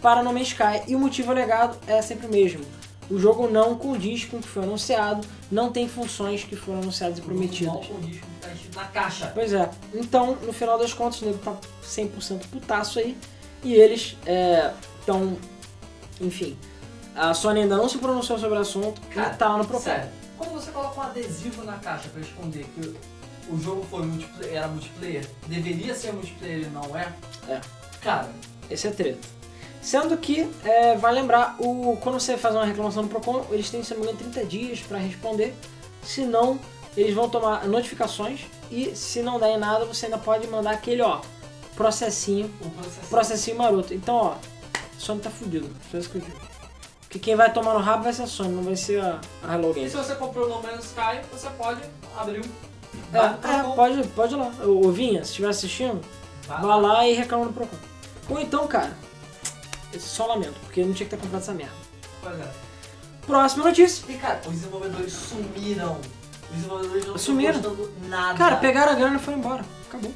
[0.02, 2.64] para No Man's Sky e o motivo alegado é sempre o mesmo.
[3.10, 7.20] o jogo não condiz com o que foi anunciado, não tem funções que foram anunciadas
[7.20, 7.74] e prometidas.
[7.74, 9.32] Mal condiz com o que tá escrito na caixa.
[9.34, 13.16] Pois é, então no final das contas o nego tá 100% putaço aí
[13.64, 14.18] e eles
[15.00, 15.38] estão,
[16.20, 16.58] enfim,
[17.16, 19.84] a Sony ainda não se pronunciou sobre o assunto Cara, e tá no Procon.
[19.84, 22.96] Sério, quando você coloca um adesivo na caixa pra esconder que
[23.50, 27.14] o jogo foi multiplayer, era multiplayer, deveria ser multiplayer e não é?
[27.48, 27.62] É.
[28.02, 28.30] Cara,
[28.70, 29.36] Esse é treta.
[29.82, 33.84] Sendo que, é, vai lembrar, o, quando você faz uma reclamação no Procon, eles têm,
[33.84, 35.54] se não me engano, 30 dias para responder.
[36.04, 36.60] Senão,
[36.98, 41.04] eles vão tomar notificações e se não der em nada, você ainda pode mandar aquele,
[41.04, 41.22] ó,
[41.76, 43.08] processinho, o processo.
[43.10, 43.94] processinho maroto.
[43.94, 44.36] Então, ó,
[44.98, 45.70] Sony tá fudido.
[45.92, 46.55] Só isso que eu digo.
[47.16, 49.54] Porque quem vai tomar no rabo vai ser a Sony, não vai ser a, a
[49.56, 49.92] Hello E Games.
[49.92, 51.80] se você comprou No Man's Sky, você pode
[52.18, 53.18] abrir um.
[53.18, 54.52] É, no é, pode, pode ir lá.
[54.66, 56.02] Ô, Vinha, se estiver assistindo,
[56.46, 57.78] Vá lá e reclama no Procon.
[58.30, 58.92] Ou então, cara,
[59.98, 61.72] só lamento, porque eu não tinha que ter comprado essa merda.
[62.22, 62.52] Pois é.
[63.26, 64.12] Próxima notícia.
[64.12, 65.98] E cara, os desenvolvedores sumiram.
[66.50, 67.62] Os desenvolvedores não Sumiram?
[68.10, 68.38] nada.
[68.38, 69.64] Cara, pegaram a grana e foram embora.
[69.88, 70.12] Acabou.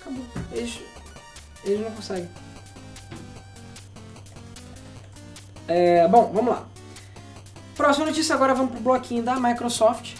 [0.00, 0.24] Acabou.
[0.52, 0.80] Eles,
[1.64, 2.30] eles não conseguem.
[5.68, 6.66] É, bom, vamos lá.
[7.76, 10.14] Próxima notícia agora vamos pro bloquinho da Microsoft.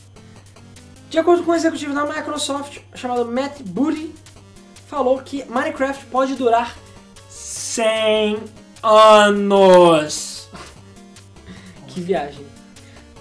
[1.11, 4.15] De acordo com o executivo da Microsoft, chamado Matt Booty,
[4.87, 6.77] falou que Minecraft pode durar
[7.31, 8.39] 100
[8.83, 10.49] anos.
[11.89, 12.47] que viagem.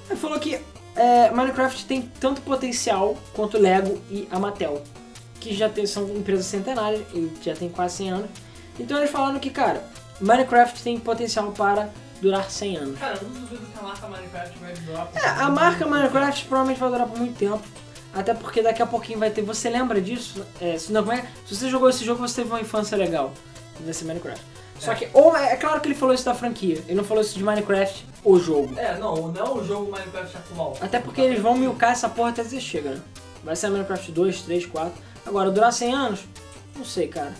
[0.09, 0.59] Ele falou que
[0.95, 4.83] é, Minecraft tem tanto potencial quanto Lego e a Mattel,
[5.39, 8.29] que já tem- são empresas centenárias e já tem quase 100 anos.
[8.79, 9.81] Então eles falaram que, cara,
[10.19, 11.89] Minecraft tem potencial para
[12.21, 12.99] durar 100 anos.
[12.99, 16.45] Cara, eu não duvido que a marca Minecraft vai durar por É, a marca Minecraft
[16.45, 17.61] provavelmente vai durar por muito tempo.
[18.13, 19.41] Até porque daqui a pouquinho vai ter.
[19.43, 20.43] Você lembra disso?
[20.59, 21.25] É, se, não, como é?
[21.45, 23.31] se você jogou esse jogo, você teve uma infância legal.
[23.79, 24.41] Vai ser Minecraft.
[24.79, 24.95] Só É.
[24.95, 27.43] que, ou é claro que ele falou isso da franquia, ele não falou isso de
[27.43, 28.77] Minecraft, o jogo.
[28.77, 30.77] É, não, não é o jogo Minecraft atual.
[30.81, 33.01] Até porque eles vão milcar essa porra até dizer chega, né?
[33.43, 34.93] Vai ser Minecraft 2, 3, 4.
[35.25, 36.19] Agora, durar 100 anos?
[36.75, 37.33] Não sei, cara.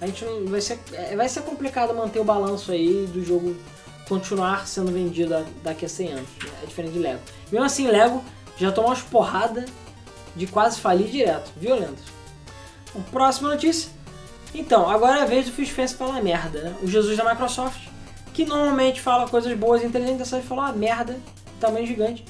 [0.00, 0.46] A gente não.
[0.46, 3.54] Vai ser, é, vai ser complicado manter o balanço aí do jogo
[4.08, 6.28] continuar sendo vendido a- daqui a 100 anos.
[6.42, 6.50] né?
[6.62, 7.20] É diferente de Lego.
[7.52, 8.24] Mesmo assim, Lego
[8.56, 9.66] já tomou umas porradas
[10.34, 11.50] de quase falir direto.
[11.56, 12.04] Violentas.
[12.94, 13.90] Bom, próxima notícia.
[14.54, 16.76] Então, agora é a vez do Phil Spencer falar merda, né?
[16.82, 17.86] O Jesus da Microsoft,
[18.32, 21.18] que normalmente fala coisas boas e inteligentes, dessa vez falou uma merda,
[21.60, 22.24] tamanho gigante.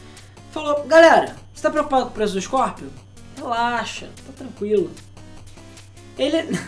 [0.51, 2.91] Falou, galera, você tá preocupado com o preço do Scorpio?
[3.37, 4.91] Relaxa, tá tranquilo.
[6.19, 6.59] Ele.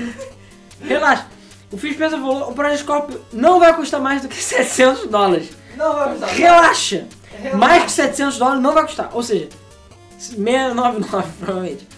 [0.80, 1.26] Relaxa.
[1.72, 5.50] O Phil Spencer falou, o Project Scorpio não vai custar mais do que 700 dólares.
[5.76, 6.28] Não vai custar.
[6.28, 7.08] Relaxa!
[7.32, 7.56] Relaxa.
[7.56, 9.10] Mais que 700 dólares não vai custar.
[9.12, 9.48] Ou seja,
[10.18, 11.88] 699 provavelmente.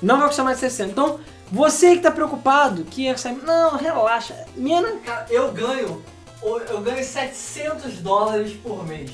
[0.00, 0.92] Não vai custar mais de 600.
[0.92, 1.20] Então,
[1.52, 3.36] você que tá preocupado, que ia sair...
[3.42, 4.34] Não, relaxa.
[4.56, 5.02] Menos...
[5.04, 6.02] Cara, eu ganho.
[6.42, 9.10] Eu ganho 700 dólares por mês.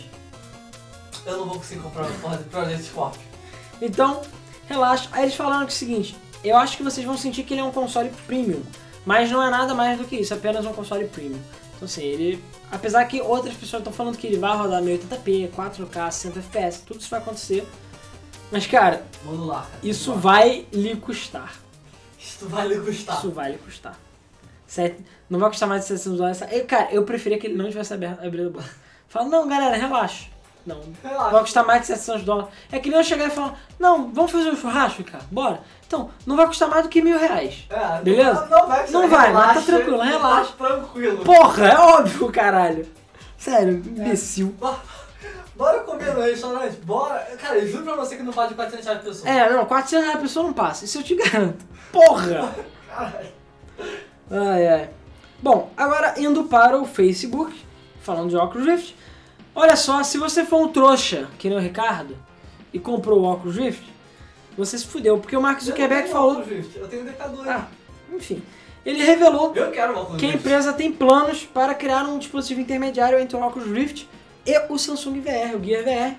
[1.27, 3.21] Eu não vou conseguir comprar de Project Scorpio.
[3.81, 4.21] Então,
[4.69, 5.09] relaxa.
[5.11, 7.61] Aí eles falaram que é o seguinte, eu acho que vocês vão sentir que ele
[7.61, 8.63] é um console premium.
[9.05, 11.41] Mas não é nada mais do que isso, é apenas um console premium.
[11.77, 12.43] Então assim, ele...
[12.71, 17.01] Apesar que outras pessoas estão falando que ele vai rodar 1080p, 4K, 60 FPS, tudo
[17.01, 17.67] isso vai acontecer.
[18.51, 19.79] Mas cara, Modular, cara.
[19.83, 20.37] isso modular.
[20.39, 21.55] vai lhe custar.
[22.19, 23.19] Isso vai lhe custar.
[23.19, 23.99] Isso vai lhe custar.
[25.29, 26.41] Não vai custar mais de 700 dólares.
[26.51, 28.71] Eu, cara, eu preferia que ele não tivesse aberto, abrido a boca.
[29.09, 30.27] Fala, não, galera, relaxa.
[30.67, 31.31] Não, não Relaxa.
[31.31, 32.51] vai custar mais de 700 dólares.
[32.73, 35.61] É que nem eu chegar e falar, não, vamos fazer um churrasco, cara, bora.
[35.87, 37.67] Então, não vai custar mais do que mil reais.
[37.71, 38.47] É, Beleza?
[38.47, 40.53] Não, não vai, Não vai, mas tá relaxa, tranquilo, relaxa.
[40.57, 41.25] Tranquilo.
[41.25, 42.87] Porra, é óbvio, caralho.
[43.39, 44.55] Sério, imbecil.
[45.55, 47.21] Bora comer no restaurante, bora.
[47.41, 49.31] Cara, eu juro pra você que não pode 400 reais por pessoa.
[49.31, 51.65] É, não, 400 reais a pessoa não passa, isso eu te garanto.
[51.93, 52.53] Porra!
[52.89, 53.29] Caralho.
[54.31, 54.91] Ai, ai.
[55.41, 57.55] Bom, agora indo para o Facebook,
[58.01, 58.97] falando de Oculus Rift.
[59.55, 62.17] Olha só, se você for um trouxa, que nem o Ricardo,
[62.73, 63.94] e comprou o Oculus Rift,
[64.57, 66.43] você se fudeu, porque o Mark Zuckerberg falou...
[66.77, 67.49] Eu tenho um decador.
[67.49, 67.69] Ah,
[68.13, 68.43] enfim.
[68.85, 69.53] Ele revelou
[70.19, 74.09] que a empresa tem planos para criar um dispositivo intermediário entre o Oculus Rift
[74.47, 76.17] e o Samsung VR, o Gear VR,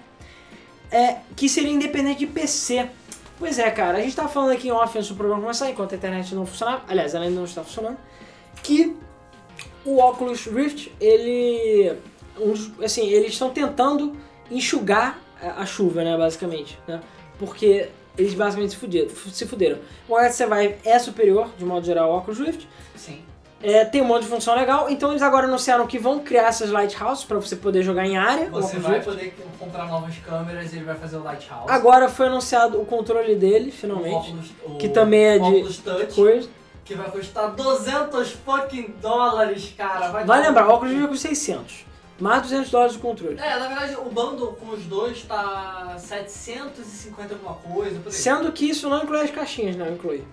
[0.92, 2.90] é, que seria independente de PC.
[3.38, 5.94] Pois é, cara, a gente tava falando aqui em off antes do programa começar, enquanto
[5.94, 7.98] a internet não funcionava, aliás, ela ainda não está funcionando,
[8.64, 8.96] que
[9.84, 11.96] o Oculus Rift, ele,
[12.84, 14.18] assim, eles estão tentando
[14.50, 17.00] enxugar a a chuva, né, basicamente, né,
[17.38, 19.10] porque eles basicamente se fuderam.
[19.32, 19.78] Se fuderam.
[20.08, 23.24] O HTC Vive é superior, de modo geral, ao Oculus Rift, Sim.
[23.62, 26.70] é, tem um monte de função legal, então eles agora anunciaram que vão criar essas
[26.72, 28.50] lighthouses para você poder jogar em área.
[28.50, 29.06] Você vai Rift.
[29.10, 31.66] poder comprar novas câmeras e ele vai fazer o Lighthouse.
[31.72, 34.30] Agora foi anunciado o controle dele, O finalmente.
[34.30, 36.50] Oculus- o que também é de- Touch, Coisa.
[36.84, 40.10] que vai custar 200 fucking dólares, cara.
[40.10, 41.86] Vai, Vai lembrar, o óculos Rift custa 600.
[42.20, 43.38] Mais 200 dólares o controle.
[43.38, 48.14] É, na verdade, o bundle com os dois tá 750 alguma coisa, por aí.
[48.14, 50.24] Sendo que isso não inclui as caixinhas, não inclui.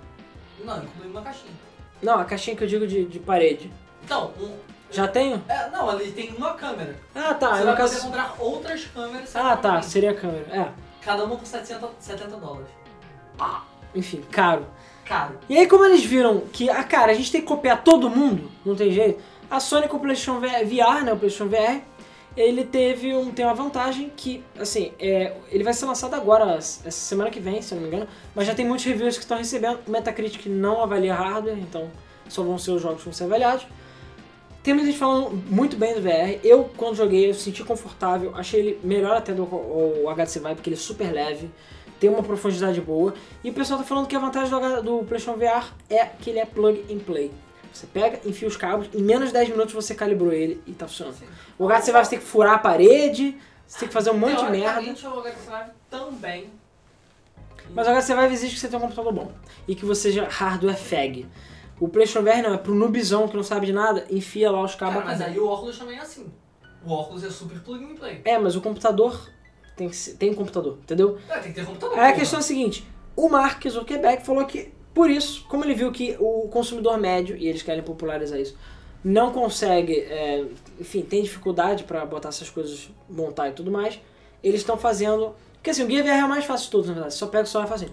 [0.64, 1.52] Não, inclui uma caixinha.
[2.00, 3.72] Não, a caixinha que eu digo de, de parede.
[4.04, 4.56] Então, um...
[4.90, 5.42] Já tenho?
[5.48, 6.96] É, não, ali tem uma câmera.
[7.14, 7.56] Ah, tá.
[7.56, 7.94] Você vai caso...
[7.94, 9.80] poder comprar outras câmeras Ah, tá.
[9.80, 10.46] Seria a câmera.
[10.54, 10.72] É.
[11.00, 12.68] Cada uma com 700, 70 dólares.
[13.94, 14.66] Enfim, caro.
[15.04, 15.38] Caro.
[15.48, 18.50] E aí, como eles viram que, ah, cara, a gente tem que copiar todo mundo,
[18.64, 19.22] não tem jeito,
[19.52, 21.82] a Sony com o PlayStation VR, né, o PlayStation VR,
[22.34, 26.90] ele teve um, tem uma vantagem que, assim, é, ele vai ser lançado agora, essa
[26.90, 29.36] semana que vem, se eu não me engano, mas já tem muitos reviews que estão
[29.36, 29.80] recebendo.
[29.86, 31.90] O Metacritic não avalia hardware, então
[32.30, 33.66] só vão ser os jogos que vão ser avaliados.
[34.62, 36.38] Tem muita gente falando muito bem do VR.
[36.42, 38.32] Eu, quando joguei, eu senti confortável.
[38.34, 41.50] Achei ele melhor até do o HTC Vive, porque ele é super leve.
[42.00, 43.12] Tem uma profundidade boa.
[43.44, 46.38] E o pessoal tá falando que a vantagem do, do PlayStation VR é que ele
[46.38, 47.30] é plug and play.
[47.72, 50.86] Você pega, enfia os cabos, em menos de 10 minutos você calibrou ele e tá
[50.86, 51.14] funcionando.
[51.16, 51.26] Sim.
[51.58, 53.36] O Vive você tem que furar a parede,
[53.66, 54.80] você tem que fazer um monte de merda.
[54.80, 56.50] O HTC Vive também.
[57.74, 59.32] Mas o Vive exige que você tenha um computador bom.
[59.66, 61.26] E que você seja hardware fag.
[61.80, 64.74] O PlayStation VR não, é pro noobzão que não sabe de nada, enfia lá os
[64.74, 64.96] cabos.
[65.02, 66.32] Cara, mas aí o óculos também é assim.
[66.84, 68.20] O óculos é super plug and play.
[68.24, 69.28] É, mas o computador
[69.76, 71.18] tem, que ser- tem um computador, entendeu?
[71.28, 71.98] É, tem que ter computador.
[71.98, 72.86] Aí a questão é a seguinte:
[73.16, 77.46] o Mark Zuckerberg falou que, por isso, como ele viu que o consumidor médio, e
[77.48, 78.56] eles querem popularizar isso,
[79.04, 80.44] não consegue, é,
[80.80, 83.98] enfim, tem dificuldade pra botar essas coisas, montar e tudo mais,
[84.42, 85.34] eles estão fazendo.
[85.54, 87.14] Porque assim, o Gear VR é o mais fácil de todos, na verdade.
[87.14, 87.92] Você só pega o celular e faz assim,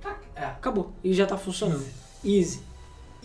[0.00, 0.44] Tá, É.
[0.44, 0.92] acabou.
[1.02, 1.84] E já tá funcionando.
[2.24, 2.60] Easy.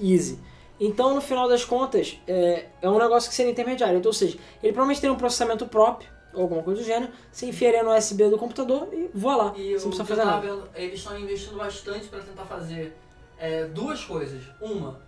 [0.02, 0.40] Easy.
[0.80, 3.98] Então, no final das contas, é, é um negócio que seria intermediário.
[4.00, 7.46] Então, ou seja, ele provavelmente tem um processamento próprio, ou alguma coisa do gênero, você
[7.46, 9.54] enfia ele no USB do computador e voa lá.
[9.56, 10.42] E você não o precisa fazer nada.
[10.42, 12.94] vendo, eles estão investindo bastante para tentar fazer
[13.42, 14.44] é, duas coisas.
[14.62, 15.00] Uma,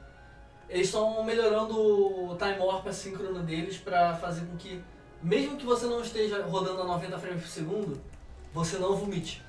[0.67, 4.83] eles estão melhorando o time warp assíncrono deles para fazer com que,
[5.21, 8.01] mesmo que você não esteja rodando a 90 frames por segundo,
[8.51, 9.43] você não vomite.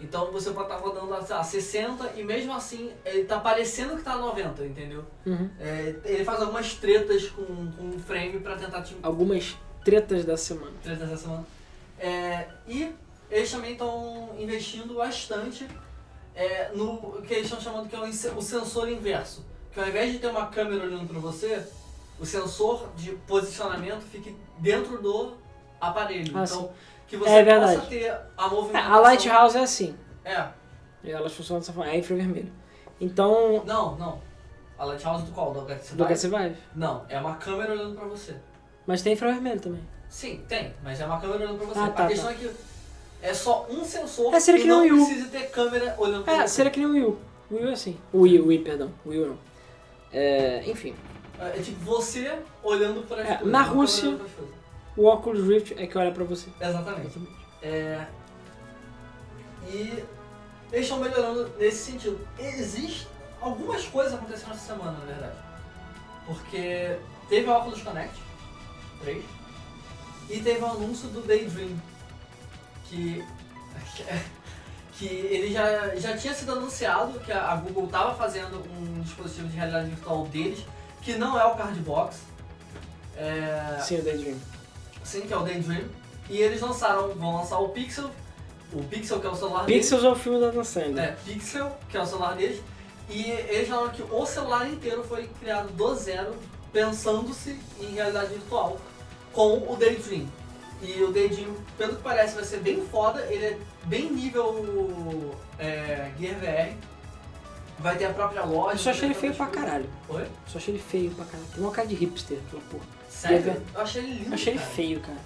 [0.00, 3.96] Então você pode estar rodando a sei lá, 60 e mesmo assim ele tá parecendo
[3.96, 5.04] que tá a 90, entendeu?
[5.24, 5.50] Uhum.
[5.58, 10.36] É, ele faz algumas tretas com, com o frame para tentar te Algumas tretas da
[10.36, 10.72] semana.
[10.82, 11.46] tretas essa semana.
[11.98, 12.92] É, e
[13.30, 15.66] eles também estão investindo bastante
[16.38, 19.44] é, no que eles estão chamando que é o sensor inverso.
[19.72, 21.66] Que ao invés de ter uma câmera olhando para você,
[22.18, 25.32] o sensor de posicionamento fique dentro do
[25.80, 26.32] aparelho.
[26.36, 26.68] Ah, então, sim.
[27.08, 28.94] que você É possa ter a É, movimentação.
[28.94, 29.96] a Lighthouse é assim.
[30.24, 30.46] É,
[31.02, 31.90] E elas funcionam dessa forma.
[31.90, 32.52] É infravermelho.
[33.00, 34.20] Então, não, não.
[34.78, 35.52] A Lighthouse do qual?
[35.52, 36.14] Do HTC do Vive?
[36.14, 36.56] HTC Vive.
[36.74, 38.36] Não, é uma câmera olhando para você.
[38.86, 39.82] Mas tem infravermelho também.
[40.08, 41.78] Sim, tem, mas é uma câmera olhando pra você.
[41.80, 42.50] Ah, tá, a questão é que
[43.22, 46.46] é só um sensor É, seria e que não precisa ter câmera olhando pra É,
[46.46, 47.18] seria que nem o Wii U.
[47.50, 47.96] O Wii é assim.
[48.12, 48.90] O Wii, o Wii, perdão.
[49.04, 49.38] O Wii não.
[50.12, 50.94] É, enfim,
[51.38, 53.46] É tipo você olhando para É, coisas.
[53.46, 54.18] na Rússia-
[54.96, 56.48] o Oculus Rift é que olha pra você.
[56.60, 57.18] Exatamente.
[57.62, 58.04] É,
[59.70, 60.02] e
[60.72, 62.18] eles estão melhorando nesse sentido.
[62.38, 63.06] Existem
[63.40, 65.36] algumas coisas acontecendo essa semana, na verdade.
[66.26, 66.96] Porque
[67.28, 68.18] teve o Oculus Connect
[69.02, 69.24] 3
[70.30, 71.70] e teve o anúncio do Daydream.
[72.88, 73.24] Que.
[74.98, 79.56] que ele já, já tinha sido anunciado que a Google estava fazendo um dispositivo de
[79.56, 80.64] realidade virtual deles,
[81.00, 82.18] que não é o Cardbox.
[83.16, 84.36] É, Sim, o Daydream.
[85.04, 85.84] Sim, que é o Daydream.
[86.28, 88.10] E eles lançaram, vão lançar o Pixel,
[88.72, 90.94] o Pixel que é o celular Pixels é o filme da Dan Sandler.
[90.94, 91.10] deles.
[91.10, 92.60] É, Pixel, que é o celular deles.
[93.08, 96.34] E eles falaram que o celular inteiro foi criado do zero,
[96.72, 98.78] pensando-se em realidade virtual,
[99.32, 100.26] com o Daydream.
[100.82, 106.10] E o Daydream, pelo que parece, vai ser bem foda, ele é bem nível é,
[106.18, 106.76] Gear VR.
[107.80, 108.74] Vai ter a própria loja.
[108.74, 109.88] Eu só achei ele ter feio pra caralho.
[110.08, 110.26] Oi?
[110.48, 111.48] Só achei ele feio pra caralho.
[111.54, 112.84] Tem uma cara de hipster, aquela porra.
[113.08, 113.42] Sério?
[113.44, 114.28] Gear Eu achei ele lindo.
[114.30, 114.70] Eu achei ele cara.
[114.72, 115.18] feio, cara.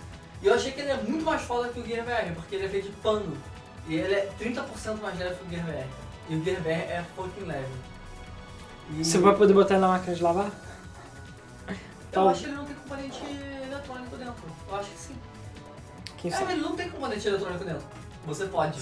[0.42, 2.66] E eu achei que ele é muito mais foda que o Gear VR, porque ele
[2.66, 3.36] é feito de pano.
[3.88, 5.86] E ele é 30% mais leve que o Gear VR.
[6.28, 7.72] E o Gear VR é fucking leve.
[8.90, 10.50] E Você vai poder botar ele na máquina de lavar?
[11.68, 11.74] Eu
[12.10, 13.20] Tal- acho que ele não tem componente
[13.66, 14.44] eletrônico dentro.
[14.68, 15.14] Eu acho que sim.
[16.22, 16.44] Quem É, sabe?
[16.46, 17.82] mas ele não tem componente eletrônico dentro.
[18.26, 18.80] Você pode.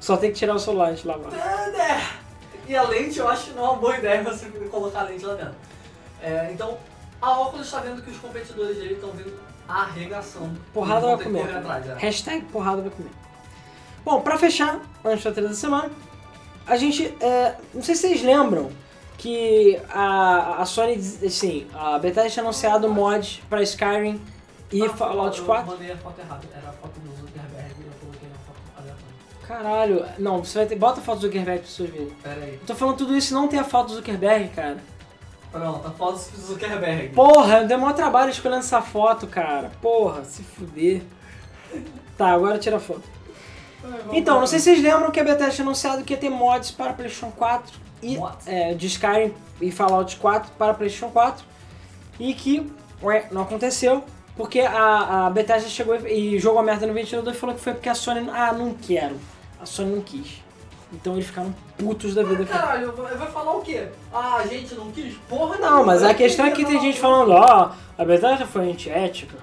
[0.00, 1.32] Só tem que tirar o celular de lavar.
[1.34, 2.22] É.
[2.66, 5.24] E a lente, eu acho que não é uma boa ideia você colocar a lente
[5.24, 5.54] lá dentro.
[6.22, 6.78] É, então,
[7.20, 9.36] a Oculus está vendo que os competidores dele estão vindo
[9.68, 10.58] arregaçando.
[10.72, 11.56] Porrada vai que comer.
[11.56, 11.94] atrás, é.
[11.98, 13.10] Hashtag porrada vai comer.
[14.04, 15.90] Bom, pra fechar, antes da treta da semana,
[16.66, 17.12] a gente.
[17.20, 18.70] é, não sei se vocês lembram
[19.18, 20.94] que a, a Sony,
[21.24, 24.20] assim, a Bethesda tinha anunciado mods pra Skyrim
[24.72, 25.66] e Ah, Fallout eu 4.
[25.70, 26.42] mandei a foto errada.
[26.56, 29.06] Era a foto do Zuckerberg e eu coloquei uma foto aleatória.
[29.46, 30.76] Caralho, não, você vai ter.
[30.76, 32.10] Bota a foto do Zuckerberg pra pessoas verem.
[32.22, 32.54] Pera aí.
[32.54, 34.78] Eu tô falando tudo isso e não tem a foto do Zuckerberg, cara.
[35.50, 37.08] Pronto, a foto do Zuckerberg.
[37.10, 39.70] Porra, deu maior trabalho escolhendo essa foto, cara.
[39.82, 41.02] Porra, se fuder.
[42.16, 43.02] Tá, agora tira a foto.
[44.12, 46.70] Então, não sei se vocês lembram que a Bethesda tinha anunciado que ia ter mods
[46.70, 48.16] para PlayStation 4 e
[48.46, 51.44] é, de Skyrim e Fallout 4 para PlayStation 4
[52.20, 52.72] e que
[53.02, 54.04] ué, não aconteceu
[54.36, 57.60] porque a, a Bethesda chegou e, e jogou a merda no ventilador e falou que
[57.60, 59.16] foi porque a Sony ah não quero,
[59.60, 60.40] a Sony não quis.
[60.94, 62.42] Então eles ficaram putos da vida.
[62.44, 63.86] Ah, caralho, eu vou- eu vou falar o quê?
[64.12, 65.14] Ah, a gente não quis?
[65.28, 68.70] Porra Não, mas eu a questão é que tem gente falando, ó, a Bethesda foi
[68.70, 69.36] antiética,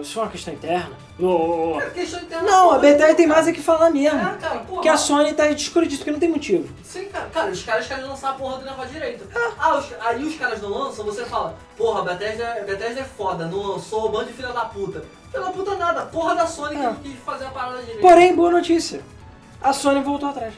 [0.00, 0.90] isso é uma questão interna.
[1.18, 1.78] Ô.
[1.80, 2.78] É questão interna, Não, a.
[2.78, 4.18] Bethesda tem mais é que falar mesmo.
[4.18, 4.64] É, cara, porra.
[4.66, 6.68] Porque a Sony tá descuradindo porque não tem motivo.
[6.84, 7.26] Sim, cara.
[7.32, 9.24] Cara, os caras querem lançar a porra do negócio direito.
[9.36, 9.50] É.
[9.58, 13.46] Ah, os- aí os caras não lançam, você fala, porra, a Bethesda, Bethesda é foda,
[13.46, 15.04] não lançou, bando de filha da puta.
[15.30, 16.86] Filha da puta nada, porra da Sony que É.
[16.86, 18.00] não quis fazer a parada direito.
[18.00, 19.00] Porém, boa notícia.
[19.62, 20.54] A Sony voltou atrás.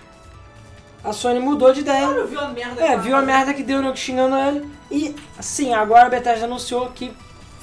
[1.04, 2.06] A Sony mudou de ideia.
[2.06, 4.70] Cara, viu a merda É, que viu a merda que deu o nego xingando ele.
[4.88, 7.12] E, sim, agora a Bethesda anunciou que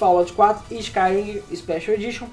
[0.00, 2.26] Fallout 4 e Skyrim Special Edition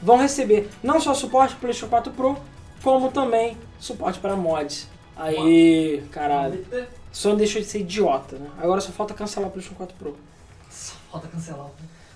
[0.00, 2.38] vão receber não só suporte para PlayStation 4 Pro,
[2.82, 4.88] como também suporte para mods.
[5.14, 6.66] Aí, caralho.
[7.12, 8.48] Sony deixou de ser idiota, né?
[8.58, 10.16] Agora só falta cancelar o PlayStation 4 Pro.
[10.70, 11.66] Só falta cancelar.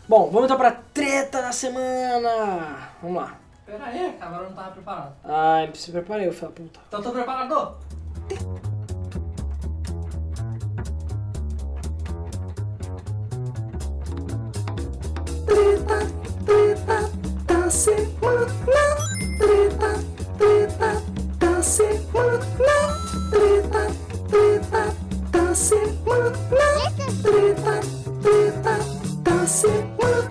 [0.09, 2.89] Bom, vamos então pra treta da semana.
[3.03, 3.39] Vamos lá.
[3.67, 5.13] Pera aí, agora eu não tava preparado.
[5.23, 6.81] Ai, se preparei, eu falei, puta.
[6.89, 7.77] Então tô preparado?
[15.55, 15.99] Treta,
[16.45, 17.11] treta
[17.47, 18.47] da semana.
[19.39, 19.91] Treta,
[20.37, 21.03] treta
[21.39, 22.43] da semana.
[23.31, 23.87] Treta,
[24.29, 24.97] treta
[25.31, 26.33] da semana.
[27.23, 27.81] Treta,
[28.21, 28.79] treta
[29.23, 30.25] da semana.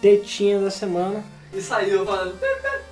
[0.00, 1.24] Tetinha da semana.
[1.52, 2.36] E saiu falando.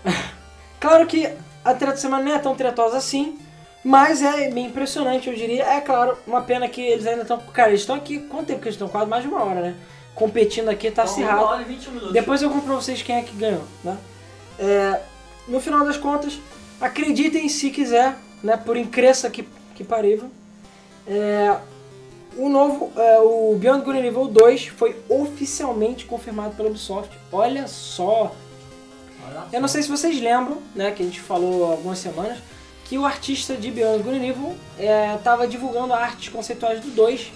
[0.78, 1.26] Claro que
[1.64, 3.36] a treta da semana não é tão tretosa assim,
[3.84, 5.64] mas é bem impressionante, eu diria.
[5.64, 7.38] É claro, uma pena que eles ainda estão.
[7.52, 8.18] Cara, eles estão aqui.
[8.20, 8.88] Quanto tempo que eles estão?
[8.88, 9.74] Quase mais de uma hora, né?
[10.14, 11.42] Competindo aqui, tá Então, acirrado.
[11.42, 12.12] uma hora e 21 minutos.
[12.12, 13.96] Depois eu conto pra vocês quem é que ganhou, né?
[14.58, 15.00] É,
[15.48, 16.38] no final das contas,
[16.80, 18.56] acreditem se quiser, né?
[18.56, 20.28] Por incresça que, que parível.
[21.06, 21.56] É,
[22.36, 27.10] o novo, é, o Beyond Good Evil 2 foi oficialmente confirmado pela Ubisoft.
[27.32, 28.34] Olha só!
[29.26, 29.72] Olha Eu não só.
[29.74, 30.90] sei se vocês lembram, né?
[30.90, 32.38] Que a gente falou há algumas semanas,
[32.90, 34.56] que o artista de Beyond and Evil
[35.16, 37.32] estava divulgando artes conceituais do 2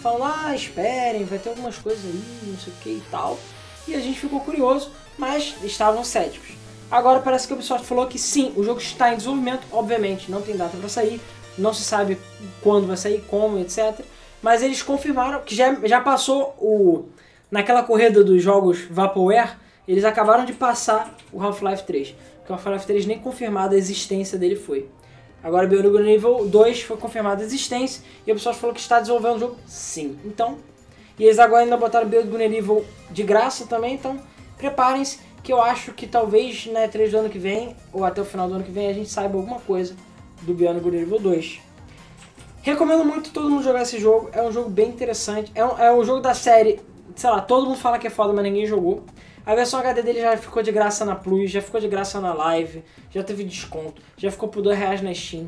[0.00, 3.38] falando, ah, esperem, vai ter algumas coisas aí, não sei o que e tal.
[3.86, 6.48] E a gente ficou curioso, mas estavam céticos.
[6.90, 10.40] Agora parece que a Ubisoft falou que sim, o jogo está em desenvolvimento, obviamente, não
[10.40, 11.20] tem data para sair,
[11.58, 12.16] não se sabe
[12.62, 14.00] quando vai sair, como, etc.
[14.40, 17.04] Mas eles confirmaram que já, já passou o.
[17.50, 22.14] Naquela corrida dos jogos Vaporware, eles acabaram de passar o Half-Life 3.
[22.46, 24.88] Porque o Half-Life 3 nem confirmada a existência dele foi.
[25.42, 29.36] Agora and Evil 2 foi confirmada a existência e a Ubisoft falou que está desenvolvendo
[29.36, 30.16] o jogo sim.
[30.24, 30.56] Então,
[31.18, 34.20] e eles agora ainda botaram and Evil de graça também, então
[34.56, 38.24] preparem-se que eu acho que talvez na E3 do ano que vem, ou até o
[38.24, 39.96] final do ano que vem, a gente saiba alguma coisa
[40.42, 41.60] do and Evil 2.
[42.62, 45.92] Recomendo muito todo mundo jogar esse jogo, é um jogo bem interessante, é um, é
[45.92, 46.80] um jogo da série,
[47.14, 49.04] sei lá, todo mundo fala que é foda, mas ninguém jogou.
[49.46, 52.34] A versão HD dele já ficou de graça na Plus, já ficou de graça na
[52.34, 52.82] Live,
[53.12, 55.46] já teve desconto, já ficou por 2 reais na Steam.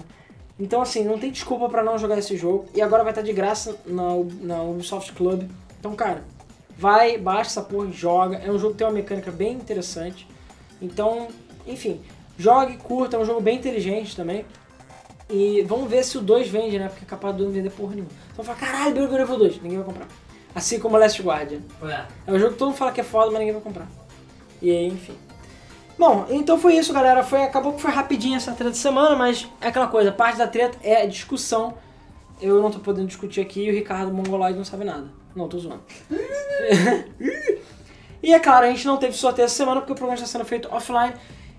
[0.56, 2.66] Então assim, não tem desculpa pra não jogar esse jogo.
[2.72, 4.04] E agora vai estar de graça na,
[4.40, 5.50] na Ubisoft Club.
[5.80, 6.22] Então, cara,
[6.76, 8.36] vai, baixa essa porra joga.
[8.36, 10.28] É um jogo que tem uma mecânica bem interessante.
[10.80, 11.26] Então,
[11.66, 12.00] enfim,
[12.38, 14.44] jogue, curta, é um jogo bem inteligente também.
[15.28, 16.88] E vamos ver se o 2 vende, né?
[16.88, 18.12] Porque é capaz do não vender porra nenhuma.
[18.32, 20.06] Então fala, caralho, Evil 2, ninguém vai comprar.
[20.58, 21.60] Assim como Last Guardian.
[21.82, 22.04] É.
[22.26, 23.86] É um jogo que todo mundo fala que é foda, mas ninguém vai comprar.
[24.60, 25.14] E aí, enfim.
[25.96, 27.22] Bom, então foi isso, galera.
[27.22, 30.48] Foi, acabou que foi rapidinho essa treta de semana, mas é aquela coisa, parte da
[30.48, 31.74] treta é discussão.
[32.40, 35.06] Eu não tô podendo discutir aqui e o Ricardo Mongoloid não sabe nada.
[35.34, 35.82] Não, tô zoando.
[38.20, 40.44] e é claro, a gente não teve sorteio essa semana porque o programa está sendo
[40.44, 41.14] feito offline.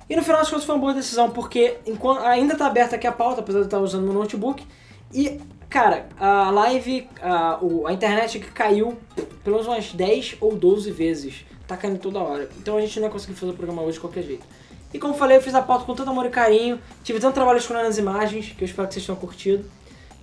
[0.09, 3.07] E no final das contas foi uma boa decisão, porque enquanto, ainda tá aberta aqui
[3.07, 4.65] a pauta, apesar de eu estar usando meu notebook.
[5.13, 5.39] E,
[5.69, 8.97] cara, a live, a, a internet que caiu
[9.43, 11.45] pelo menos umas 10 ou 12 vezes.
[11.67, 12.49] Tá caindo toda hora.
[12.57, 14.43] Então a gente não ia conseguir fazer o programa hoje de qualquer jeito.
[14.91, 16.79] E como falei, eu fiz a pauta com tanto amor e carinho.
[17.03, 19.63] Tive tanto trabalho escolhendo as imagens, que eu espero que vocês tenham curtido.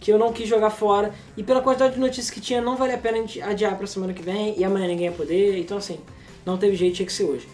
[0.00, 1.14] Que eu não quis jogar fora.
[1.36, 4.12] E pela quantidade de notícias que tinha, não vale a pena a adiar pra semana
[4.12, 4.58] que vem.
[4.58, 5.56] E amanhã ninguém ia poder.
[5.58, 6.00] Então assim,
[6.44, 7.48] não teve jeito, tinha que ser hoje.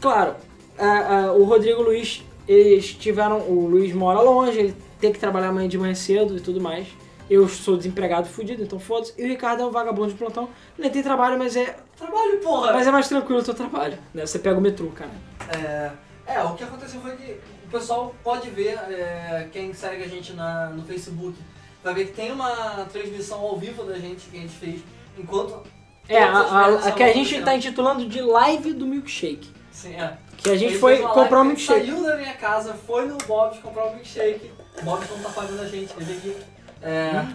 [0.00, 0.34] Claro,
[0.76, 3.38] a- a- o Rodrigo Luiz, eles tiveram.
[3.42, 6.88] O Luiz mora longe, ele tem que trabalhar amanhã de manhã cedo e tudo mais.
[7.30, 9.12] Eu sou desempregado fudido, então foda-se.
[9.18, 10.48] E o Ricardo é um vagabundo de plantão.
[10.78, 12.72] Nem tem trabalho, mas é, Trabalho, porra!
[12.72, 13.98] mas é mais tranquilo o teu trabalho.
[14.14, 14.24] Né?
[14.24, 15.10] Você pega o metrô, cara.
[15.54, 15.90] É,
[16.26, 20.32] é, o que aconteceu foi que o pessoal pode ver, é, quem segue a gente
[20.32, 21.36] na, no Facebook,
[21.84, 24.80] vai ver que tem uma transmissão ao vivo da gente que a gente fez
[25.18, 25.62] enquanto.
[26.08, 27.56] É, a, a, a que a gente tá acontecendo.
[27.56, 29.52] intitulando de live do milkshake.
[29.70, 30.16] Sim, é.
[30.38, 31.86] Que a gente Ele foi comprar um milkshake.
[31.86, 34.50] Saiu da minha casa, foi no Bob's comprar um milkshake.
[34.82, 36.36] O não tá pagando a gente, ele aqui.
[36.82, 37.26] É,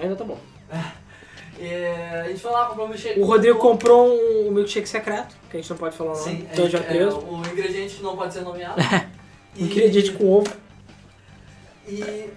[0.00, 0.38] Ainda tá bom.
[1.60, 3.20] é, a gente foi lá comprar um milkshake.
[3.20, 6.30] O Rodrigo comprou- comprou um milkshake secreto, que a gente não pode falar o nome,
[6.30, 7.18] Sim, então é, já é, preso.
[7.18, 8.76] o ingrediente não pode ser nomeado.
[9.54, 10.50] Um ingrediente com ovo.
[11.86, 12.30] E.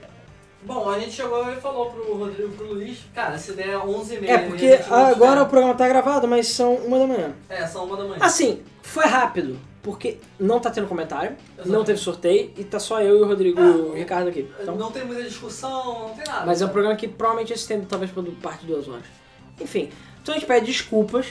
[0.64, 4.28] Bom, a gente chegou e falou pro Rodrigo e pro Luiz, cara, se der 11h30.
[4.28, 7.34] É, porque agora o programa tá gravado, mas são uma da manhã.
[7.48, 8.18] É, são uma da manhã.
[8.20, 13.20] Assim, foi rápido, porque não tá tendo comentário, não teve sorteio e tá só eu
[13.20, 14.50] e o Rodrigo e o Ricardo aqui.
[14.60, 16.44] Então, Não tem muita discussão, não tem nada.
[16.44, 19.06] mas é um programa que provavelmente esse tempo talvez por parte de duas horas.
[19.62, 19.92] Enfim,
[20.24, 21.28] então a gente pede desculpas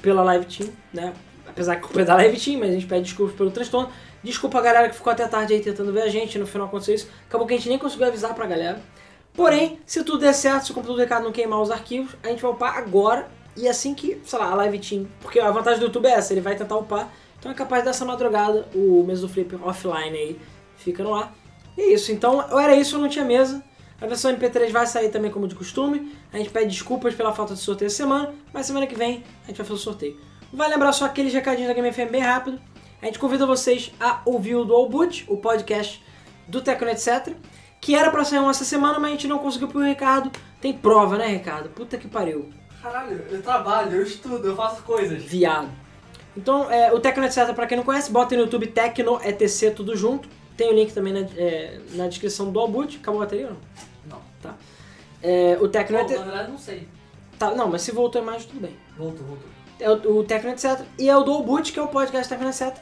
[0.00, 1.12] pela live team, né?
[1.46, 3.90] Apesar que a culpa é da live team, mas a gente pede desculpas pelo transtorno.
[4.24, 6.94] Desculpa a galera que ficou até tarde aí tentando ver a gente, no final aconteceu
[6.94, 7.10] isso.
[7.28, 8.80] Acabou que a gente nem conseguiu avisar pra galera.
[9.34, 12.28] Porém, se tudo der certo, se o computador do Ricardo não queimar os arquivos, a
[12.28, 15.06] gente vai upar agora e assim que, sei lá, a live team.
[15.20, 17.12] Porque a vantagem do YouTube é essa, ele vai tentar upar.
[17.42, 20.40] Então é capaz dessa madrugada o mês do Flip offline aí
[20.76, 21.34] fica no ar.
[21.76, 23.64] E é isso, então ou era isso ou não tinha mesa.
[24.00, 26.16] A versão MP3 vai sair também como de costume.
[26.32, 29.48] A gente pede desculpas pela falta de sorteio essa semana, mas semana que vem a
[29.48, 30.20] gente vai fazer o sorteio.
[30.52, 32.60] Vai lembrar só aqueles recadinhos da Game FM bem rápido.
[33.00, 36.00] A gente convida vocês a ouvir o Dual Boot, o podcast
[36.46, 37.34] do Tecno Etc.
[37.80, 40.30] Que era pra sair um essa semana, mas a gente não conseguiu porque o Ricardo
[40.60, 41.70] tem prova, né, Ricardo?
[41.70, 42.50] Puta que pariu.
[42.80, 45.20] Caralho, eu trabalho, eu estudo, eu faço coisas.
[45.24, 45.81] Viado.
[46.36, 49.96] Então, é, o Tecno Etc, pra quem não conhece, bota no YouTube Tecno ETC tudo
[49.96, 50.28] junto.
[50.56, 52.98] Tem o link também na, é, na descrição do Albut.
[52.98, 53.60] Acabou a bateria ou não?
[54.16, 54.22] Não.
[54.42, 54.54] Tá.
[55.22, 56.18] É, o Tecno Bom, ETC.
[56.18, 56.88] na verdade, não sei.
[57.38, 58.76] Tá, não, mas se voltou a imagem, tudo bem.
[58.96, 59.48] Voltou, voltou.
[59.80, 60.80] É o, o Tecno Etc.
[60.98, 62.76] E é o do Albut, que é o podcast Tecno Etc.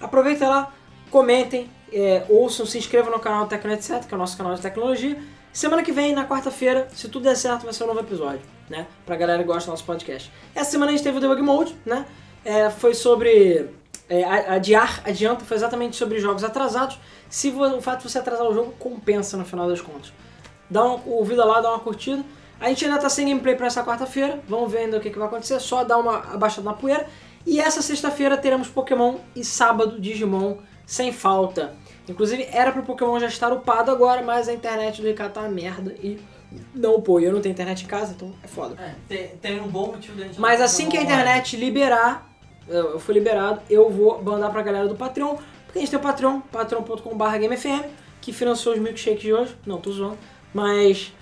[0.00, 0.72] Aproveitem lá,
[1.10, 4.60] comentem, é, ouçam, se inscrevam no canal Tecno Etc, que é o nosso canal de
[4.60, 5.20] tecnologia.
[5.52, 8.88] Semana que vem, na quarta-feira, se tudo der certo, vai ser um novo episódio, né?
[9.06, 10.30] Pra galera que gosta do nosso podcast.
[10.52, 12.04] Essa semana a gente teve o Debug Mode, né?
[12.44, 13.70] É, foi sobre
[14.08, 16.98] é, adiar, adianta, foi exatamente sobre jogos atrasados.
[17.28, 20.12] Se o fato de você atrasar o jogo compensa no final das contas.
[20.68, 22.24] Dá uma ouvida lá, dá uma curtida.
[22.60, 25.18] A gente ainda tá sem gameplay pra essa quarta-feira, vamos ver ainda o que, que
[25.18, 27.06] vai acontecer, só dar uma abaixada na poeira.
[27.46, 30.56] E essa sexta-feira teremos Pokémon e sábado Digimon
[30.86, 31.74] sem falta.
[32.08, 35.48] Inclusive era pro Pokémon já estar upado agora, mas a internet do Ricardo tá uma
[35.48, 36.18] merda e
[36.74, 37.02] não.
[37.20, 38.80] E eu não tenho internet em casa, então é foda.
[38.80, 42.33] É, tem, tem um bom motivo da gente Mas assim que a internet liberar,
[42.68, 46.02] eu fui liberado, eu vou mandar pra galera do Patreon, porque a gente tem o
[46.02, 47.84] Patreon, patreon.com.br GameFM,
[48.20, 49.56] que financiou os milkshakes de hoje.
[49.66, 50.18] Não, tô zoando.
[50.52, 51.12] Mas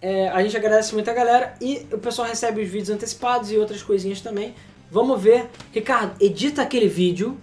[0.00, 3.56] é, a gente agradece muito a galera e o pessoal recebe os vídeos antecipados e
[3.56, 4.54] outras coisinhas também.
[4.90, 5.48] Vamos ver.
[5.72, 7.38] Ricardo, edita aquele vídeo.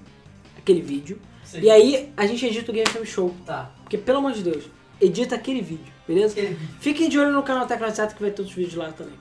[0.57, 1.19] Aquele vídeo.
[1.43, 1.61] Sim.
[1.61, 3.33] E aí a gente edita o Game Show.
[3.45, 3.71] Tá.
[3.81, 4.65] Porque, pelo amor de Deus,
[5.01, 6.33] edita aquele vídeo, beleza?
[6.33, 6.75] Aquele vídeo.
[6.79, 9.15] Fiquem de olho no canal Tecnoset que vai ter os vídeos lá também.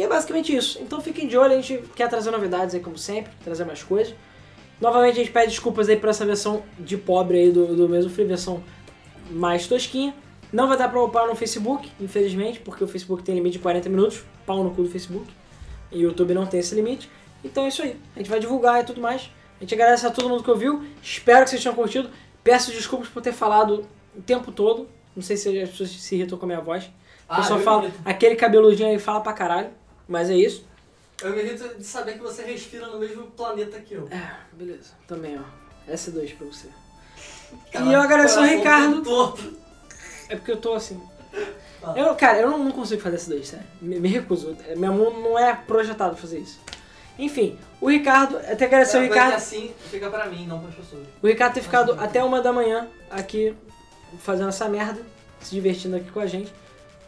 [0.00, 0.80] E é basicamente isso.
[0.80, 4.14] Então fiquem de olho, a gente quer trazer novidades aí como sempre, trazer mais coisas.
[4.80, 8.10] Novamente a gente pede desculpas aí por essa versão de pobre aí do, do mesmo
[8.10, 8.64] free, versão
[9.30, 10.14] mais tosquinha.
[10.50, 13.90] Não vai dar pra upar no Facebook, infelizmente, porque o Facebook tem limite de 40
[13.90, 15.26] minutos, pau no cu do Facebook.
[15.92, 17.10] E o YouTube não tem esse limite.
[17.44, 17.94] Então é isso aí.
[18.16, 19.30] A gente vai divulgar e tudo mais.
[19.58, 20.82] A gente agradece a todo mundo que ouviu.
[21.02, 22.08] Espero que vocês tenham curtido.
[22.42, 23.86] Peço desculpas por ter falado
[24.16, 24.88] o tempo todo.
[25.14, 26.90] Não sei se as pessoas se irritam com a minha voz.
[27.28, 28.00] Ah, eu fala, me irrito.
[28.02, 29.78] aquele cabeludinho aí fala pra caralho.
[30.10, 30.66] Mas é isso.
[31.22, 34.08] Eu me irrito de saber que você respira no mesmo planeta que eu.
[34.10, 34.90] É, beleza.
[35.06, 35.90] Também, ó.
[35.90, 36.66] S2 pra você.
[37.72, 39.02] Caralho, e eu agradeço ao coração Ricardo.
[39.02, 39.56] todo.
[40.28, 41.00] É porque eu tô assim.
[41.82, 41.94] Ah.
[41.96, 43.66] Eu, cara, eu não, consigo fazer S2, sério.
[43.80, 44.54] Me, me recuso.
[44.76, 46.60] Minha mão não é projetado pra fazer isso.
[47.18, 49.34] Enfim, o Ricardo, até agradecer É, mas Ricardo.
[49.34, 51.06] assim fica pra mim, não para as pessoas.
[51.22, 53.54] O Ricardo ter ficado até uma da manhã aqui
[54.18, 55.00] fazendo essa merda,
[55.40, 56.52] se divertindo aqui com a gente.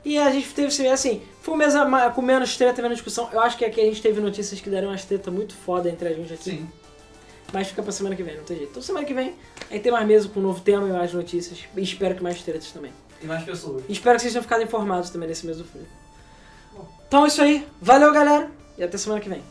[0.04, 1.74] E a gente teve, assim, foi um mês
[2.14, 3.28] com menos treta, menos discussão.
[3.32, 6.08] Eu acho que aqui a gente teve notícias que deram umas treta muito foda entre
[6.08, 6.42] a gente aqui.
[6.42, 6.68] Sim.
[7.52, 8.70] Mas fica pra semana que vem, não tem jeito.
[8.70, 9.34] Então semana que vem
[9.70, 11.58] aí tem mais mesa com um novo tema e mais notícias.
[11.76, 12.92] E espero que mais tretas também.
[13.22, 13.84] E mais pessoas.
[13.88, 15.86] E espero que vocês tenham ficado informados também nesse mês do frio.
[16.74, 16.88] Bom.
[17.06, 17.68] Então é isso aí.
[17.80, 18.50] Valeu, galera.
[18.78, 19.42] E até semana que vem.